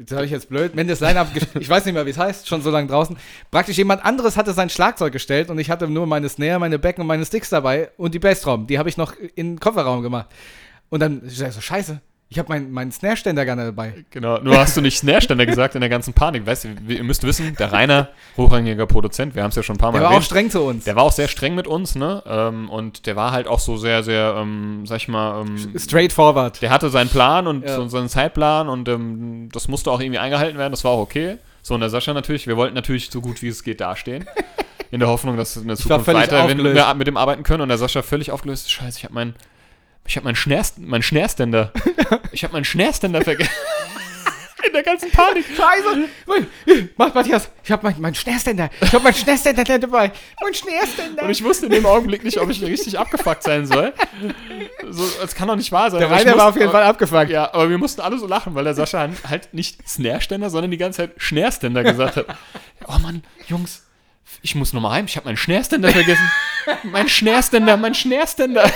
[0.00, 0.72] Jetzt habe ich jetzt blöd.
[0.74, 1.28] Wenn das Line-Up,
[1.60, 3.18] ich weiß nicht mehr, wie es heißt, schon so lange draußen.
[3.50, 7.02] Praktisch jemand anderes hatte sein Schlagzeug gestellt und ich hatte nur meine Snare, meine Becken
[7.02, 8.66] und meine Sticks dabei und die Bassdrum.
[8.66, 10.28] Die habe ich noch in den Kofferraum gemacht.
[10.88, 12.00] Und dann ich so, scheiße,
[12.32, 14.04] ich habe meinen meinen Snare-Ständer nicht dabei.
[14.10, 16.46] Genau, nur hast du nicht Snare-Ständer gesagt in der ganzen Panik.
[16.46, 19.78] Weißt du, ihr müsst wissen, der Rainer, hochrangiger Produzent, wir haben es ja schon ein
[19.78, 20.84] paar Mal Der war auch erwähnt, streng zu uns.
[20.84, 22.22] der war auch sehr streng mit uns, ne?
[22.26, 26.62] Ähm, und der war halt auch so sehr, sehr, ähm, sag ich mal, ähm, Straightforward.
[26.62, 27.74] der hatte seinen Plan und Ja.
[27.76, 31.38] so, seinen Zeitplan und ähm, das musste auch irgendwie eingehalten werden, das war auch okay.
[31.62, 34.24] So, und der Sascha natürlich, wir wollten natürlich so gut wie es geht dastehen.
[34.92, 37.60] In der Hoffnung, dass wir in der Zukunft weiter wenn wir mit dem arbeiten können.
[37.60, 38.72] Und der Sascha völlig aufgelöst.
[38.72, 39.34] Scheiße, ich habe meinen
[40.10, 41.72] ich habe meinen Schnärst, mein Schnärständer.
[42.32, 43.52] ich habe meinen Schnärständer vergessen.
[44.66, 45.44] In der ganzen Panik.
[45.46, 46.90] Scheiße!
[46.96, 48.70] Mach Matthias, ich habe meinen mein Schnärständer.
[48.80, 50.10] Ich habe meinen Schnärständer dabei.
[50.42, 51.22] Mein Schnärständer.
[51.22, 53.94] Und ich wusste in dem Augenblick nicht, ob ich richtig abgefuckt sein soll.
[54.90, 56.00] So, es kann doch nicht wahr sein.
[56.00, 57.30] der Rainer war auf jeden Fall abgefuckt.
[57.30, 60.76] Ja, aber wir mussten alle so lachen, weil der Sascha halt nicht Snare-Ständer, sondern die
[60.76, 62.26] ganze Zeit Schnärständer gesagt hat.
[62.86, 63.86] Oh Mann, Jungs,
[64.42, 66.30] ich muss nochmal heim, ich habe meinen Schnärständer vergessen.
[66.82, 68.70] mein Schnärständer, mein Schnärständer.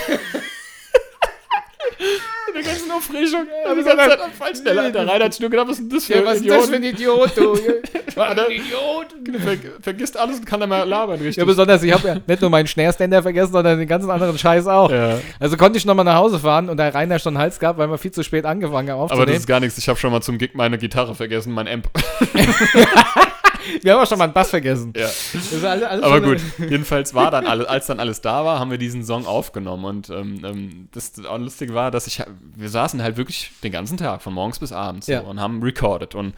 [2.48, 3.46] In der ganzen Aufregung.
[3.64, 4.64] Ja, die ganze Zeit am.
[4.64, 6.48] Der, der Rainer hat nur gedacht, was ist denn das für Ja, ein was ist
[6.48, 6.82] das für Idiot?
[6.82, 7.54] ein Idiot, du?
[8.36, 9.06] Der- Idiot.
[9.42, 11.36] Ver vergisst alles und kann dann mal labern, richtig.
[11.36, 14.66] Ja, besonders, ich habe ja nicht nur meinen Schnärständer vergessen, sondern den ganzen anderen Scheiß
[14.68, 14.90] auch.
[14.90, 15.18] Ja.
[15.40, 17.98] Also konnte ich nochmal nach Hause fahren und der Rainer schon Hals gab, weil wir
[17.98, 19.38] viel zu spät angefangen haben Aber das aufzunehmen.
[19.38, 19.78] ist gar nichts.
[19.78, 21.88] Ich habe schon mal zum Gig meine Gitarre vergessen, mein Amp.
[23.82, 24.92] Wir haben auch schon mal einen Bass vergessen.
[24.96, 25.06] Ja.
[25.06, 28.70] Ist alles, alles Aber gut, jedenfalls war dann alles, als dann alles da war, haben
[28.70, 29.84] wir diesen Song aufgenommen.
[29.84, 32.22] Und ähm, ähm, das auch lustig war, dass ich,
[32.56, 35.22] wir saßen halt wirklich den ganzen Tag, von morgens bis abends, Ja.
[35.22, 36.14] so, und haben recorded.
[36.14, 36.34] Und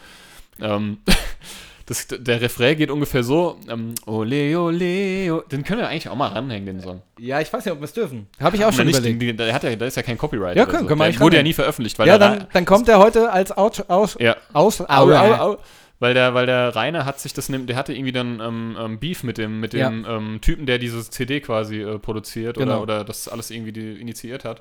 [0.60, 0.98] ähm,
[1.86, 5.44] das, der Refrain geht ungefähr so: ähm, Ole, ole, ole.
[5.52, 7.02] Den können wir eigentlich auch mal ranhängen, den Song.
[7.18, 8.26] Ja, ich weiß nicht, ob wir es dürfen.
[8.40, 9.22] Habe ich auch Na, schon nicht, überlegt.
[9.22, 10.56] den- der, hat ja, da ist ja kein Copyright.
[10.56, 10.86] Ja, können- so.
[10.88, 13.30] können wir der wurde ja nie veröffentlicht, weil Ja, dann, Ra- dann kommt er heute
[13.30, 14.36] als Out, aus, ja.
[14.52, 15.56] aus, Au, au, au.
[15.98, 18.98] Weil der, weil der Rainer hat sich das nimmt, der hatte irgendwie dann ähm, ähm,
[18.98, 22.82] Beef mit dem, mit dem ähm, Typen, der diese CD quasi äh, produziert Genau.
[22.82, 24.60] oder, oder das alles irgendwie die, initiiert hat.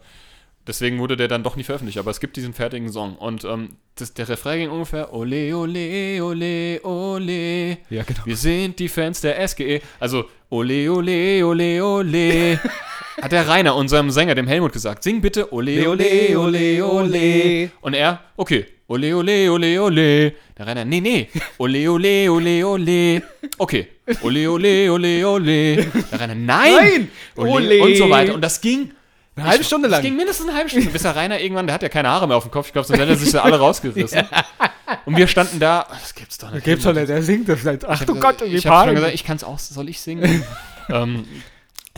[0.67, 3.17] Deswegen wurde der dann doch nie veröffentlicht, aber es gibt diesen fertigen Song.
[3.17, 7.77] Und ähm, das, der Refrain ging ungefähr Ole, ole, ole, ole.
[7.89, 8.21] Ja, genau.
[8.25, 9.81] Wir sind die Fans der SGE.
[9.99, 12.59] Also Ole, ole, ole, ole.
[13.21, 15.03] hat der Rainer unserem Sänger, dem Helmut, gesagt.
[15.03, 17.71] Sing bitte Ole, ole, ole, ole.
[17.81, 20.33] Und er, okay, ole, ole, ole, ole.
[20.57, 23.21] Der Rainer, nee, nee, ole, ole, ole, ole.
[23.57, 23.87] Okay,
[24.21, 25.75] ole, ole, ole, ole.
[26.11, 27.11] Der Rainer, nein, Nein!
[27.35, 27.49] ole.
[27.49, 27.81] Ole.
[27.83, 28.33] Und so weiter.
[28.35, 28.91] Und das ging
[29.35, 30.03] Eine halbe Stunde das lang.
[30.03, 32.37] ging mindestens eine halbe Stunde, bis der Rainer irgendwann, der hat ja keine Haare mehr
[32.37, 34.23] auf dem Kopf, ich glaube, sonst hätte er sich da alle rausgerissen.
[35.05, 36.63] Und wir standen da, das gibt's doch nicht.
[36.63, 37.83] Gibt's doch nicht, der singt das nicht.
[37.85, 40.43] Ach du hab- Gott, ich habe schon gesagt, ich kann es auch, soll ich singen?
[40.89, 41.25] ähm,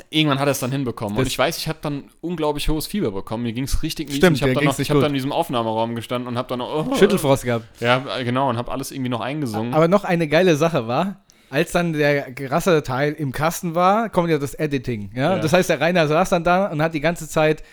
[0.09, 1.17] irgendwann hat er es dann hinbekommen.
[1.17, 3.43] Und Das- ich weiß, ich habe dann unglaublich hohes Fieber bekommen.
[3.43, 4.17] Mir ging es richtig mies.
[4.17, 6.37] Stimmt, ich habe dann, ging's noch- nicht ich hab dann in diesem Aufnahmeraum gestanden und
[6.37, 7.65] habe dann noch, oh, Schüttelfrost gehabt.
[7.81, 9.73] Ja, genau, und habe alles irgendwie noch eingesungen.
[9.73, 14.29] Aber noch eine geile Sache war, als dann der gerasse Teil im Kasten war, kommt
[14.29, 15.11] ja das Editing.
[15.15, 15.35] Ja?
[15.35, 15.39] Ja.
[15.39, 17.63] Das heißt, der Rainer saß dann da und hat die ganze Zeit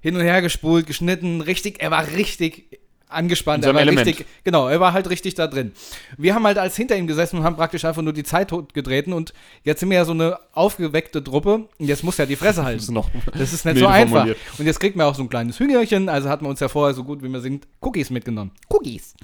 [0.00, 2.78] hin und her gespult, geschnitten, richtig, er war richtig
[3.14, 3.64] angespannt.
[3.64, 4.06] Er war Element.
[4.06, 5.72] richtig, genau, er war halt richtig da drin.
[6.18, 9.12] Wir haben halt als hinter ihm gesessen und haben praktisch einfach nur die Zeit totgetreten
[9.12, 12.64] und jetzt sind wir ja so eine aufgeweckte Truppe und jetzt muss er die Fresse
[12.64, 12.78] halten.
[12.78, 14.10] das ist noch Das ist nicht so einfach.
[14.18, 14.38] formuliert.
[14.58, 16.08] Und jetzt kriegt man auch so ein kleines Hühnerchen.
[16.08, 18.50] Also hatten wir uns ja vorher so gut, wie man singt, Cookies mitgenommen.
[18.68, 19.14] Cookies.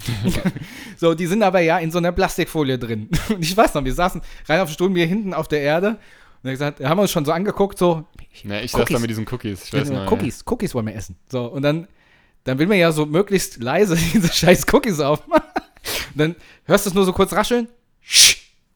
[0.97, 3.09] so, die sind aber ja in so einer Plastikfolie drin.
[3.29, 5.97] Und ich weiß noch, wir saßen rein auf dem Stuhl, wir hinten auf der Erde.
[6.43, 8.05] Und er gesagt, haben wir uns schon so angeguckt, so,
[8.43, 8.93] Ne, ich saß Cookies.
[8.95, 9.65] da mit diesen Cookies.
[9.65, 11.17] Ich weiß noch, Cookies, Cookies wollen wir essen.
[11.29, 11.87] So, und dann,
[12.43, 15.49] dann will man ja so möglichst leise diese scheiß Cookies aufmachen.
[16.13, 16.35] Und dann
[16.65, 17.67] hörst du es nur so kurz rascheln.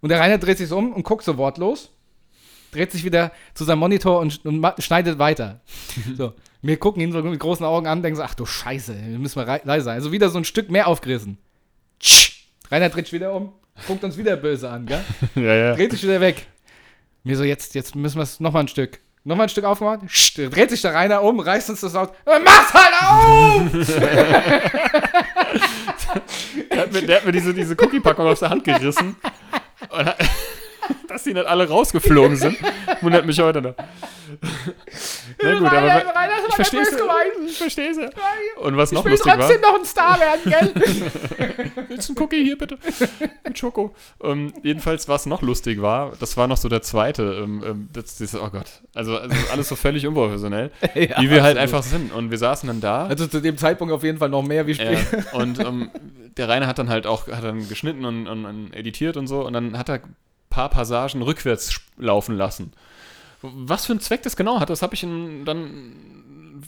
[0.02, 1.92] Und der Rainer dreht sich um und guckt so wortlos.
[2.72, 5.62] Dreht sich wieder zu seinem Monitor und, und schneidet weiter.
[6.18, 6.34] So.
[6.62, 9.38] Wir gucken ihn so mit großen Augen an denken so, ach du Scheiße, wir müssen
[9.38, 9.96] mal leise sein.
[9.98, 11.38] Also wieder so ein Stück mehr aufgerissen.
[12.72, 13.54] Rainer dreht sich wieder um,
[13.86, 15.04] guckt uns wieder böse an, gell?
[15.36, 15.54] Ja.
[15.54, 15.76] ja.
[15.76, 16.48] dreht sich wieder weg.
[17.24, 19.00] Mir so, jetzt, jetzt müssen wir es nochmal ein Stück.
[19.26, 20.02] Nochmal ein Stück aufgemacht.
[20.08, 22.10] Scht, dreht sich der Rainer um, reißt uns das aus.
[22.26, 23.62] Äh, Mach's halt auf!
[26.72, 29.16] Der hat mir, der hat mir diese, diese Cookie-Packung aus der Hand gerissen.
[29.90, 30.18] Und hat,
[31.16, 32.58] dass die nicht alle rausgeflogen sind,
[33.02, 33.74] wundert mich heute noch.
[35.42, 36.82] Na gut, aber Rainer, Rainer ist ich verstehe
[37.92, 37.98] es.
[37.98, 38.10] Ich ja.
[38.62, 41.72] Und was Ich noch will lustig war, trotzdem noch ein Star werden, gell?
[41.88, 42.78] willst du einen Cookie hier bitte?
[43.46, 43.96] Mit Schoko.
[44.24, 47.40] Ähm, jedenfalls, was noch lustig war, das war noch so der zweite.
[47.44, 48.82] Ähm, ähm, das, das, oh Gott.
[48.94, 51.60] Also, also alles so völlig unprofessionell, Ja, wie wir halt absolut.
[51.60, 52.12] einfach sind.
[52.12, 53.08] Und wir saßen dann da.
[53.08, 55.34] Also zu dem Zeitpunkt auf jeden Fall noch mehr wie Ja, später.
[55.34, 55.92] und ähm,
[56.36, 59.46] der Rainer hat dann halt auch hat dann geschnitten und, und, und editiert und so
[59.46, 60.02] und dann hat er
[60.50, 62.74] paar Passagen rückwärts laufen lassen.
[63.42, 65.96] Was für einen Zweck das genau hat, das habe ich dann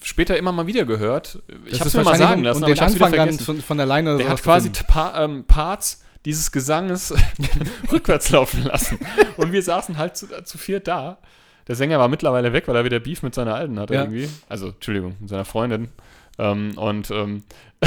[0.03, 1.41] später immer mal wieder gehört.
[1.65, 3.39] Ich habe es mir mal sagen lassen, aber ich habe es wieder vergessen.
[3.43, 7.13] von, von alleine Der hat quasi pa ähm, Parts dieses Gesanges
[7.91, 8.99] rückwärts laufen lassen.
[9.38, 11.19] Und wir saßen halt zu, zu viert da.
[11.67, 14.01] Der Sänger war mittlerweile weg, weil er wieder Beef mit seiner Alten hatte Ja.
[14.01, 14.30] irgendwie.
[14.49, 15.89] Also, Entschuldigung, mit seiner Freundin.
[16.38, 17.43] Ähm, und, ähm,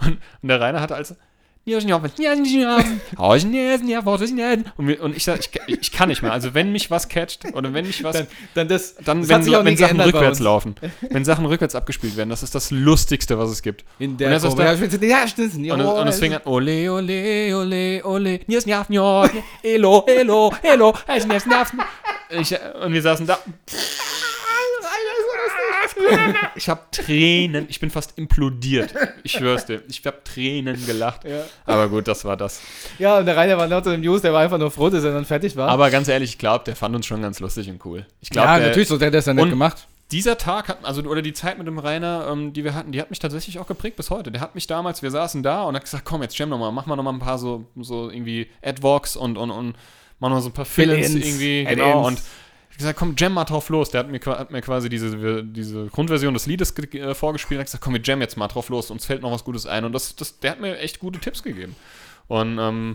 [0.00, 1.16] und, und der Rainer hatte also.
[4.78, 6.32] Und, und ich ich, ich kann nicht mehr.
[6.32, 9.54] Also wenn mich was catcht oder wenn mich was Dann, dann das, dann, das wenn,
[9.54, 10.74] auch wenn Sachen rückwärts laufen.
[11.10, 13.84] Wenn Sachen rückwärts abgespielt werden, das ist das Lustigste, was es gibt.
[13.98, 14.62] In Und der er saß Kurve.
[14.98, 15.54] da- Ja, stimmt.
[15.54, 18.40] Und, es- und es fing an, ole, ole, ole, ole,
[19.62, 20.94] elo, elo, elo,
[22.30, 23.38] ich, Und wir saßen da.
[26.56, 28.92] Ich habe Tränen, ich bin fast implodiert.
[29.22, 31.24] Ich schwör's dir, ich habe Tränen gelacht.
[31.24, 31.44] Ja.
[31.64, 32.60] Aber gut, das war das.
[32.98, 35.12] Ja, und der Rainer war laut dem News, der war einfach nur froh, dass er
[35.12, 35.68] dann fertig war.
[35.68, 38.04] Aber ganz ehrlich, ich glaube, der fand uns schon ganz lustig und cool.
[38.20, 39.86] Ich glaube, ja, der, natürlich, so der hat das ja nicht Und- gemacht.
[40.10, 43.00] dieser Tag hat, also oder die Zeit mit dem Rainer, ähm, die wir hatten, die
[43.00, 44.30] hat mich tatsächlich auch geprägt bis heute.
[44.32, 46.72] Der hat mich damals, wir saßen da und hat gesagt, komm, jetzt jam noch mal,
[46.72, 49.76] mach mal noch mal ein paar so, so irgendwie Advox und, und, und
[50.18, 52.06] mach noch so ein paar Fill-ins irgendwie, genau.
[52.06, 52.20] Und
[52.80, 53.90] gesagt, komm, jam mal drauf los.
[53.90, 57.66] Der hat mir, hat mir quasi diese, diese Grundversion des Liedes äh, vorgespielt und hat
[57.66, 59.84] gesagt, komm, wir jam jetzt mal drauf los, uns fällt noch was Gutes ein.
[59.84, 61.76] Und das, das, der hat mir echt gute Tipps gegeben.
[62.28, 62.94] Und ähm,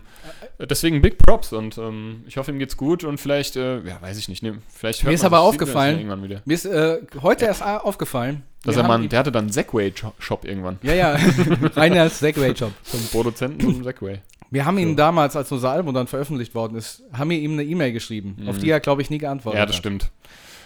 [0.59, 4.17] deswegen Big Props und ähm, ich hoffe, ihm geht's gut und vielleicht, äh, ja, weiß
[4.17, 6.41] ich nicht, ne, vielleicht hört Mir ist man aber man aufgefallen- irgendwann wieder.
[6.45, 8.43] Mir ist äh, heute erst a- aufgefallen.
[8.63, 10.79] Dass er haben- der hatte dann Segway-Shop irgendwann.
[10.83, 11.17] Ja, ja,
[11.75, 12.71] Reiners Segway-Job.
[12.83, 14.21] Zum Produzenten und Segway.
[14.51, 14.95] Wir haben ihm So.
[14.95, 18.57] damals, als unser Album dann veröffentlicht worden ist, haben wir ihm eine E-Mail geschrieben, auf
[18.59, 19.79] die er, glaube ich, nie geantwortet Ja, das hat.
[19.81, 20.11] stimmt.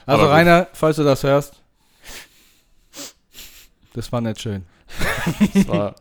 [0.06, 0.38] Also Aber gut.
[0.40, 1.62] Rainer, falls du das hörst,
[3.94, 4.66] das war nicht schön.
[5.54, 5.96] Das war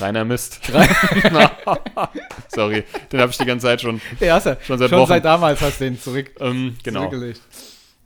[0.00, 0.60] reiner Mist.
[2.48, 4.00] Sorry, den habe ich die ganze Zeit schon.
[4.20, 4.56] Ja, hast du.
[4.62, 5.08] Schon seit Schon Wochen.
[5.08, 7.00] seit damals hast du den zurück, Ähm, genau.
[7.08, 7.40] zurückgelegt.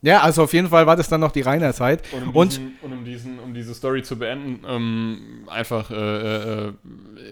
[0.07, 2.01] Ja, also auf jeden Fall war das dann noch die Rainer-Zeit.
[2.13, 5.95] Und um, Und diesen, und um, diesen, um diese Story zu beenden, ähm, einfach, äh,
[6.69, 6.73] äh,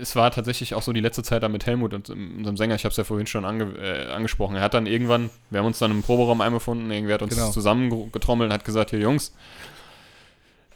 [0.00, 2.82] es war tatsächlich auch so die letzte Zeit da mit Helmut und unserem Sänger, ich
[2.84, 5.78] habe es ja vorhin schon ange äh, angesprochen, er hat dann irgendwann, wir haben uns
[5.78, 7.50] dann im Proberaum eingefunden, irgendwer hat uns Genau.
[7.52, 9.32] zusammengetrommelt und hat gesagt, hier Jungs,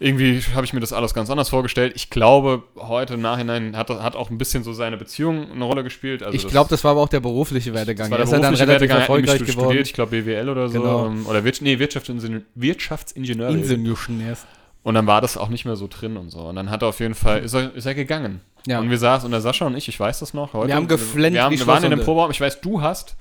[0.00, 1.92] irgendwie habe ich mir das alles ganz anders vorgestellt.
[1.96, 5.82] Ich glaube, heute im Nachhinein hat, hat auch ein bisschen so seine Beziehung eine Rolle
[5.82, 6.22] gespielt.
[6.22, 8.10] Also ich glaube, das war aber auch der berufliche Werdegang.
[8.10, 9.78] das war der Er berufliche relativ Werdegang, er hat erfolgreich studiert, geworden.
[9.78, 10.80] ich glaube BWL oder so.
[10.80, 11.06] Genau.
[11.06, 13.48] ähm, Oder Wirtsch nee, Wirtschaftsingenieur, Wirtschaftsingenieur.
[13.48, 14.36] Inselnuschen
[14.84, 16.40] Und dann war das auch nicht mehr so drin und so.
[16.40, 18.40] Und dann hat er auf jeden Fall, ist er, ist er gegangen.
[18.66, 18.78] Ja.
[18.78, 20.68] Und wir saßen, und der Sascha und ich, ich weiß das noch, heute.
[20.68, 22.00] Wir haben geflennt wir, haben, wir waren in dem.
[22.00, 23.16] Proberaum, ich weiß, du hast,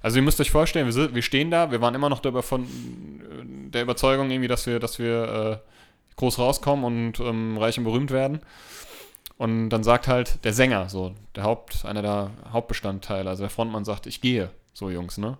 [0.00, 2.42] also ihr müsst euch vorstellen, wir, sind, wir stehen da, wir waren immer noch dabei
[2.42, 2.66] von
[3.72, 5.73] der Überzeugung irgendwie, dass wir, dass wir äh,
[6.16, 8.40] groß rauskommen und ähm, reich und berühmt werden.
[9.36, 13.84] Und dann sagt halt der Sänger, so, der Haupt, einer der Hauptbestandteile, also der Frontmann
[13.84, 15.38] sagt, ich gehe, so Jungs, ne?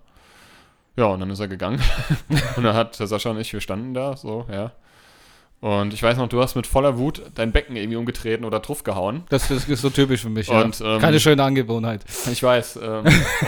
[0.97, 1.81] Ja, und dann ist er gegangen.
[2.57, 4.71] und dann hat Sascha und ich, wir standen da, so, ja.
[5.61, 8.83] Und ich weiß noch, du hast mit voller Wut dein Becken irgendwie umgetreten oder drauf
[8.83, 9.23] gehauen.
[9.29, 10.49] Das, das ist so typisch für mich.
[10.49, 10.95] Und, ja.
[10.95, 12.05] ähm, Keine schöne Angewohnheit.
[12.31, 12.79] Ich weiß.
[12.81, 13.05] Ähm,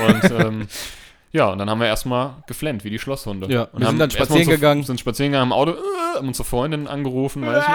[0.07, 0.67] und ähm,
[1.37, 3.47] ja, und dann haben wir erstmal geflennt, wie die Schlosshunde.
[3.51, 4.83] Ja, und wir sind haben dann spazieren gegangen.
[4.83, 7.45] Sind spazieren gegangen im Auto, äh, haben unsere Freundin angerufen.
[7.45, 7.65] Weil ich,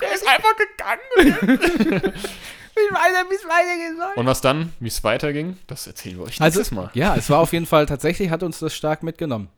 [0.00, 2.12] der ist einfach gegangen.
[4.16, 6.90] Und was dann, wie es weiterging, das erzählen wir euch Also, nächstes Mal.
[6.94, 9.48] ja, es war auf jeden Fall, tatsächlich hat uns das stark mitgenommen.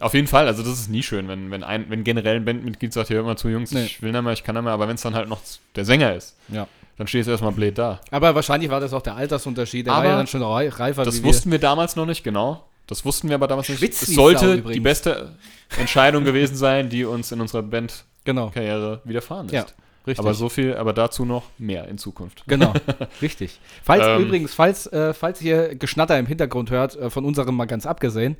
[0.00, 2.92] Auf jeden Fall, also das ist nie schön, wenn, wenn, ein, wenn generell ein Bandmitglied
[2.92, 3.84] sagt, hier mal zu, Jungs, Nee.
[3.84, 5.40] ich will nicht mehr, ich kann nicht mehr, aber wenn es dann halt noch
[5.76, 6.66] der Sänger ist, Ja.
[6.98, 8.00] Dann stehst du erstmal blöd da.
[8.10, 9.86] Aber wahrscheinlich war das auch der Altersunterschied.
[9.86, 12.64] Der Aber war ja dann schon rei- reifer Das wussten wir damals noch nicht, genau.
[12.86, 13.82] Das wussten wir aber damals nicht.
[13.82, 14.82] Es sollte Sau die übrigens.
[14.82, 15.30] beste
[15.78, 18.90] Entscheidung gewesen sein, die uns in unserer Bandkarriere wir.
[18.94, 19.52] Genau, widerfahren ist.
[19.52, 19.64] Ja,
[20.06, 20.18] richtig.
[20.18, 22.42] Aber so viel, aber dazu noch mehr in Zukunft.
[22.46, 22.72] Genau,
[23.22, 23.58] richtig.
[23.82, 24.22] Falls Ähm.
[24.26, 28.36] übrigens, falls, äh, falls ihr Geschnatter im Hintergrund hört, äh, von unserem mal ganz abgesehen,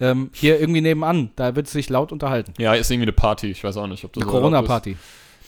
[0.00, 2.52] ähm, hier irgendwie nebenan, da wird sich laut unterhalten.
[2.58, 3.50] Ja, ist irgendwie eine Party.
[3.50, 4.96] Ich weiß auch nicht, ob das Eine Corona-Party.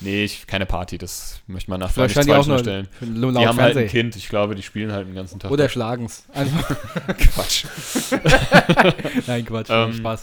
[0.01, 0.99] Nee, ich, keine Party.
[0.99, 2.88] Das möchte man nach Vielleicht nicht scheinen die auch falsch nur stellen.
[3.01, 3.88] Die haben halt ein Fernsehen.
[3.88, 4.16] Kind.
[4.16, 5.51] Ich glaube, die spielen halt den ganzen Tag.
[5.51, 6.24] Oder schlagen's.
[6.34, 6.68] Einfach,
[7.34, 7.64] Quatsch.
[9.26, 10.22] nein, Quatsch, Ähm, Spaß.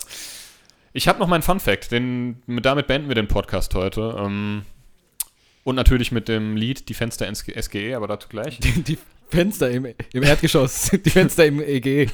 [0.94, 1.92] Ich habe noch meinen Fun Fact.
[1.92, 4.16] Den, damit beenden wir den Podcast heute.
[4.20, 4.64] Ähm,
[5.64, 8.60] und natürlich mit dem Lied Die Fenster ins SGE, aber dazu gleich.
[8.60, 8.98] Die, die
[9.30, 12.08] Fenster im, im Erdgeschoss, die Fenster im EG.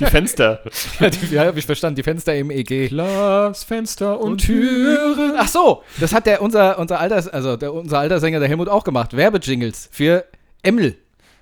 [0.00, 0.62] Die Fenster.
[1.00, 2.88] ja, die, ja, hab ich verstanden, die Fenster im EG.
[2.88, 5.34] Glas, Fenster und, Und Türen.
[5.36, 8.68] Ach so, das hat der unser unser alter also der, unser alter Sänger der Helmut
[8.68, 9.16] auch gemacht.
[9.16, 10.24] Werbejingles für
[10.62, 10.96] Emmel.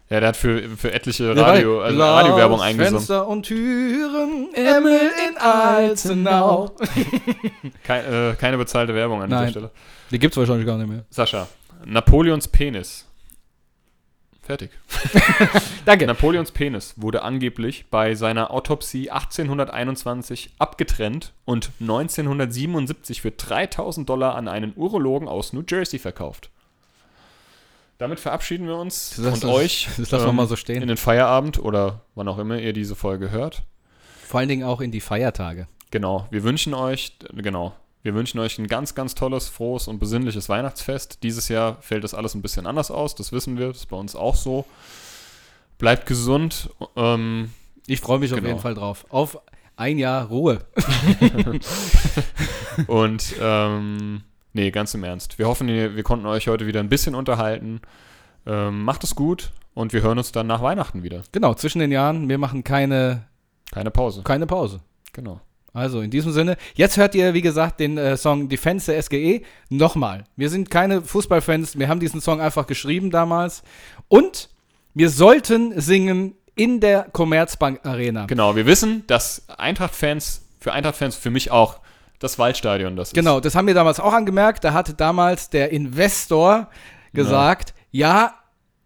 [0.08, 2.98] Ja, der hat für, für etliche Radio, also Radiowerbung eingesungen.
[2.98, 6.76] Fenster und Türen, Emmel in Alzenau.
[7.82, 9.40] Kein, äh, keine bezahlte Werbung an Nein.
[9.40, 9.70] dieser Stelle.
[10.12, 11.04] Die gibt's wahrscheinlich gar nicht mehr.
[11.10, 11.48] Sascha,
[11.84, 13.05] Napoleons Penis.
[14.46, 14.70] Fertig.
[15.84, 16.06] Danke.
[16.06, 24.46] Napoleons Penis wurde angeblich bei seiner Autopsie 1821 abgetrennt und 1977 für 3000 Dollar an
[24.46, 26.50] einen Urologen aus New Jersey verkauft.
[27.98, 30.82] Damit verabschieden wir uns Das und wir- euch das lassen wir ähm, mal so stehen.
[30.82, 33.62] in den Feierabend oder wann auch immer ihr diese Folge hört.
[34.24, 35.66] Vor allen Dingen auch in die Feiertage.
[35.90, 37.74] Genau, wir wünschen euch, genau,
[38.06, 41.22] wir wünschen euch ein ganz, ganz tolles, frohes und besinnliches Weihnachtsfest.
[41.24, 43.96] Dieses Jahr fällt das alles ein bisschen anders aus, das wissen wir, das ist bei
[43.96, 44.64] uns auch so.
[45.78, 46.70] Bleibt gesund.
[46.94, 47.50] Ähm,
[47.88, 48.48] Ich freue mich auf Genau.
[48.48, 49.04] jeden Fall drauf.
[49.10, 49.38] Auf
[49.76, 50.60] ein Jahr Ruhe.
[52.86, 55.38] und ähm, nee, ganz im Ernst.
[55.38, 57.80] Wir hoffen, wir konnten euch heute wieder ein bisschen unterhalten.
[58.46, 61.22] Ähm, macht es gut und wir hören uns dann nach Weihnachten wieder.
[61.32, 63.24] Genau, zwischen den Jahren, wir machen keine,
[63.72, 64.22] Keine Pause.
[64.22, 64.80] keine Pause.
[65.12, 65.40] Genau.
[65.76, 69.42] Also in diesem Sinne, jetzt hört ihr, wie gesagt, den äh, Song Defense der SGE
[69.68, 70.24] nochmal.
[70.34, 73.62] Wir sind keine Fußballfans, wir haben diesen Song einfach geschrieben damals.
[74.08, 74.48] Und
[74.94, 78.24] wir sollten singen in der Commerzbank Arena.
[78.24, 81.80] Genau, wir wissen, dass Eintracht-Fans, für Eintracht-Fans, für mich auch,
[82.20, 83.14] das Waldstadion das ist.
[83.14, 84.64] Genau, das haben wir damals auch angemerkt.
[84.64, 86.70] Da hatte damals der Investor
[87.12, 88.32] gesagt, ja,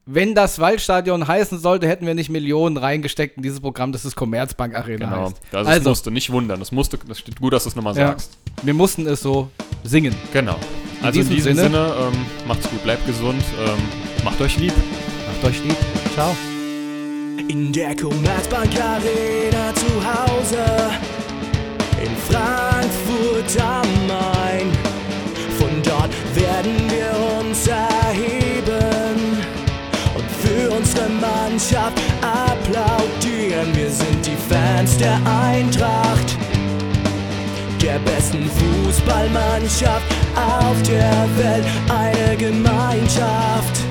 [0.06, 4.16] wenn das Waldstadion heißen sollte, hätten wir nicht Millionen reingesteckt in dieses Programm, das ist
[4.16, 5.26] Commerzbank Arena Genau.
[5.26, 5.36] heißt.
[5.52, 6.58] Das also, musste nicht wundern.
[6.58, 8.36] Das musste, das steht gut, dass du es nochmal ja, sagst.
[8.62, 9.50] wir mussten es so
[9.84, 10.14] singen.
[10.32, 10.56] Genau.
[11.02, 13.78] Also diesem in diesem Sinne- Sinne, ähm, macht's gut, bleibt gesund, ähm,
[14.24, 14.72] macht euch lieb.
[15.26, 15.76] Macht euch lieb.
[16.14, 16.36] Ciao.
[17.48, 20.64] In der Commerzbank Arena zu Hause.
[22.02, 24.72] In Frankfurt am Main.
[25.58, 28.39] Von dort werden wir uns erheben.
[31.50, 33.74] Mannschaft applaudieren.
[33.74, 36.36] Wir sind die Fans der Eintracht,
[37.82, 40.04] der besten Fußballmannschaft
[40.36, 43.89] auf der Welt, eine Gemeinschaft.